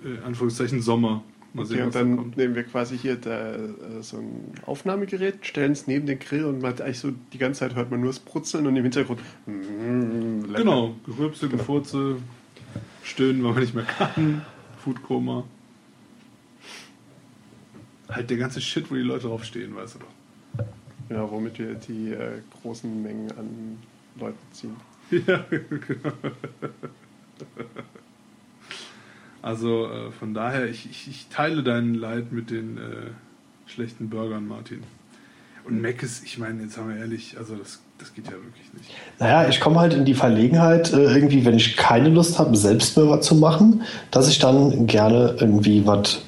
äh, 0.04 0.24
Anführungszeichen, 0.24 0.82
Sommer. 0.82 1.22
Mal 1.54 1.64
Okay, 1.64 1.76
sehen, 1.76 1.84
und 1.86 1.94
da 1.94 1.98
dann 2.00 2.16
kommt. 2.16 2.36
nehmen 2.36 2.54
wir 2.54 2.64
quasi 2.64 2.98
hier 2.98 3.16
da, 3.16 3.54
äh, 3.54 3.58
so 4.02 4.18
ein 4.18 4.52
Aufnahmegerät, 4.66 5.46
stellen 5.46 5.72
es 5.72 5.86
neben 5.86 6.06
den 6.06 6.18
Grill 6.18 6.44
und 6.44 6.60
man 6.60 6.72
hat 6.72 6.82
eigentlich 6.82 6.98
so 6.98 7.12
die 7.32 7.38
ganze 7.38 7.60
Zeit 7.60 7.74
hört 7.74 7.90
man 7.90 8.00
nur 8.00 8.10
das 8.10 8.18
Brutzeln 8.18 8.66
und 8.66 8.76
im 8.76 8.82
Hintergrund. 8.82 9.20
Mm. 9.46 10.52
Genau, 10.54 10.94
Gerübse, 11.06 11.48
Gefurze, 11.48 12.16
Stöhnen, 13.02 13.42
weil 13.44 13.52
man 13.52 13.62
nicht 13.62 13.74
mehr 13.74 13.84
kann, 13.84 14.42
Foodkoma. 14.84 15.44
Halt 18.10 18.28
der 18.30 18.36
ganze 18.36 18.60
Shit, 18.60 18.90
wo 18.90 18.94
die 18.94 19.00
Leute 19.02 19.26
drauf 19.28 19.44
stehen, 19.44 19.74
weißt 19.74 19.94
du 19.96 19.98
doch. 20.00 20.17
Ja, 21.10 21.30
womit 21.30 21.58
wir 21.58 21.74
die 21.74 22.12
äh, 22.12 22.40
großen 22.60 23.02
Mengen 23.02 23.30
an 23.32 23.78
Leuten 24.18 24.38
ziehen. 24.52 24.76
Ja, 25.26 25.42
genau. 25.50 26.12
Also 29.40 29.86
äh, 29.86 30.10
von 30.12 30.34
daher, 30.34 30.68
ich, 30.68 30.86
ich, 30.90 31.08
ich 31.08 31.26
teile 31.30 31.62
dein 31.62 31.94
Leid 31.94 32.32
mit 32.32 32.50
den 32.50 32.76
äh, 32.76 32.80
schlechten 33.66 34.10
Burgern, 34.10 34.46
Martin. 34.46 34.82
Und 35.64 35.80
Meckes, 35.80 36.22
ich 36.24 36.38
meine, 36.38 36.62
jetzt 36.62 36.76
haben 36.76 36.88
wir 36.88 36.96
ehrlich, 36.96 37.36
also 37.38 37.54
das, 37.54 37.80
das 37.98 38.12
geht 38.14 38.26
ja 38.26 38.32
wirklich 38.32 38.72
nicht. 38.74 38.90
Naja, 39.18 39.48
ich 39.48 39.60
komme 39.60 39.78
halt 39.78 39.94
in 39.94 40.04
die 40.04 40.14
Verlegenheit, 40.14 40.92
äh, 40.92 41.14
irgendwie, 41.14 41.44
wenn 41.44 41.56
ich 41.56 41.76
keine 41.76 42.08
Lust 42.08 42.38
habe, 42.38 42.56
selbst 42.56 42.96
mir 42.96 43.08
was 43.08 43.24
zu 43.24 43.34
machen, 43.34 43.82
dass 44.10 44.28
ich 44.28 44.38
dann 44.38 44.86
gerne 44.86 45.36
irgendwie 45.38 45.86
was 45.86 46.22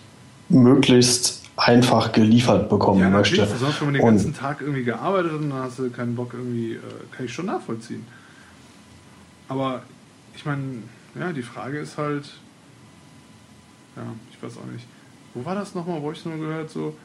möglichst 0.49 1.40
einfach 1.61 2.13
geliefert 2.13 2.69
bekommen 2.69 3.01
Ja, 3.01 3.11
möchte. 3.11 3.47
sonst 3.47 3.81
wenn 3.81 3.89
man 3.89 3.95
den 3.95 4.03
Und- 4.03 4.09
ganzen 4.17 4.35
Tag 4.35 4.61
irgendwie 4.61 4.85
gearbeitet 4.85 5.33
hat 5.33 5.39
und 5.41 5.51
dann 5.51 5.63
hast 5.63 5.79
du 5.79 5.91
keinen 5.91 6.15
Bock 6.17 6.33
irgendwie, 6.35 6.75
äh, 6.75 6.79
kann 7.13 7.27
ich 7.27 7.33
schon 7.33 7.47
nachvollziehen. 7.47 8.07
Aber 9.49 9.83
ich 10.35 10.45
meine, 10.47 10.63
ja, 11.19 11.33
die 11.33 11.43
Frage 11.43 11.79
ist 11.79 11.99
halt, 11.99 12.25
ja, 13.97 14.03
ich 14.33 14.43
weiß 14.43 14.57
auch 14.59 14.73
nicht. 14.73 14.87
Wo 15.35 15.45
war 15.45 15.55
das 15.55 15.75
nochmal, 15.75 16.01
wo 16.03 16.13
ich 16.13 16.19
es 16.19 16.25
nur 16.25 16.37
gehört, 16.39 16.71
so, 16.71 16.97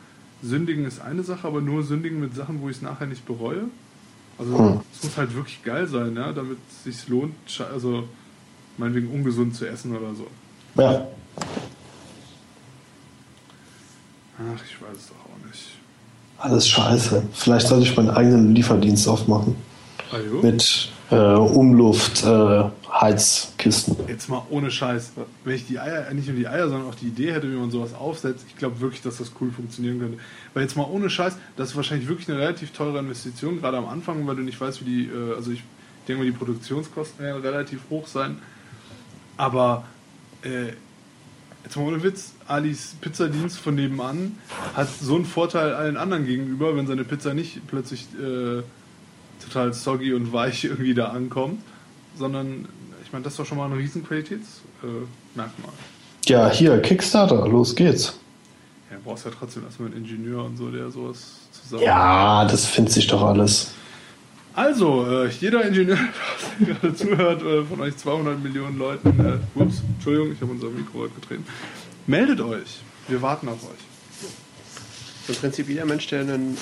sündigen 0.42 0.86
ist 0.86 1.02
eine 1.02 1.24
Sache, 1.24 1.48
aber 1.48 1.62
nur 1.62 1.84
sündigen 1.84 2.20
mit 2.20 2.36
Sachen, 2.36 2.62
wo 2.62 2.70
ich 2.70 2.78
es 2.78 2.82
nachher 2.82 3.08
nicht 3.08 3.26
bereue. 3.26 3.64
Also 4.38 4.58
Hm. 4.58 4.80
es 4.94 5.04
muss 5.04 5.18
halt 5.18 5.34
wirklich 5.36 5.64
geil 5.64 5.88
sein, 5.88 6.16
ja, 6.16 6.32
damit 6.34 6.58
es 6.70 6.84
sich 6.84 7.08
lohnt, 7.08 7.34
also 7.74 8.08
meinetwegen 8.78 9.10
ungesund 9.10 9.56
zu 9.56 9.66
essen 9.68 9.96
oder 9.96 10.14
so. 10.14 10.28
Ja, 10.82 11.08
Ach, 14.38 14.62
ich 14.64 14.82
weiß 14.82 14.98
es 14.98 15.08
doch 15.08 15.16
auch 15.16 15.46
nicht. 15.48 15.78
alles 16.38 16.68
scheiße. 16.68 17.24
Vielleicht 17.34 17.68
sollte 17.68 17.86
ich 17.86 17.96
meinen 17.96 18.10
eigenen 18.10 18.54
Lieferdienst 18.54 19.08
aufmachen. 19.08 19.56
Ajo? 20.12 20.42
Mit 20.42 20.90
äh, 21.10 21.16
Umluft, 21.16 22.24
äh, 22.24 22.64
Heizkisten. 22.92 23.96
Jetzt 24.08 24.30
mal 24.30 24.44
ohne 24.50 24.72
Scheiß. 24.72 25.12
Wenn 25.44 25.56
ich 25.56 25.68
die 25.68 25.80
Eier, 25.80 26.12
nicht 26.14 26.28
nur 26.28 26.38
die 26.38 26.48
Eier, 26.48 26.70
sondern 26.70 26.90
auch 26.90 26.96
die 26.96 27.08
Idee 27.08 27.34
hätte, 27.34 27.52
wie 27.52 27.56
man 27.56 27.72
sowas 27.72 27.94
aufsetzt, 27.94 28.46
ich 28.48 28.56
glaube 28.56 28.80
wirklich, 28.80 29.02
dass 29.02 29.18
das 29.18 29.32
cool 29.40 29.52
funktionieren 29.52 30.00
könnte. 30.00 30.18
Weil 30.54 30.64
jetzt 30.64 30.76
mal 30.76 30.84
ohne 30.84 31.10
Scheiß, 31.10 31.38
das 31.58 31.70
ist 31.70 31.76
wahrscheinlich 31.76 32.08
wirklich 32.08 32.30
eine 32.30 32.40
relativ 32.40 32.72
teure 32.72 33.00
Investition, 33.00 33.60
gerade 33.60 33.78
am 33.78 33.88
Anfang, 33.88 34.26
weil 34.28 34.36
du 34.36 34.44
nicht 34.44 34.60
weißt, 34.60 34.86
wie 34.86 34.86
die, 34.86 35.06
äh, 35.08 35.36
also 35.36 35.52
ich 35.52 35.64
denke 36.08 36.24
mal, 36.24 36.30
die 36.30 36.38
Produktionskosten 36.38 37.26
werden 37.26 37.42
relativ 37.42 37.82
hoch 37.90 38.08
sein. 38.08 38.38
Aber 39.38 39.84
äh, 40.44 40.74
jetzt 41.64 41.76
mal 41.76 41.88
ohne 41.88 42.02
Witz, 42.04 42.35
Alis 42.48 42.96
Pizzadienst 43.02 43.58
von 43.58 43.76
nebenan 43.76 44.38
hat 44.76 44.88
so 45.02 45.16
einen 45.16 45.26
Vorteil 45.26 45.74
allen 45.74 45.98
anderen 45.98 46.26
gegenüber, 46.26 46.76
wenn 46.76 46.88
seine 46.88 47.04
Pizza 47.04 47.34
nicht 47.34 47.66
plötzlich 47.68 48.08
äh, 48.14 48.62
total 49.44 49.74
soggy 49.74 50.14
und 50.14 50.32
weich 50.32 50.64
irgendwie 50.64 50.94
da 50.94 51.08
ankommt, 51.08 51.62
sondern 52.18 52.68
ich 53.04 53.12
meine, 53.12 53.24
das 53.24 53.34
ist 53.34 53.40
doch 53.40 53.46
schon 53.46 53.58
mal 53.58 53.66
ein 53.66 53.74
riesen 53.74 54.06
Qualitätsmerkmal. 54.06 55.48
Äh. 55.48 56.30
Ja, 56.30 56.50
hier, 56.50 56.80
Kickstarter, 56.82 57.48
los 57.48 57.76
geht's. 57.76 58.20
ja, 58.90 58.98
du 58.98 59.04
brauchst 59.04 59.26
ja 59.26 59.32
trotzdem 59.38 59.64
erstmal 59.64 59.90
einen 59.90 60.04
Ingenieur 60.04 60.44
und 60.44 60.58
so, 60.58 60.70
der 60.70 60.90
sowas 60.90 61.42
zusammen. 61.52 61.84
Ja, 61.84 62.46
das 62.46 62.66
findet 62.66 62.94
sich 62.94 63.08
doch 63.08 63.24
alles. 63.24 63.72
Also, 64.56 65.06
äh, 65.06 65.30
jeder 65.42 65.66
Ingenieur, 65.66 65.98
der 66.60 66.76
gerade 66.76 66.96
zuhört, 66.96 67.44
äh, 67.44 67.64
von 67.66 67.82
euch 67.82 67.98
200 67.98 68.42
Millionen 68.42 68.78
Leuten, 68.78 69.10
äh, 69.20 69.60
ups, 69.60 69.82
Entschuldigung, 69.96 70.32
ich 70.32 70.42
habe 70.42 70.52
unser 70.52 70.70
Mikro 70.70 71.00
heute 71.00 71.14
getreten, 71.16 71.46
meldet 72.08 72.42
euch. 72.42 72.82
Wir 73.08 73.22
warten 73.22 73.48
auf 73.50 73.64
euch. 73.64 73.80
Im 75.28 75.36
Prinzip 75.36 75.68
jeder 75.70 75.86
Mensch, 75.86 76.08
der 76.08 76.22
einen 76.22 76.58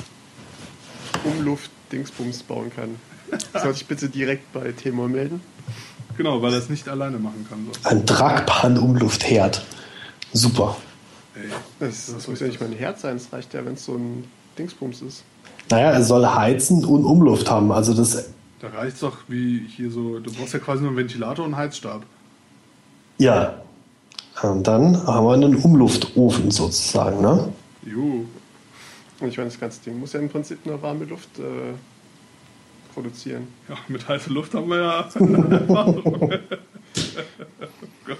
Umluft-Dingsbums 1.24 2.44
bauen 2.44 2.72
kann, 2.74 2.96
soll 3.62 3.74
sich 3.74 3.86
bitte 3.88 4.10
direkt 4.10 4.52
bei 4.54 4.72
Timor 4.72 5.08
melden. 5.10 5.42
Genau, 6.18 6.42
weil 6.42 6.54
er 6.54 6.60
es 6.60 6.70
nicht 6.70 6.88
alleine 6.88 7.18
machen 7.18 7.46
kann. 7.50 7.68
So. 7.72 7.90
Ein 7.90 8.06
Tragpan-Umluftherd. 8.06 9.66
Super. 10.32 10.78
Ey, 11.36 11.50
Das, 11.80 12.12
das 12.14 12.28
muss 12.28 12.40
ja 12.40 12.48
nicht 12.48 12.60
mal 12.62 12.68
ein 12.68 12.78
Herz 12.78 13.02
sein, 13.02 13.16
es 13.16 13.34
reicht 13.34 13.54
ja, 13.54 13.66
wenn 13.66 13.74
es 13.74 13.86
so 13.86 13.96
ein 13.96 14.26
Dingsbums 14.58 15.02
ist. 15.02 15.24
Naja, 15.70 15.92
er 15.92 16.04
soll 16.04 16.26
heizen 16.26 16.86
und 16.86 17.04
Umluft 17.06 17.50
haben. 17.50 17.72
Also 17.72 17.94
das, 17.94 18.30
da 18.60 18.68
reicht's 18.70 19.00
doch 19.00 19.18
wie 19.28 19.66
hier 19.68 19.90
so, 19.90 20.20
du 20.20 20.32
brauchst 20.32 20.54
ja 20.54 20.60
quasi 20.60 20.82
nur 20.82 20.90
einen 20.92 20.98
Ventilator 20.98 21.46
und 21.46 21.54
einen 21.54 21.64
Heizstab. 21.64 22.04
ja. 23.18 23.60
Und 24.42 24.68
dann 24.68 25.06
haben 25.06 25.26
wir 25.28 25.34
einen 25.34 25.56
Umluftofen 25.56 26.50
sozusagen, 26.52 27.22
ne? 27.22 27.54
Juhu. 27.86 28.26
Und 29.20 29.28
ich 29.28 29.38
meine, 29.38 29.50
das 29.50 29.60
ganze 29.60 29.82
Ding 29.82 30.00
muss 30.00 30.14
ja 30.14 30.20
im 30.20 30.30
Prinzip 30.30 30.66
nur 30.66 30.82
warme 30.82 31.06
Luft 31.06 31.40
äh, 31.40 31.74
produzieren. 32.94 33.48
Ja, 33.70 33.78
mit 33.88 34.08
heißer 34.08 34.32
Luft 34.32 34.54
haben 34.54 34.68
wir 34.70 34.78
ja 34.78 35.10
oh 35.20 36.02
Gott. 38.06 38.18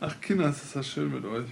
Ach, 0.00 0.20
Kinder, 0.20 0.50
ist 0.50 0.76
das 0.76 0.86
schön 0.86 1.12
mit 1.12 1.24
euch. 1.24 1.48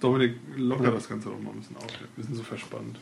Dominik, 0.00 0.36
locker 0.56 0.90
das 0.90 1.08
Ganze 1.08 1.28
doch 1.28 1.38
mal 1.38 1.50
ein 1.50 1.60
bisschen 1.60 1.76
auf. 1.76 1.86
Wir 2.16 2.24
sind 2.24 2.34
so 2.34 2.42
verspannt. 2.42 2.98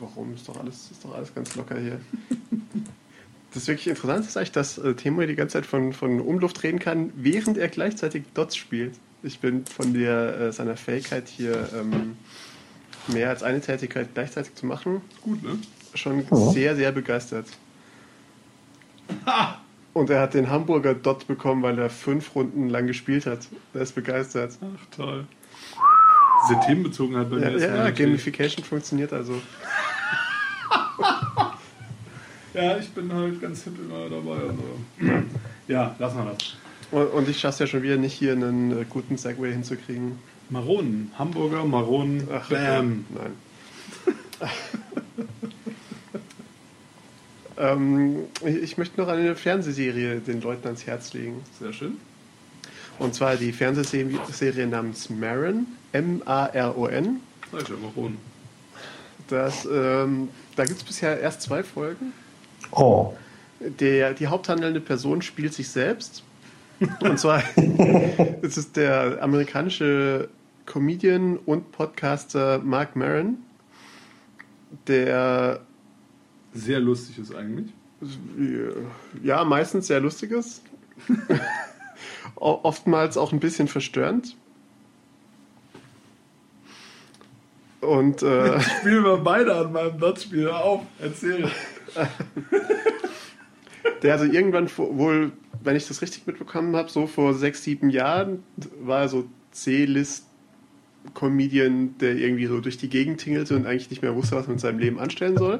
Warum? 0.00 0.34
Ist 0.34 0.48
doch 0.48 0.58
alles, 0.58 0.90
ist 0.90 1.04
doch 1.04 1.14
alles 1.14 1.34
ganz 1.34 1.54
locker 1.54 1.78
hier. 1.78 2.00
das 3.54 3.66
wirklich 3.66 3.88
Interessante 3.88 4.28
ist 4.28 4.36
eigentlich, 4.36 4.52
dass 4.52 4.78
äh, 4.78 4.94
Timo 4.94 5.22
die 5.22 5.34
ganze 5.34 5.54
Zeit 5.54 5.66
von, 5.66 5.92
von 5.92 6.20
Umluft 6.20 6.62
reden 6.62 6.78
kann, 6.78 7.12
während 7.16 7.56
er 7.58 7.68
gleichzeitig 7.68 8.24
Dots 8.34 8.56
spielt. 8.56 8.94
Ich 9.22 9.40
bin 9.40 9.64
von 9.66 9.94
der, 9.94 10.38
äh, 10.40 10.52
seiner 10.52 10.76
Fähigkeit 10.76 11.28
hier 11.28 11.68
ähm, 11.74 12.16
mehr 13.08 13.30
als 13.30 13.42
eine 13.42 13.60
Tätigkeit 13.60 14.08
gleichzeitig 14.14 14.54
zu 14.54 14.66
machen 14.66 15.00
Gut, 15.22 15.42
ne? 15.42 15.58
schon 15.94 16.24
Ja. 16.30 16.36
sehr, 16.52 16.76
sehr 16.76 16.92
begeistert. 16.92 17.46
Und 19.94 20.10
er 20.10 20.20
hat 20.20 20.34
den 20.34 20.50
Hamburger 20.50 20.94
Dot 20.94 21.26
bekommen, 21.26 21.62
weil 21.62 21.78
er 21.78 21.90
fünf 21.90 22.34
Runden 22.34 22.68
lang 22.68 22.86
gespielt 22.86 23.26
hat. 23.26 23.40
Er 23.74 23.80
ist 23.80 23.94
begeistert. 23.94 24.52
Ach, 24.60 24.86
toll. 24.96 25.26
Diese 26.48 26.60
Themenbezogenheit 26.60 27.30
bei 27.30 27.38
Ja, 27.38 27.50
mir 27.50 27.56
ist 27.56 27.62
ja, 27.64 27.90
Gamification 27.90 28.64
funktioniert 28.64 29.12
also. 29.12 29.40
Ja, 32.58 32.76
ich 32.76 32.90
bin 32.90 33.12
halt 33.12 33.40
ganz 33.40 33.62
hip 33.62 33.74
immer 33.78 34.08
dabei. 34.10 34.32
Also. 34.32 35.22
Ja, 35.68 35.94
lassen 36.00 36.16
wir 36.16 36.32
das. 36.32 36.56
Und, 36.90 37.06
und 37.12 37.28
ich 37.28 37.38
schaffe 37.38 37.52
es 37.52 37.58
ja 37.60 37.66
schon 37.68 37.84
wieder 37.84 37.96
nicht, 37.96 38.14
hier 38.14 38.32
einen 38.32 38.82
äh, 38.82 38.84
guten 38.88 39.16
Segway 39.16 39.52
hinzukriegen. 39.52 40.18
Maronen. 40.50 41.12
Hamburger 41.16 41.64
Maronen. 41.64 42.26
Ach, 42.32 42.48
Bam. 42.48 43.04
Nein. 43.10 43.32
ähm, 47.58 48.16
ich, 48.44 48.56
ich 48.56 48.76
möchte 48.76 49.00
noch 49.00 49.06
eine 49.06 49.36
Fernsehserie 49.36 50.18
den 50.18 50.40
Leuten 50.40 50.66
ans 50.66 50.84
Herz 50.84 51.12
legen. 51.12 51.44
Sehr 51.60 51.72
schön. 51.72 51.98
Und 52.98 53.14
zwar 53.14 53.36
die 53.36 53.52
Fernsehserie 53.52 54.66
namens 54.66 55.10
Maron. 55.10 55.68
M-A-R-O-N. 55.92 57.20
Maronen. 57.52 58.18
Das, 59.28 59.64
ähm, 59.70 60.30
da 60.56 60.64
gibt 60.64 60.78
es 60.78 60.84
bisher 60.84 61.20
erst 61.20 61.42
zwei 61.42 61.62
Folgen. 61.62 62.12
Oh. 62.72 63.14
Der, 63.60 64.14
die 64.14 64.26
haupthandelnde 64.26 64.80
Person 64.80 65.22
spielt 65.22 65.54
sich 65.54 65.68
selbst. 65.68 66.22
Und 67.00 67.18
zwar 67.18 67.42
es 68.42 68.56
ist 68.56 68.76
der 68.76 69.22
amerikanische 69.22 70.28
Comedian 70.68 71.38
und 71.38 71.72
Podcaster 71.72 72.58
Mark 72.58 72.94
Maron, 72.94 73.38
der 74.86 75.60
Sehr 76.52 76.78
lustig 76.78 77.18
ist 77.18 77.34
eigentlich. 77.34 77.72
ja 79.22 79.44
meistens 79.44 79.86
sehr 79.86 80.00
lustig 80.00 80.30
ist. 80.32 80.62
Oftmals 82.34 83.16
auch 83.16 83.32
ein 83.32 83.40
bisschen 83.40 83.66
verstörend. 83.66 84.36
Und 87.80 88.22
äh, 88.22 88.60
Spielen 88.60 89.04
wir 89.04 89.16
beide 89.16 89.54
an 89.54 89.72
meinem 89.72 89.98
Dotspiel. 89.98 90.42
Hör 90.42 90.62
auf, 90.64 90.82
erzähl. 91.00 91.50
Der 94.02 94.12
also 94.12 94.24
irgendwann 94.24 94.68
wohl, 94.76 95.30
wenn 95.62 95.76
ich 95.76 95.86
das 95.88 96.02
richtig 96.02 96.26
mitbekommen 96.26 96.76
habe, 96.76 96.90
so 96.90 97.06
vor 97.06 97.32
sechs, 97.34 97.62
sieben 97.64 97.90
Jahren 97.90 98.42
war 98.80 99.02
er 99.02 99.08
so 99.08 99.26
C-List-Comedian, 99.52 101.96
der 101.98 102.16
irgendwie 102.16 102.46
so 102.46 102.60
durch 102.60 102.78
die 102.78 102.88
Gegend 102.88 103.20
tingelte 103.20 103.54
und 103.56 103.66
eigentlich 103.66 103.90
nicht 103.90 104.02
mehr 104.02 104.14
wusste, 104.14 104.36
was 104.36 104.46
er 104.46 104.52
mit 104.52 104.60
seinem 104.60 104.78
Leben 104.78 105.00
anstellen 105.00 105.36
soll. 105.36 105.58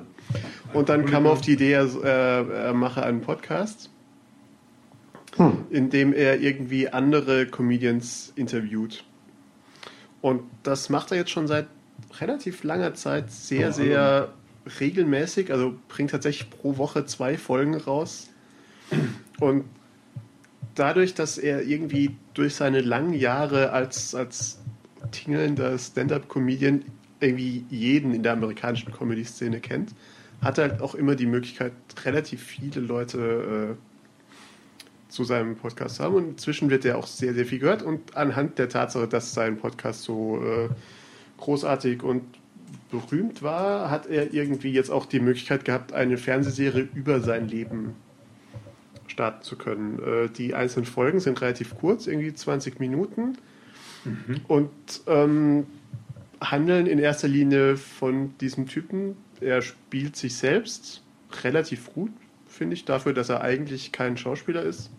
Und 0.72 0.88
dann 0.88 1.04
kam 1.06 1.24
er 1.24 1.32
auf 1.32 1.40
die 1.40 1.54
Idee, 1.54 1.72
er, 1.72 1.88
er, 2.02 2.48
er 2.48 2.74
mache 2.74 3.02
einen 3.02 3.22
Podcast, 3.22 3.90
in 5.70 5.90
dem 5.90 6.12
er 6.12 6.40
irgendwie 6.40 6.88
andere 6.88 7.46
Comedians 7.46 8.32
interviewt. 8.36 9.02
Und 10.20 10.42
das 10.62 10.90
macht 10.90 11.10
er 11.12 11.16
jetzt 11.16 11.30
schon 11.30 11.46
seit 11.46 11.68
relativ 12.20 12.62
langer 12.64 12.92
Zeit 12.94 13.30
sehr, 13.30 13.68
Oh, 13.68 13.72
sehr 13.72 14.32
regelmäßig. 14.80 15.52
Also 15.52 15.74
bringt 15.88 16.10
tatsächlich 16.10 16.50
pro 16.50 16.76
Woche 16.76 17.06
zwei 17.06 17.36
Folgen 17.36 17.74
raus. 17.74 18.28
Und 19.40 19.64
dadurch, 20.74 21.14
dass 21.14 21.38
er 21.38 21.62
irgendwie 21.62 22.16
durch 22.34 22.54
seine 22.54 22.80
langen 22.80 23.14
Jahre 23.14 23.72
als, 23.72 24.14
als 24.14 24.58
tingelnder 25.10 25.78
Stand-up-Comedian 25.78 26.84
irgendwie 27.20 27.64
jeden 27.68 28.14
in 28.14 28.22
der 28.22 28.32
amerikanischen 28.32 28.92
Comedy-Szene 28.92 29.60
kennt, 29.60 29.94
hat 30.40 30.58
er 30.58 30.70
halt 30.70 30.80
auch 30.80 30.94
immer 30.94 31.16
die 31.16 31.26
Möglichkeit, 31.26 31.72
relativ 32.04 32.42
viele 32.42 32.80
Leute 32.80 33.76
äh, 33.76 35.12
zu 35.12 35.24
seinem 35.24 35.56
Podcast 35.56 35.96
zu 35.96 36.04
haben. 36.04 36.14
Und 36.14 36.28
inzwischen 36.28 36.70
wird 36.70 36.84
er 36.84 36.98
auch 36.98 37.06
sehr, 37.06 37.34
sehr 37.34 37.44
viel 37.44 37.58
gehört. 37.58 37.82
Und 37.82 38.16
anhand 38.16 38.58
der 38.58 38.68
Tatsache, 38.68 39.08
dass 39.08 39.34
sein 39.34 39.56
Podcast 39.56 40.02
so 40.02 40.40
äh, 40.42 40.68
großartig 41.38 42.02
und 42.02 42.22
berühmt 42.90 43.42
war, 43.42 43.90
hat 43.90 44.06
er 44.06 44.32
irgendwie 44.32 44.70
jetzt 44.72 44.90
auch 44.90 45.06
die 45.06 45.20
Möglichkeit 45.20 45.64
gehabt, 45.64 45.92
eine 45.92 46.16
Fernsehserie 46.16 46.88
über 46.94 47.20
sein 47.20 47.48
Leben 47.48 47.94
starten 49.06 49.42
zu 49.42 49.56
können. 49.56 49.98
Äh, 50.02 50.28
die 50.30 50.54
einzelnen 50.54 50.86
Folgen 50.86 51.20
sind 51.20 51.40
relativ 51.40 51.76
kurz, 51.76 52.06
irgendwie 52.06 52.32
20 52.32 52.80
Minuten 52.80 53.36
und 54.46 54.70
ähm, 55.06 55.66
handeln 56.40 56.86
in 56.86 56.98
erster 56.98 57.28
Linie 57.28 57.76
von 57.76 58.36
diesem 58.38 58.66
Typen. 58.66 59.16
Er 59.40 59.60
spielt 59.60 60.16
sich 60.16 60.36
selbst 60.36 61.02
relativ 61.42 61.92
gut, 61.92 62.10
finde 62.46 62.74
ich, 62.74 62.84
dafür, 62.84 63.12
dass 63.12 63.28
er 63.28 63.42
eigentlich 63.42 63.92
kein 63.92 64.16
Schauspieler 64.16 64.62
ist. 64.62 64.90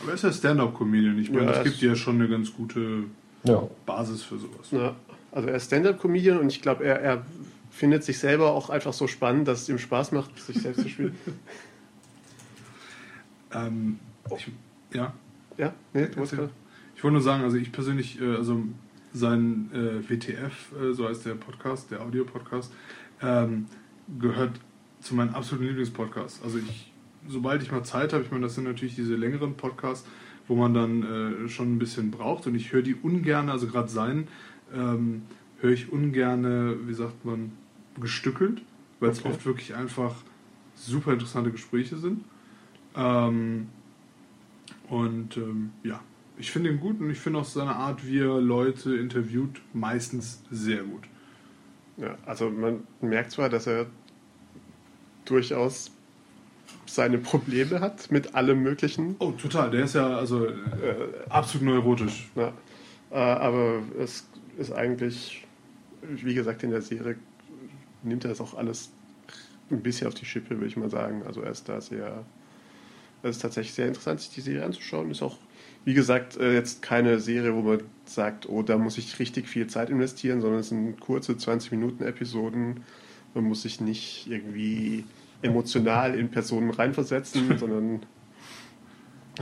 Aber 0.00 0.10
er 0.10 0.14
ist 0.14 0.24
ja 0.24 0.32
Stand-Up-Comedian. 0.32 1.18
Ich 1.18 1.30
meine, 1.30 1.42
Ja, 1.46 1.48
das 1.52 1.58
es- 1.58 1.64
gibt 1.64 1.82
ja 1.82 1.94
schon 1.94 2.16
eine 2.16 2.28
ganz 2.28 2.52
gute 2.52 3.04
Ja. 3.44 3.68
Basis 3.86 4.22
für 4.22 4.38
sowas. 4.38 4.70
Ja, 4.70 4.96
also 5.32 5.48
er 5.48 5.56
ist 5.56 5.66
Stand-up-Comedian 5.66 6.38
und 6.38 6.48
ich 6.48 6.62
glaube, 6.62 6.84
er, 6.84 7.00
er 7.00 7.26
findet 7.70 8.04
sich 8.04 8.18
selber 8.18 8.52
auch 8.52 8.70
einfach 8.70 8.92
so 8.92 9.06
spannend, 9.06 9.48
dass 9.48 9.62
es 9.62 9.68
ihm 9.68 9.78
Spaß 9.78 10.12
macht, 10.12 10.38
sich 10.40 10.60
selbst 10.60 10.82
zu 10.82 10.88
spielen. 10.88 11.16
Ähm, 13.50 13.98
ich, 14.36 14.50
ja, 14.92 15.14
Ja, 15.56 15.72
nee, 15.94 16.06
du 16.06 16.20
musst 16.20 16.34
ich 16.34 17.04
wollte 17.04 17.12
nur 17.12 17.22
sagen, 17.22 17.44
also 17.44 17.56
ich 17.56 17.72
persönlich, 17.72 18.20
äh, 18.20 18.34
also 18.34 18.62
sein 19.12 19.70
äh, 19.72 20.08
WTF, 20.08 20.72
äh, 20.72 20.92
so 20.92 21.08
heißt 21.08 21.24
der 21.26 21.34
Podcast, 21.34 21.90
der 21.90 22.02
Audio-Podcast, 22.02 22.72
ähm, 23.22 23.66
gehört 24.18 24.60
zu 25.00 25.14
meinen 25.14 25.34
absoluten 25.34 25.68
Lieblingspodcasts. 25.68 26.42
Also 26.42 26.58
ich, 26.58 26.92
sobald 27.28 27.62
ich 27.62 27.70
mal 27.70 27.84
Zeit 27.84 28.12
habe, 28.12 28.24
ich 28.24 28.30
meine, 28.30 28.42
das 28.42 28.56
sind 28.56 28.64
natürlich 28.64 28.96
diese 28.96 29.14
längeren 29.14 29.54
Podcasts, 29.54 30.08
wo 30.48 30.56
man 30.56 30.74
dann 30.74 31.44
äh, 31.44 31.48
schon 31.48 31.74
ein 31.74 31.78
bisschen 31.78 32.10
braucht 32.10 32.46
und 32.46 32.54
ich 32.54 32.72
höre 32.72 32.82
die 32.82 32.94
ungerne, 32.94 33.52
also 33.52 33.66
gerade 33.66 33.88
seinen, 33.88 34.28
ähm, 34.74 35.22
höre 35.60 35.72
ich 35.72 35.92
ungerne, 35.92 36.76
wie 36.86 36.94
sagt 36.94 37.24
man, 37.24 37.52
gestückelt, 38.00 38.62
weil 39.00 39.10
es 39.10 39.20
Okay. 39.20 39.30
oft 39.30 39.46
wirklich 39.46 39.74
einfach 39.74 40.14
super 40.76 41.12
interessante 41.12 41.50
Gespräche 41.50 41.96
sind. 41.96 42.24
Ähm, 42.96 43.68
und 44.88 45.36
ähm, 45.36 45.70
ja, 45.82 46.00
ich 46.38 46.50
finde 46.50 46.70
ihn 46.70 46.80
gut 46.80 47.00
und 47.00 47.10
ich 47.10 47.18
finde 47.18 47.40
auch 47.40 47.44
seine 47.44 47.74
Art, 47.74 48.06
wie 48.06 48.18
er 48.20 48.40
Leute 48.40 48.96
interviewt, 48.96 49.60
meistens 49.72 50.42
sehr 50.50 50.82
gut. 50.84 51.02
Ja, 51.96 52.16
also 52.26 52.48
man 52.50 52.84
merkt 53.00 53.32
zwar, 53.32 53.48
dass 53.48 53.66
er 53.66 53.86
durchaus 55.24 55.90
seine 56.86 57.18
Probleme 57.18 57.80
hat 57.80 58.10
mit 58.10 58.34
allem 58.34 58.62
Möglichen, 58.62 59.16
Oh, 59.18 59.32
total. 59.32 59.70
Der 59.70 59.84
ist 59.84 59.94
ja 59.94 60.16
also 60.16 60.46
äh, 60.46 60.54
absolut 61.28 61.66
neurotisch. 61.66 62.28
ja, 62.36 62.52
äh, 63.10 63.14
aber 63.16 63.82
es 63.98 64.27
ist 64.58 64.72
eigentlich, 64.72 65.46
wie 66.02 66.34
gesagt, 66.34 66.62
in 66.62 66.70
der 66.70 66.82
Serie 66.82 67.16
nimmt 68.02 68.24
er 68.24 68.30
das 68.30 68.40
auch 68.40 68.54
alles 68.54 68.90
ein 69.70 69.82
bisschen 69.82 70.06
auf 70.06 70.14
die 70.14 70.24
Schippe, 70.24 70.50
würde 70.50 70.66
ich 70.66 70.76
mal 70.76 70.90
sagen. 70.90 71.22
Also 71.26 71.42
er 71.42 71.50
ist 71.50 71.68
da 71.68 71.80
sehr, 71.80 72.24
es 73.22 73.36
ist 73.36 73.42
tatsächlich 73.42 73.74
sehr 73.74 73.86
interessant, 73.86 74.20
sich 74.20 74.30
die 74.30 74.40
Serie 74.40 74.64
anzuschauen. 74.64 75.10
Ist 75.10 75.22
auch, 75.22 75.36
wie 75.84 75.94
gesagt, 75.94 76.36
äh, 76.36 76.54
jetzt 76.54 76.82
keine 76.82 77.20
Serie, 77.20 77.54
wo 77.54 77.62
man 77.62 77.82
sagt, 78.04 78.48
oh, 78.48 78.62
da 78.62 78.78
muss 78.78 78.98
ich 78.98 79.18
richtig 79.18 79.48
viel 79.48 79.66
Zeit 79.66 79.90
investieren, 79.90 80.40
sondern 80.40 80.60
es 80.60 80.70
sind 80.70 80.98
kurze 81.00 81.32
20-Minuten-Episoden. 81.32 82.80
Man 83.34 83.44
muss 83.44 83.62
sich 83.62 83.80
nicht 83.80 84.26
irgendwie 84.28 85.04
emotional 85.42 86.14
in 86.14 86.30
Personen 86.30 86.70
reinversetzen, 86.70 87.58
sondern 87.58 88.00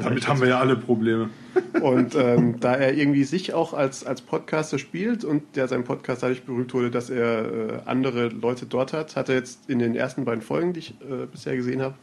Damit 0.02 0.28
haben 0.28 0.40
wir 0.40 0.48
ja 0.48 0.58
alle 0.60 0.76
Probleme. 0.76 1.30
und 1.82 2.14
ähm, 2.14 2.60
da 2.60 2.74
er 2.74 2.94
irgendwie 2.94 3.24
sich 3.24 3.54
auch 3.54 3.72
als, 3.72 4.04
als 4.04 4.20
Podcaster 4.20 4.78
spielt 4.78 5.24
und 5.24 5.56
der 5.56 5.68
sein 5.68 5.84
Podcast 5.84 6.22
dadurch 6.22 6.44
berühmt 6.44 6.72
wurde, 6.74 6.90
dass 6.90 7.10
er 7.10 7.52
äh, 7.52 7.80
andere 7.86 8.28
Leute 8.28 8.66
dort 8.66 8.92
hat, 8.92 9.16
hat 9.16 9.28
er 9.28 9.36
jetzt 9.36 9.68
in 9.68 9.78
den 9.78 9.94
ersten 9.94 10.24
beiden 10.24 10.42
Folgen, 10.42 10.72
die 10.72 10.80
ich 10.80 10.90
äh, 11.00 11.26
bisher 11.30 11.56
gesehen 11.56 11.80
habe, 11.82 11.94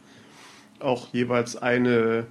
auch 0.80 1.12
jeweils 1.12 1.56
eine, 1.56 2.26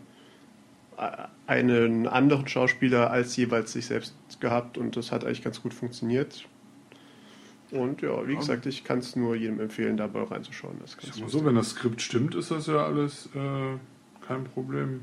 äh, 0.97 1.01
einen 1.47 2.07
anderen 2.07 2.47
Schauspieler 2.47 3.11
als 3.11 3.35
jeweils 3.35 3.73
sich 3.73 3.85
selbst 3.85 4.15
gehabt 4.39 4.77
und 4.77 4.95
das 4.97 5.11
hat 5.11 5.23
eigentlich 5.23 5.43
ganz 5.43 5.61
gut 5.61 5.73
funktioniert. 5.73 6.45
Und 7.71 8.01
ja, 8.03 8.27
wie 8.27 8.35
gesagt, 8.35 8.67
ich 8.67 8.83
kann 8.83 8.99
es 8.99 9.15
nur 9.15 9.35
jedem 9.35 9.59
empfehlen, 9.59 9.97
da 9.97 10.07
mal 10.07 10.25
reinzuschauen. 10.25 10.75
Das 10.79 10.95
Ich 11.01 11.13
sag 11.13 11.21
mal 11.21 11.29
so, 11.29 11.43
wenn 11.43 11.55
das 11.55 11.71
Skript 11.71 12.01
stimmt, 12.01 12.35
ist 12.35 12.51
das 12.51 12.67
ja 12.67 12.85
alles 12.85 13.29
äh, 13.33 13.77
kein 14.27 14.43
Problem. 14.43 15.01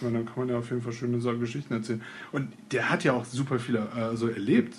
Meine, 0.00 0.18
dann 0.18 0.26
kann 0.26 0.34
man 0.38 0.48
ja 0.48 0.58
auf 0.58 0.68
jeden 0.70 0.82
Fall 0.82 0.92
schöne 0.92 1.20
Sa- 1.20 1.32
Geschichten 1.32 1.72
erzählen. 1.72 2.02
Und 2.32 2.48
der 2.72 2.90
hat 2.90 3.02
ja 3.04 3.12
auch 3.14 3.24
super 3.24 3.58
viel 3.58 3.76
äh, 3.76 3.80
also 3.98 4.28
erlebt. 4.28 4.74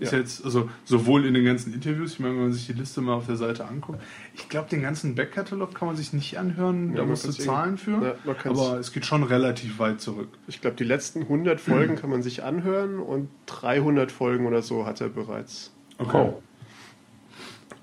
Ist 0.00 0.10
Ja. 0.12 0.18
jetzt, 0.18 0.44
also 0.44 0.68
sowohl 0.84 1.24
in 1.24 1.34
den 1.34 1.44
ganzen 1.44 1.72
Interviews, 1.72 2.14
ich 2.14 2.20
meine, 2.20 2.34
wenn 2.34 2.42
man 2.42 2.52
sich 2.52 2.66
die 2.66 2.72
Liste 2.72 3.00
mal 3.00 3.14
auf 3.14 3.26
der 3.26 3.36
Seite 3.36 3.64
anguckt, 3.66 4.02
ich 4.34 4.48
glaube, 4.48 4.68
den 4.68 4.82
ganzen 4.82 5.14
Backkatalog 5.14 5.72
kann 5.72 5.86
man 5.86 5.96
sich 5.96 6.12
nicht 6.12 6.36
anhören, 6.36 6.90
Ja, 6.90 6.96
da 6.96 7.00
man 7.02 7.10
musst 7.10 7.22
du 7.24 7.28
kann's 7.28 7.44
zahlen 7.44 7.78
für. 7.78 8.02
Ja, 8.26 8.40
aber 8.50 8.80
es 8.80 8.90
geht 8.92 9.06
schon 9.06 9.22
relativ 9.22 9.78
weit 9.78 10.00
zurück. 10.00 10.30
Ich 10.48 10.60
glaube, 10.60 10.74
die 10.76 10.82
letzten 10.84 11.22
100 11.22 11.60
Folgen 11.60 11.94
kann 12.00 12.10
man 12.10 12.22
sich 12.24 12.42
anhören 12.42 12.98
und 12.98 13.28
300 13.46 14.10
Folgen 14.10 14.46
oder 14.46 14.62
so 14.62 14.84
hat 14.84 15.00
er 15.00 15.10
bereits. 15.10 15.72
Okay. 15.98 16.32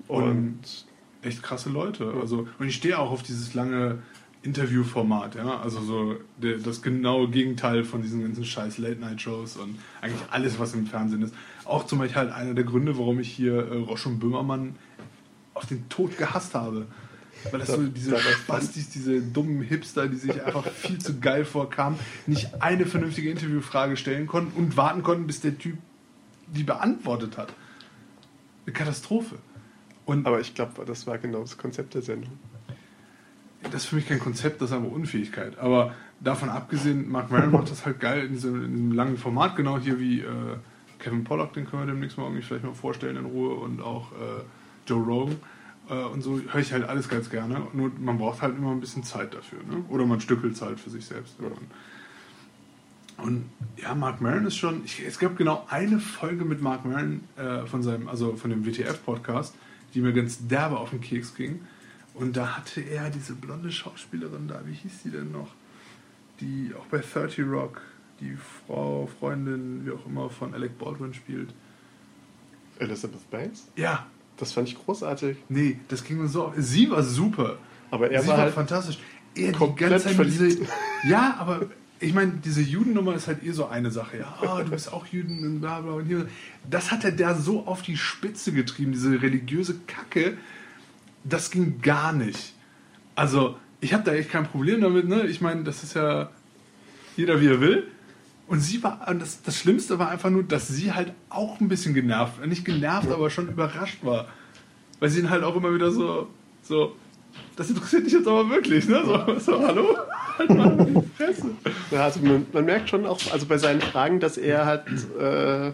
Oh. 0.08 0.16
Und 0.16 0.60
echt 1.22 1.42
krasse 1.42 1.70
Leute. 1.70 2.12
Also, 2.20 2.46
und 2.58 2.66
ich 2.66 2.74
stehe 2.74 2.98
auch 2.98 3.10
auf 3.10 3.22
dieses 3.22 3.54
lange 3.54 4.02
Interviewformat, 4.42 5.36
ja. 5.36 5.60
Also 5.60 5.80
so 5.80 6.16
der, 6.36 6.58
das 6.58 6.82
genaue 6.82 7.28
Gegenteil 7.28 7.84
von 7.84 8.02
diesen 8.02 8.22
ganzen 8.22 8.44
scheiß 8.44 8.78
Late-Night-Shows 8.78 9.56
und 9.56 9.78
eigentlich 10.00 10.22
alles, 10.30 10.58
was 10.58 10.74
im 10.74 10.86
Fernsehen 10.86 11.22
ist. 11.22 11.34
Auch 11.64 11.86
zum 11.86 11.98
Beispiel 12.00 12.16
halt 12.22 12.32
einer 12.32 12.54
der 12.54 12.64
Gründe, 12.64 12.98
warum 12.98 13.20
ich 13.20 13.30
hier 13.30 13.54
äh, 13.56 13.76
Roche 13.76 14.08
und 14.08 14.18
Böhmermann 14.18 14.74
auf 15.54 15.66
den 15.66 15.88
Tod 15.88 16.18
gehasst 16.18 16.54
habe. 16.54 16.86
Weil 17.50 17.60
das 17.60 17.68
Da- 17.68 17.76
so 17.76 17.86
diese 17.86 18.10
da 18.10 18.16
war- 18.16 18.22
Spastis, 18.22 18.90
diese 18.90 19.20
dummen 19.20 19.62
Hipster, 19.62 20.08
die 20.08 20.16
sich 20.16 20.42
einfach 20.44 20.66
viel 20.66 20.98
zu 20.98 21.18
geil 21.20 21.44
vorkamen, 21.44 21.98
nicht 22.26 22.60
eine 22.62 22.86
vernünftige 22.86 23.30
Interviewfrage 23.30 23.96
stellen 23.96 24.26
konnten 24.26 24.56
und 24.60 24.76
warten 24.76 25.02
konnten, 25.02 25.26
bis 25.26 25.40
der 25.40 25.56
Typ 25.58 25.76
die 26.48 26.64
beantwortet 26.64 27.38
hat. 27.38 27.52
Eine 28.66 28.72
Katastrophe. 28.74 29.36
Und 30.04 30.26
aber 30.26 30.40
ich 30.40 30.54
glaube, 30.54 30.84
das 30.84 31.06
war 31.06 31.18
genau 31.18 31.40
das 31.40 31.56
Konzept 31.56 31.94
der 31.94 32.02
Sendung. 32.02 32.32
Das 33.70 33.82
ist 33.82 33.86
für 33.86 33.96
mich 33.96 34.08
kein 34.08 34.18
Konzept, 34.18 34.60
das 34.60 34.70
ist 34.70 34.76
einfach 34.76 34.90
Unfähigkeit. 34.90 35.58
Aber 35.58 35.94
davon 36.20 36.48
abgesehen, 36.48 37.10
Mark 37.10 37.30
Maron 37.30 37.50
macht 37.52 37.70
das 37.70 37.84
halt 37.86 38.00
geil 38.00 38.26
in 38.26 38.32
diesem, 38.32 38.64
in 38.64 38.72
diesem 38.72 38.92
langen 38.92 39.16
Format, 39.16 39.56
genau 39.56 39.78
hier 39.78 39.98
wie 39.98 40.20
äh, 40.20 40.56
Kevin 40.98 41.24
Pollock, 41.24 41.52
den 41.52 41.66
können 41.66 41.82
wir 41.82 41.92
demnächst 41.92 42.16
mal 42.16 42.24
irgendwie 42.24 42.42
vielleicht 42.42 42.64
mal 42.64 42.74
vorstellen 42.74 43.16
in 43.16 43.24
Ruhe 43.24 43.54
und 43.54 43.82
auch 43.82 44.12
äh, 44.12 44.42
Joe 44.86 45.02
Rogan. 45.02 45.36
Äh, 45.88 45.94
und 45.94 46.22
so 46.22 46.40
höre 46.40 46.60
ich 46.60 46.72
halt 46.72 46.84
alles 46.84 47.08
ganz 47.08 47.28
gerne. 47.28 47.66
Nur 47.72 47.90
man 47.98 48.18
braucht 48.18 48.42
halt 48.42 48.56
immer 48.56 48.70
ein 48.70 48.80
bisschen 48.80 49.02
Zeit 49.02 49.34
dafür. 49.34 49.58
Ne? 49.68 49.84
Oder 49.88 50.06
man 50.06 50.20
stückelt 50.20 50.54
es 50.54 50.62
halt 50.62 50.78
für 50.80 50.90
sich 50.90 51.04
selbst. 51.04 51.36
Und, 51.40 51.56
und 53.24 53.44
ja, 53.76 53.94
Mark 53.94 54.20
Maron 54.20 54.46
ist 54.46 54.56
schon. 54.56 54.84
Ich, 54.84 55.04
es 55.04 55.18
gab 55.18 55.36
genau 55.36 55.66
eine 55.68 55.98
Folge 55.98 56.44
mit 56.44 56.62
Mark 56.62 56.84
Maron 56.84 57.22
äh, 57.36 57.66
von 57.66 57.82
seinem, 57.82 58.08
also 58.08 58.36
von 58.36 58.50
dem 58.50 58.64
WTF-Podcast, 58.64 59.54
die 59.94 60.00
mir 60.00 60.12
ganz 60.12 60.46
derbe 60.46 60.78
auf 60.78 60.90
den 60.90 61.00
Keks 61.00 61.34
ging. 61.34 61.60
Und 62.14 62.36
da 62.36 62.56
hatte 62.56 62.80
er 62.82 63.08
diese 63.10 63.34
blonde 63.34 63.72
Schauspielerin 63.72 64.46
da, 64.48 64.60
wie 64.66 64.74
hieß 64.74 65.02
die 65.04 65.10
denn 65.10 65.32
noch? 65.32 65.48
Die 66.40 66.72
auch 66.78 66.86
bei 66.86 66.98
30 66.98 67.44
Rock, 67.46 67.80
die 68.20 68.36
Frau, 68.66 69.08
Freundin, 69.18 69.86
wie 69.86 69.90
auch 69.92 70.04
immer, 70.06 70.28
von 70.28 70.52
Alec 70.54 70.78
Baldwin 70.78 71.14
spielt. 71.14 71.48
Elizabeth 72.78 73.30
Banks? 73.30 73.66
Ja, 73.76 74.06
Das 74.36 74.52
fand 74.52 74.68
ich 74.68 74.76
großartig. 74.84 75.36
nee, 75.48 75.78
das 75.88 76.04
ging 76.04 76.18
mir 76.18 76.28
so. 76.28 76.46
auf- 76.46 76.54
Sie 76.56 76.90
war 76.90 77.02
super. 77.02 77.58
Aber 77.90 78.10
er 78.10 78.22
Sie 78.22 78.28
war 78.28 78.36
war 78.38 78.44
halt 78.44 78.54
fantastisch. 78.54 78.98
Er 79.34 79.52
die 79.52 79.58
komplett 79.58 79.90
ganze 79.90 80.14
Zeit 80.16 80.26
diese, 80.26 80.66
Ja, 81.08 81.36
aber 81.38 81.66
ich 82.00 82.12
meine, 82.12 82.32
diese 82.44 82.60
Judennummer 82.62 83.14
ist 83.14 83.28
halt 83.28 83.42
eh 83.44 83.52
so 83.52 83.66
eine 83.66 83.90
Sache. 83.90 84.18
Ja, 84.18 84.36
ah, 84.40 84.62
du 84.62 84.70
bist 84.70 84.92
auch 84.92 85.06
Juden 85.06 85.44
und 85.46 85.60
bla 85.60 85.80
bla. 85.80 85.92
Und 85.92 86.06
hier. 86.06 86.26
Das 86.68 86.90
hat 86.90 87.04
er 87.04 87.12
da 87.12 87.34
so 87.34 87.66
auf 87.66 87.82
die 87.82 87.96
Spitze 87.96 88.52
getrieben, 88.52 88.92
diese 88.92 89.22
religiöse 89.22 89.78
Kacke. 89.86 90.36
Das 91.24 91.50
ging 91.50 91.80
gar 91.80 92.12
nicht. 92.12 92.54
Also, 93.14 93.56
ich 93.80 93.92
habe 93.92 94.04
da 94.04 94.12
echt 94.12 94.30
kein 94.30 94.46
Problem 94.46 94.80
damit. 94.80 95.08
Ne? 95.08 95.26
Ich 95.26 95.40
meine, 95.40 95.64
das 95.64 95.82
ist 95.82 95.94
ja 95.94 96.30
jeder 97.16 97.40
wie 97.40 97.48
er 97.48 97.60
will. 97.60 97.88
Und 98.48 98.60
sie 98.60 98.82
war, 98.82 99.06
und 99.08 99.20
das, 99.20 99.42
das 99.42 99.56
Schlimmste 99.56 99.98
war 99.98 100.10
einfach 100.10 100.30
nur, 100.30 100.42
dass 100.42 100.68
sie 100.68 100.92
halt 100.92 101.12
auch 101.30 101.60
ein 101.60 101.68
bisschen 101.68 101.94
genervt, 101.94 102.44
nicht 102.46 102.64
genervt, 102.64 103.10
aber 103.10 103.30
schon 103.30 103.48
überrascht 103.48 103.98
war. 104.02 104.26
Weil 105.00 105.10
sie 105.10 105.20
ihn 105.20 105.30
halt 105.30 105.42
auch 105.42 105.56
immer 105.56 105.74
wieder 105.74 105.90
so, 105.90 106.28
so, 106.62 106.94
das 107.56 107.70
interessiert 107.70 108.06
dich 108.06 108.12
jetzt 108.12 108.28
aber 108.28 108.48
wirklich, 108.50 108.88
ne? 108.88 109.02
So, 109.04 109.38
so 109.38 109.66
hallo? 109.66 109.96
Halt 110.38 110.50
mal 110.50 110.76
die 110.76 111.02
Fresse. 111.16 111.50
Ja, 111.90 112.04
also 112.04 112.20
man, 112.20 112.46
man 112.52 112.64
merkt 112.64 112.90
schon 112.90 113.06
auch, 113.06 113.20
also 113.32 113.46
bei 113.46 113.58
seinen 113.58 113.80
Fragen, 113.80 114.20
dass 114.20 114.36
er 114.36 114.66
halt 114.66 114.84
äh, 115.18 115.72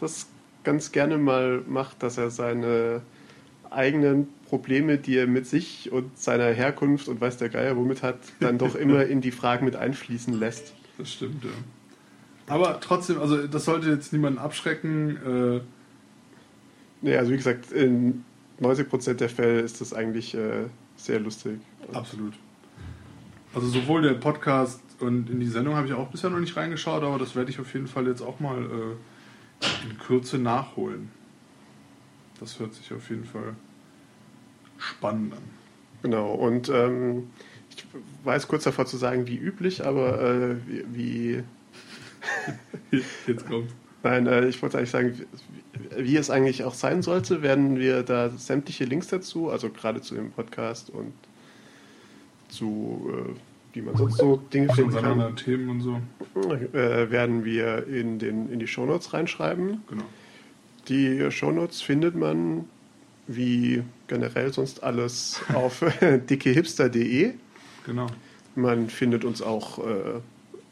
das 0.00 0.26
ganz 0.64 0.92
gerne 0.92 1.18
mal 1.18 1.62
macht, 1.66 2.02
dass 2.02 2.18
er 2.18 2.30
seine 2.30 3.02
eigenen 3.76 4.28
Probleme, 4.48 4.98
die 4.98 5.16
er 5.16 5.26
mit 5.26 5.46
sich 5.46 5.92
und 5.92 6.18
seiner 6.18 6.46
Herkunft 6.46 7.08
und 7.08 7.20
weiß 7.20 7.36
der 7.36 7.48
Geier 7.48 7.76
womit 7.76 8.02
hat, 8.02 8.18
dann 8.40 8.58
doch 8.58 8.74
immer 8.74 9.04
in 9.04 9.20
die 9.20 9.30
Fragen 9.30 9.64
mit 9.64 9.76
einfließen 9.76 10.34
lässt. 10.34 10.74
Das 10.98 11.12
stimmt, 11.12 11.44
ja. 11.44 11.50
Aber 12.48 12.80
trotzdem, 12.80 13.20
also 13.20 13.46
das 13.46 13.64
sollte 13.64 13.90
jetzt 13.90 14.12
niemanden 14.12 14.38
abschrecken. 14.38 15.16
Äh, 15.16 15.60
Nee, 17.02 17.16
also 17.16 17.30
wie 17.30 17.36
gesagt, 17.36 17.72
in 17.72 18.24
90% 18.60 19.14
der 19.14 19.28
Fälle 19.28 19.60
ist 19.60 19.80
das 19.80 19.92
eigentlich 19.92 20.34
äh, 20.34 20.64
sehr 20.96 21.20
lustig. 21.20 21.60
absolut. 21.92 22.34
Also 23.54 23.68
sowohl 23.68 24.02
der 24.02 24.14
Podcast 24.14 24.80
und 25.00 25.30
in 25.30 25.40
die 25.40 25.46
Sendung 25.46 25.76
habe 25.76 25.86
ich 25.86 25.92
auch 25.92 26.08
bisher 26.08 26.30
noch 26.30 26.40
nicht 26.40 26.56
reingeschaut, 26.56 27.02
aber 27.02 27.18
das 27.18 27.36
werde 27.36 27.50
ich 27.50 27.60
auf 27.60 27.72
jeden 27.74 27.86
Fall 27.86 28.06
jetzt 28.06 28.22
auch 28.22 28.40
mal 28.40 28.58
äh, 28.58 29.88
in 29.88 29.98
Kürze 29.98 30.38
nachholen. 30.38 31.10
Das 32.40 32.58
hört 32.58 32.74
sich 32.74 32.92
auf 32.92 33.08
jeden 33.08 33.24
Fall 33.24 33.54
spannend 34.78 35.34
an. 35.34 35.42
Genau, 36.02 36.32
und 36.32 36.68
ähm, 36.68 37.30
ich 37.70 37.84
weiß 38.24 38.48
kurz 38.48 38.64
davor 38.64 38.86
zu 38.86 38.96
sagen, 38.96 39.26
wie 39.26 39.36
üblich, 39.36 39.84
aber 39.84 40.20
äh, 40.20 40.56
wie, 40.66 40.84
wie 40.92 41.42
Jetzt 43.26 43.46
kommt. 43.46 43.70
Nein, 44.02 44.26
äh, 44.26 44.46
ich 44.46 44.60
wollte 44.62 44.78
eigentlich 44.78 44.90
sagen, 44.90 45.14
wie, 45.18 46.04
wie 46.04 46.16
es 46.16 46.30
eigentlich 46.30 46.64
auch 46.64 46.74
sein 46.74 47.02
sollte, 47.02 47.42
werden 47.42 47.78
wir 47.78 48.02
da 48.02 48.30
sämtliche 48.30 48.84
Links 48.84 49.08
dazu, 49.08 49.50
also 49.50 49.68
gerade 49.68 50.00
zu 50.00 50.14
dem 50.14 50.30
Podcast 50.30 50.90
und 50.90 51.12
zu, 52.48 53.10
äh, 53.12 53.74
wie 53.74 53.82
man 53.82 53.96
sonst 53.96 54.18
so 54.18 54.36
Dinge 54.52 54.72
finden 54.72 54.94
kann, 54.94 55.04
anderen 55.04 55.36
Themen 55.36 55.68
und 55.70 55.80
so. 55.80 56.00
äh, 56.50 57.10
werden 57.10 57.44
wir 57.44 57.86
in, 57.86 58.18
den, 58.18 58.50
in 58.50 58.58
die 58.58 58.66
Shownotes 58.66 59.12
reinschreiben. 59.12 59.82
Genau. 59.88 60.04
Die 60.88 61.30
Shownotes 61.30 61.82
findet 61.82 62.14
man 62.14 62.66
wie 63.26 63.82
generell 64.08 64.52
sonst 64.52 64.82
alles 64.82 65.40
auf 65.54 65.84
dickehipster.de. 66.00 67.34
Genau. 67.84 68.06
Man 68.54 68.88
findet 68.88 69.24
uns 69.24 69.42
auch 69.42 69.78
äh, 69.78 70.20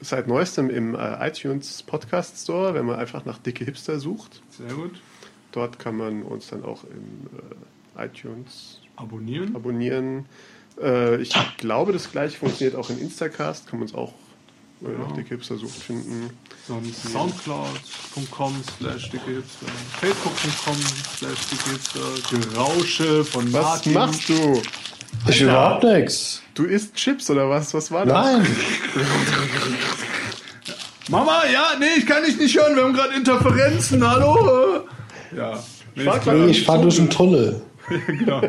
seit 0.00 0.26
neuestem 0.26 0.70
im 0.70 0.94
äh, 0.94 1.28
iTunes 1.28 1.82
Podcast 1.82 2.42
Store, 2.42 2.74
wenn 2.74 2.86
man 2.86 2.96
einfach 2.96 3.24
nach 3.24 3.38
Dicke 3.38 3.64
Hipster 3.64 3.98
sucht. 3.98 4.42
Sehr 4.50 4.72
gut. 4.74 5.00
Dort 5.52 5.78
kann 5.78 5.96
man 5.96 6.22
uns 6.22 6.48
dann 6.48 6.64
auch 6.64 6.84
im 6.84 7.28
äh, 7.98 8.06
iTunes 8.06 8.80
Abonnieren. 8.96 9.54
abonnieren. 9.54 10.26
Äh, 10.80 11.20
ich 11.20 11.34
glaube, 11.58 11.92
das 11.92 12.10
gleiche 12.10 12.38
funktioniert 12.38 12.76
auch 12.76 12.90
in 12.90 12.98
Instacast, 12.98 13.68
kann 13.68 13.78
man 13.78 13.88
uns 13.88 13.94
auch 13.94 14.12
äh, 14.82 14.86
Genau. 14.86 15.06
nach 15.06 15.12
Dicke 15.16 15.28
Hipster 15.30 15.56
sucht 15.56 15.74
finden. 15.82 16.30
Sonst 16.66 17.10
soundcloud.com 17.12 18.62
slash 18.78 19.10
dicke 19.10 19.30
Hipster, 19.30 19.66
facebook.com 20.00 20.76
slash 21.18 21.46
dicke 21.50 21.70
Hipster, 21.70 22.00
Gerausche 22.52 23.24
von 23.24 23.52
Was 23.52 23.62
Martin. 23.62 23.92
machst 23.92 24.28
du? 24.28 24.62
Ich 25.28 25.40
überhaupt 25.40 25.84
nichts. 25.84 26.42
Du 26.54 26.64
isst 26.64 26.94
Chips 26.94 27.30
oder 27.30 27.48
was? 27.48 27.72
Was 27.74 27.90
war 27.90 28.04
das? 28.06 28.24
Nein. 28.24 28.46
Mama, 31.08 31.42
ja, 31.52 31.72
nee, 31.78 31.86
ich 31.98 32.06
kann 32.06 32.24
dich 32.24 32.38
nicht 32.38 32.56
hören, 32.58 32.74
wir 32.76 32.82
haben 32.84 32.94
gerade 32.94 33.14
Interferenzen, 33.14 34.06
hallo? 34.08 34.86
Ja. 35.36 35.62
Nee. 35.94 36.08
Nee, 36.26 36.46
ich 36.50 36.64
fahre 36.64 36.82
durch 36.82 36.98
einen 36.98 37.10
Tunnel. 37.10 37.62
genau. 38.06 38.40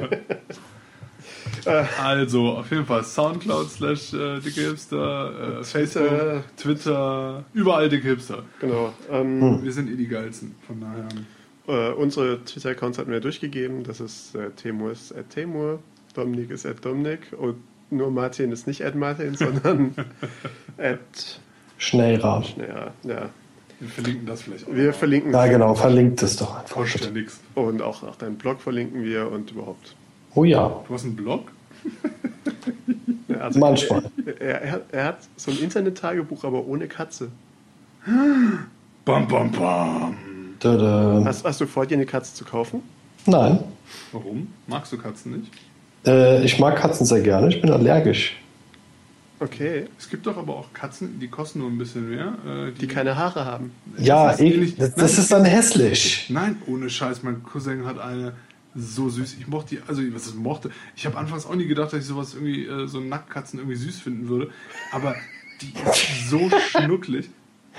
Also, 2.04 2.50
auf 2.50 2.70
jeden 2.72 2.86
Fall 2.86 3.04
Soundcloud 3.04 3.70
slash 3.70 4.14
äh, 4.14 4.40
dicke 4.40 4.62
Hipster, 4.62 5.60
äh, 5.60 5.64
Facebook, 5.64 6.44
Twitter, 6.58 7.44
überall 7.54 7.90
dicke 7.90 8.08
Hipster. 8.10 8.44
Genau. 8.60 8.94
Ähm, 9.12 9.64
Wir 9.64 9.72
sind 9.72 9.90
eh 9.90 9.96
die 9.96 10.08
geilsten, 10.08 10.56
von 10.68 10.80
daher. 10.82 11.08
Äh, 11.68 11.94
unsere 11.94 12.44
Twitter-Accounts 12.44 12.98
hatten 13.00 13.12
wir 13.12 13.20
durchgegeben. 13.20 13.84
Das 13.84 14.00
ist 14.00 14.36
äh, 14.36 14.52
Temur 14.52 14.92
ist 14.92 15.16
at 15.16 15.30
Temur, 15.32 15.80
Dominik 16.14 16.52
ist 16.52 16.66
at 16.66 16.84
Dominik 16.86 17.22
und 17.38 17.56
nur 17.90 18.12
Martin 18.12 18.52
ist 18.52 18.68
nicht 18.68 18.84
at 18.84 18.96
Martin, 18.96 19.36
sondern 19.38 19.96
at, 20.78 21.40
Schnellrad. 21.78 22.56
ja, 22.58 22.94
ja. 23.04 23.30
Wir 23.80 23.90
verlinken 23.90 24.26
das 24.26 24.44
vielleicht 24.44 24.68
auch. 24.68 24.74
Wir 24.74 24.86
mal. 24.86 24.94
verlinken 24.94 25.34
Ja, 25.34 25.48
genau. 25.48 25.76
Verlinkt 25.76 26.24
es 26.24 26.38
doch 26.38 26.56
einfach. 26.58 26.76
Kostet 26.78 27.06
ja 27.06 27.12
nichts. 27.12 27.42
und 27.56 27.82
auch, 27.82 28.04
auch 28.04 28.16
deinen 28.16 28.38
Blog 28.38 28.62
verlinken 28.62 29.04
wir 29.04 29.30
und 29.30 29.52
überhaupt. 29.52 29.96
Oh 30.34 30.46
ja, 30.46 30.84
Du 30.88 30.94
hast 30.94 31.04
einen 31.04 31.16
Blog? 31.16 31.52
Also 33.40 33.60
manchmal. 33.60 34.04
Er, 34.40 34.62
er, 34.62 34.82
er 34.92 35.06
hat 35.06 35.18
so 35.36 35.52
ein 35.52 35.58
Internet-Tagebuch, 35.60 36.44
aber 36.44 36.66
ohne 36.66 36.88
Katze. 36.88 37.30
Bam, 39.04 39.28
bam, 39.28 39.52
bam. 39.52 40.16
Tada. 40.60 41.22
Hast, 41.26 41.44
hast 41.44 41.62
du 41.62 41.66
vor, 41.68 41.86
dir 41.86 41.96
eine 41.96 42.06
Katze 42.06 42.34
zu 42.34 42.46
kaufen? 42.46 42.82
Nein. 43.26 43.60
Warum? 44.12 44.48
Magst 44.68 44.92
du 44.94 44.98
Katzen 44.98 45.38
nicht? 45.40 45.52
Äh, 46.06 46.44
ich 46.44 46.60
mag 46.60 46.76
Katzen 46.78 47.06
sehr 47.06 47.22
gerne. 47.22 47.50
Ich 47.50 47.62
bin 47.62 47.72
allergisch. 47.72 48.38
Okay. 49.40 49.88
Es 50.00 50.10
gibt 50.10 50.26
doch 50.28 50.38
aber 50.38 50.56
auch 50.56 50.72
Katzen, 50.74 51.20
die 51.20 51.28
kosten 51.28 51.60
nur 51.60 51.70
ein 51.70 51.78
bisschen 51.78 52.10
mehr. 52.10 52.34
Äh, 52.48 52.72
Die 52.80 52.88
keine 52.88 53.16
Haare 53.18 53.46
haben. 53.46 53.72
Ja, 53.98 54.28
Das 54.28 54.36
ist 54.40 54.42
ich, 54.42 54.54
ähnlich- 54.56 54.76
das, 54.78 54.90
Nein. 54.92 55.00
das 55.00 55.18
ist 55.18 55.32
dann 55.32 55.46
hässlich. 55.46 56.28
Nein, 56.30 56.58
ohne 56.68 56.90
Scheiß, 56.90 57.22
mein 57.24 57.44
Cousin 57.44 57.86
hat 57.86 58.00
eine 58.00 58.34
so 58.76 59.10
süß. 59.10 59.38
Ich 59.40 59.48
mochte 59.48 59.76
die, 59.76 59.82
also 59.88 60.02
was 60.14 60.28
ist 60.28 60.36
mochte. 60.36 60.70
Ich 60.96 61.06
habe 61.06 61.18
anfangs 61.18 61.46
auch 61.46 61.56
nie 61.56 61.66
gedacht, 61.68 61.94
dass 61.94 62.02
ich 62.02 62.06
sowas 62.06 62.34
irgendwie, 62.34 62.66
äh, 62.66 62.88
so 62.88 63.00
Nacktkatzen 63.00 63.60
irgendwie 63.60 63.78
süß 63.78 64.00
finden 64.00 64.28
würde. 64.28 64.52
Aber 64.92 65.16
die 65.62 65.74
ist 65.90 66.30
so 66.30 66.50
schnucklig. 66.70 67.30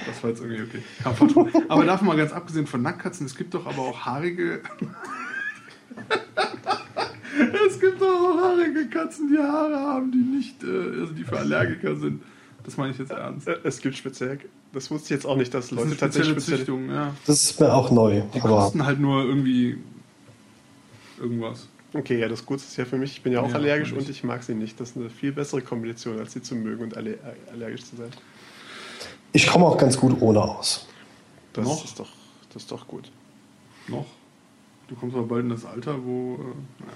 Das 0.07 0.23
war 0.23 0.31
jetzt 0.31 0.41
irgendwie 0.43 0.63
okay. 0.63 0.83
Kampfvertrag. 1.03 1.49
Aber 1.69 1.85
davon 1.85 2.07
mal 2.09 2.17
ganz 2.17 2.33
abgesehen 2.33 2.67
von 2.67 2.83
Nacktkatzen, 2.83 3.27
es 3.27 3.35
gibt 3.35 3.55
doch 3.55 3.67
aber 3.67 3.83
auch 3.83 4.01
haarige. 4.01 4.61
es 7.69 7.81
gibt 7.81 8.01
doch 8.01 8.07
auch 8.09 8.41
haarige 8.43 8.89
Katzen, 8.89 9.29
die 9.31 9.39
Haare 9.39 9.77
haben, 9.77 10.13
die 10.13 10.19
nicht, 10.19 10.63
äh, 10.63 11.01
also 11.01 11.13
die 11.13 11.25
für 11.25 11.39
Allergiker 11.39 11.97
sind. 11.97 12.23
Das 12.65 12.77
meine 12.77 12.93
ich 12.93 12.99
jetzt 12.99 13.13
ernst. 13.13 13.47
Äh, 13.49 13.59
Es 13.63 13.81
gibt 13.81 13.97
speziell. 13.97 14.39
Das 14.73 14.91
wusste 14.91 15.07
ich 15.07 15.11
jetzt 15.11 15.27
auch 15.27 15.37
nicht, 15.37 15.55
dass 15.55 15.69
Das 15.69 15.79
Leute 15.79 15.91
spezielle 15.91 16.13
tatsächlich 16.13 16.33
speziell. 16.33 16.59
Züchtung, 16.59 16.91
ja. 16.91 17.15
Das 17.27 17.43
ist 17.45 17.61
mir 17.61 17.73
auch 17.73 17.91
neu. 17.91 18.23
Die 18.35 18.41
Aber 18.41 18.49
kosten 18.49 18.85
halt 18.85 19.01
nur 19.01 19.25
irgendwie 19.25 19.79
irgendwas. 21.19 21.69
Okay, 21.95 22.19
ja, 22.19 22.29
das 22.29 22.45
Gute 22.45 22.63
ist 22.63 22.77
ja 22.77 22.85
für 22.85 22.99
mich, 22.99 23.13
ich 23.13 23.23
bin 23.23 23.33
ja 23.33 23.41
auch 23.41 23.49
Ja, 23.49 23.55
allergisch 23.55 23.93
und 23.93 24.09
ich 24.09 24.23
mag 24.25 24.43
sie 24.43 24.55
nicht. 24.55 24.79
Das 24.81 24.91
ist 24.91 24.97
eine 24.97 25.09
viel 25.09 25.33
bessere 25.33 25.63
Kombination, 25.63 26.19
als 26.19 26.33
sie 26.33 26.43
zu 26.43 26.55
mögen 26.55 26.83
und 26.85 26.97
aller 26.97 27.13
allergisch 27.53 27.85
zu 27.85 27.97
sein. 27.97 28.11
ich 29.33 29.47
komme 29.47 29.65
auch 29.67 29.79
ganz 29.79 29.97
gut 29.97 30.21
ohne 30.21 30.41
aus. 30.43 30.87
Das 31.53 31.65
Noch? 31.65 31.85
ist 31.85 31.99
doch, 31.99 32.09
das 32.53 32.63
ist 32.63 32.71
doch 32.73 32.87
gut. 32.87 33.11
Noch. 33.89 34.07
Du 34.89 34.95
kommst 34.97 35.17
aber 35.17 35.27
bald 35.27 35.45
in 35.45 35.51
das 35.51 35.65
Alter, 35.65 35.97
wo. 36.05 36.35
Äh, 36.35 36.39
naja. 36.85 36.93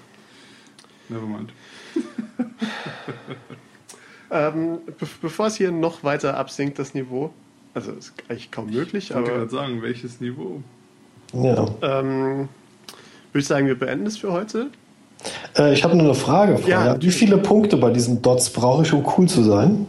Nevermind. 1.08 1.52
Ähm, 4.32 4.78
be 4.86 5.08
bevor 5.20 5.46
es 5.48 5.56
hier 5.56 5.72
noch 5.72 6.04
weiter 6.04 6.36
absinkt, 6.36 6.78
das 6.78 6.94
Niveau, 6.94 7.32
also 7.74 7.90
ist 7.90 8.12
eigentlich 8.28 8.52
kaum 8.52 8.70
möglich, 8.70 9.10
Ich 9.10 9.16
wollte 9.16 9.30
aber 9.30 9.38
gerade 9.40 9.50
sagen, 9.50 9.82
welches 9.82 10.20
Niveau? 10.20 10.62
Ja. 11.32 11.66
ähm, 11.82 12.48
würde 13.32 13.40
ich 13.40 13.46
sagen, 13.46 13.66
wir 13.66 13.78
beenden 13.78 14.06
es 14.06 14.18
für 14.18 14.32
heute. 14.32 14.66
Äh, 15.56 15.72
ich 15.72 15.84
habe 15.84 15.94
nur 15.96 16.06
eine 16.06 16.14
Frage. 16.14 16.58
Frau. 16.58 16.68
Ja. 16.68 16.86
Ja. 16.94 17.02
Wie 17.02 17.10
viele 17.10 17.38
Punkte 17.38 17.76
bei 17.76 17.90
diesen 17.90 18.22
Dots 18.22 18.50
brauche 18.50 18.82
ich, 18.82 18.92
um 18.92 19.04
cool 19.16 19.28
zu 19.28 19.42
sein? 19.42 19.86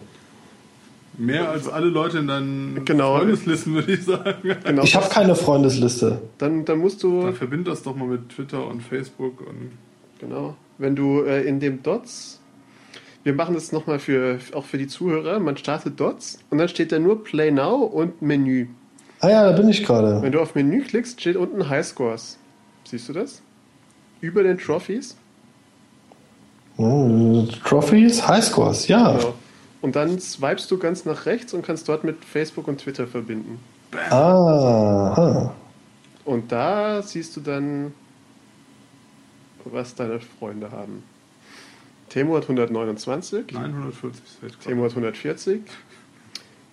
Mehr 1.18 1.50
als 1.50 1.68
alle 1.70 1.88
Leute 1.88 2.20
in 2.20 2.28
deinen 2.28 2.84
Genau. 2.86 3.18
Freundeslisten, 3.18 3.74
würde 3.76 3.94
ich 3.94 4.04
sagen. 4.06 4.56
Genau. 4.64 4.84
Ich 4.84 4.96
habe 4.96 5.08
keine 5.10 5.36
Freundesliste. 5.36 6.22
dann, 6.38 6.66
dann 6.66 6.80
musst 6.80 7.04
du, 7.04 7.24
Dann 7.24 7.36
verbind 7.36 7.68
das 7.68 7.84
doch 7.84 7.96
mal 7.96 8.08
mit 8.08 8.30
Twitter 8.30 8.66
und 8.66 8.82
Facebook 8.82 9.42
und. 9.42 9.72
genau, 10.20 10.56
wenn 10.78 10.96
du 10.96 11.22
äh, 11.24 11.44
in 11.44 11.60
dem 11.60 11.84
Dots, 11.84 12.40
wir 13.24 13.34
machen 13.34 13.54
das 13.54 13.72
nochmal 13.72 14.00
für, 14.00 14.40
auch 14.54 14.66
für 14.66 14.78
die 14.80 14.88
Zuhörer, 14.88 15.40
man 15.40 15.58
startet 15.58 16.00
Dots 16.00 16.40
und 16.50 16.58
dann 16.58 16.70
steht 16.70 16.92
da 16.92 16.98
nur 16.98 17.24
Play 17.24 17.52
Now 17.52 17.76
und 17.84 18.22
Menü. 18.22 18.68
Ah 19.20 19.30
ja, 19.30 19.52
da 19.52 19.56
bin 19.56 19.70
ich 19.70 19.84
gerade. 19.84 20.22
Wenn 20.24 20.32
du 20.32 20.40
auf 20.40 20.56
Menü 20.56 20.82
klickst, 20.82 21.22
steht 21.22 21.36
unten 21.36 21.70
Highscores. 21.70 22.40
Siehst 22.84 23.10
du 23.10 23.14
das? 23.14 23.42
Über 24.22 24.44
den 24.44 24.58
Trophies. 24.58 25.16
Hm, 26.78 27.50
Trophies, 27.66 28.28
Highscores, 28.28 28.88
ja. 28.88 29.14
Genau. 29.14 29.34
Und 29.82 29.96
dann 29.96 30.20
swipest 30.20 30.70
du 30.70 30.78
ganz 30.78 31.06
nach 31.06 31.26
rechts 31.26 31.54
und 31.54 31.66
kannst 31.66 31.90
dort 31.90 32.04
mit 32.04 32.24
Facebook 32.24 32.68
und 32.68 32.80
Twitter 32.80 33.08
verbinden. 33.08 33.60
Ah, 34.10 35.12
aha. 35.12 35.56
Und 36.24 36.52
da 36.52 37.02
siehst 37.02 37.36
du 37.36 37.42
dann, 37.42 37.94
was 39.66 39.96
deine 39.96 40.20
Freunde 40.20 40.72
haben. 40.72 41.04
Temo 42.10 42.36
hat 42.36 42.44
129, 42.44 43.46
Nein, 43.54 43.72
140 43.72 44.24
ist 44.24 44.40
fällt 44.40 44.54
gerade. 44.54 44.66
Temo 44.70 44.84
hat 44.84 44.92
140, 44.92 45.62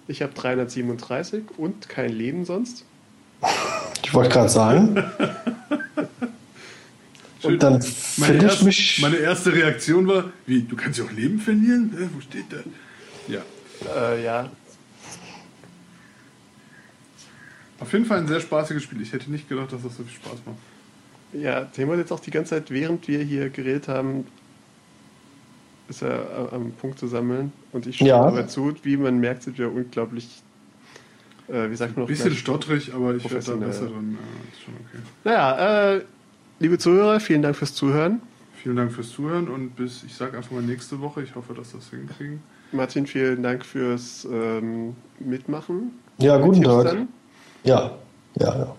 ich 0.08 0.22
habe 0.22 0.32
337 0.34 1.44
und 1.56 1.88
kein 1.88 2.10
Leben 2.10 2.44
sonst. 2.44 2.84
Ich 4.04 4.12
wollte 4.14 4.30
gerade 4.30 4.48
sagen. 4.48 5.04
Schön. 7.40 7.52
Und 7.52 7.62
dann 7.62 7.72
Meine, 7.72 7.84
finde 7.84 8.36
ich 8.36 8.42
erste, 8.44 8.64
mich. 8.64 8.98
meine 9.00 9.16
erste 9.16 9.52
Reaktion 9.52 10.06
war: 10.08 10.32
Wie, 10.46 10.62
du 10.62 10.74
kannst 10.76 10.98
ja 10.98 11.04
auch 11.04 11.12
Leben 11.12 11.38
verlieren? 11.38 11.94
Hä, 11.96 12.08
wo 12.14 12.20
steht 12.20 12.50
der? 12.50 12.64
Ja. 13.28 13.42
Äh, 14.12 14.24
ja, 14.24 14.50
Auf 17.80 17.92
jeden 17.92 18.04
Fall 18.06 18.18
ein 18.18 18.26
sehr 18.26 18.40
spaßiges 18.40 18.82
Spiel. 18.82 19.00
Ich 19.02 19.12
hätte 19.12 19.30
nicht 19.30 19.48
gedacht, 19.48 19.72
dass 19.72 19.82
das 19.82 19.96
so 19.96 20.02
viel 20.02 20.12
Spaß 20.14 20.38
macht. 20.44 20.56
ja, 21.32 21.60
hat 21.66 21.78
jetzt 21.78 22.10
auch 22.12 22.18
die 22.20 22.30
ganze 22.32 22.50
Zeit, 22.50 22.70
während 22.70 23.06
wir 23.06 23.20
hier 23.22 23.50
geredet 23.50 23.86
haben, 23.86 24.26
ist 25.88 26.02
er 26.02 26.48
a- 26.50 26.56
am 26.56 26.72
Punkt 26.72 26.98
zu 26.98 27.06
sammeln. 27.06 27.52
Und 27.72 27.86
ich 27.86 27.94
stimme 27.96 28.10
Ja. 28.10 28.20
aber 28.22 28.48
zu. 28.48 28.74
Wie 28.82 28.96
man 28.96 29.18
merkt, 29.20 29.44
sind 29.44 29.58
wir 29.58 29.72
unglaublich, 29.72 30.42
äh, 31.48 31.70
wie 31.70 31.76
sagt 31.76 31.92
man 31.96 31.98
Ein 31.98 32.00
noch? 32.02 32.08
bisschen 32.08 32.34
stottrig, 32.34 32.92
aber 32.92 33.14
ich 33.14 33.22
werde 33.30 33.46
da 33.46 33.54
besser 33.54 33.86
drin. 33.86 34.18
Ja, 34.20 34.52
ist 34.52 34.62
schon 34.64 34.74
okay. 34.74 34.98
Naja, 35.24 35.94
äh, 35.94 36.04
liebe 36.58 36.78
Zuhörer, 36.78 37.20
vielen 37.20 37.42
Dank 37.42 37.56
fürs 37.56 37.74
Zuhören. 37.74 38.20
Vielen 38.54 38.76
Dank 38.76 38.92
fürs 38.92 39.10
Zuhören 39.10 39.48
und 39.48 39.76
bis, 39.76 40.02
ich 40.02 40.14
sage 40.14 40.36
einfach 40.36 40.50
mal 40.50 40.62
nächste 40.62 41.00
Woche. 41.00 41.22
Ich 41.22 41.34
hoffe, 41.34 41.54
dass 41.54 41.72
wir 41.72 41.80
das 41.80 41.90
hinkriegen. 41.90 42.42
Martin, 42.72 43.06
vielen 43.06 43.42
Dank 43.42 43.64
fürs 43.64 44.26
ähm, 44.30 44.94
Mitmachen. 45.20 45.92
Ja, 46.18 46.38
guten 46.38 46.62
Tag. 46.62 46.84
dann. 46.84 47.08
Ja, 47.62 47.96
ja, 48.38 48.58
ja. 48.58 48.76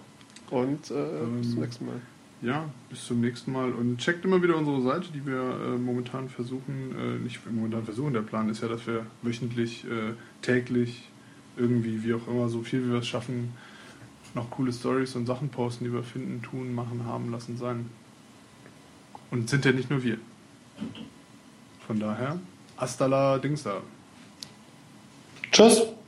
Und 0.51 0.91
äh, 0.91 0.93
bis 0.93 0.93
Ähm, 0.93 1.43
zum 1.43 1.59
nächsten 1.61 1.85
Mal. 1.85 1.95
Ja, 2.41 2.65
bis 2.89 3.05
zum 3.05 3.21
nächsten 3.21 3.51
Mal. 3.51 3.71
Und 3.71 3.97
checkt 3.97 4.25
immer 4.25 4.41
wieder 4.43 4.57
unsere 4.57 4.81
Seite, 4.81 5.07
die 5.13 5.25
wir 5.25 5.39
äh, 5.39 5.77
momentan 5.77 6.29
versuchen, 6.29 6.95
äh, 6.97 7.23
nicht 7.23 7.39
momentan 7.49 7.83
versuchen, 7.83 8.13
der 8.13 8.21
Plan 8.21 8.49
ist 8.49 8.61
ja, 8.61 8.67
dass 8.67 8.85
wir 8.85 9.05
wöchentlich, 9.21 9.85
äh, 9.85 10.13
täglich, 10.41 11.09
irgendwie, 11.57 12.03
wie 12.03 12.13
auch 12.13 12.27
immer, 12.27 12.47
so 12.49 12.61
viel 12.61 12.85
wie 12.85 12.91
wir 12.91 12.99
es 12.99 13.07
schaffen, 13.07 13.53
noch 14.35 14.49
coole 14.51 14.71
Stories 14.71 15.15
und 15.15 15.25
Sachen 15.25 15.49
posten, 15.49 15.85
die 15.85 15.93
wir 15.93 16.03
finden, 16.03 16.41
tun, 16.41 16.73
machen, 16.73 17.05
haben, 17.05 17.31
lassen 17.31 17.57
sein. 17.57 17.89
Und 19.31 19.49
sind 19.49 19.65
ja 19.65 19.71
nicht 19.71 19.89
nur 19.89 20.03
wir. 20.03 20.17
Von 21.85 21.99
daher, 21.99 22.39
hasta 22.77 23.05
la 23.05 23.37
Dings 23.37 23.63
da. 23.63 23.81
Tschüss. 25.51 25.98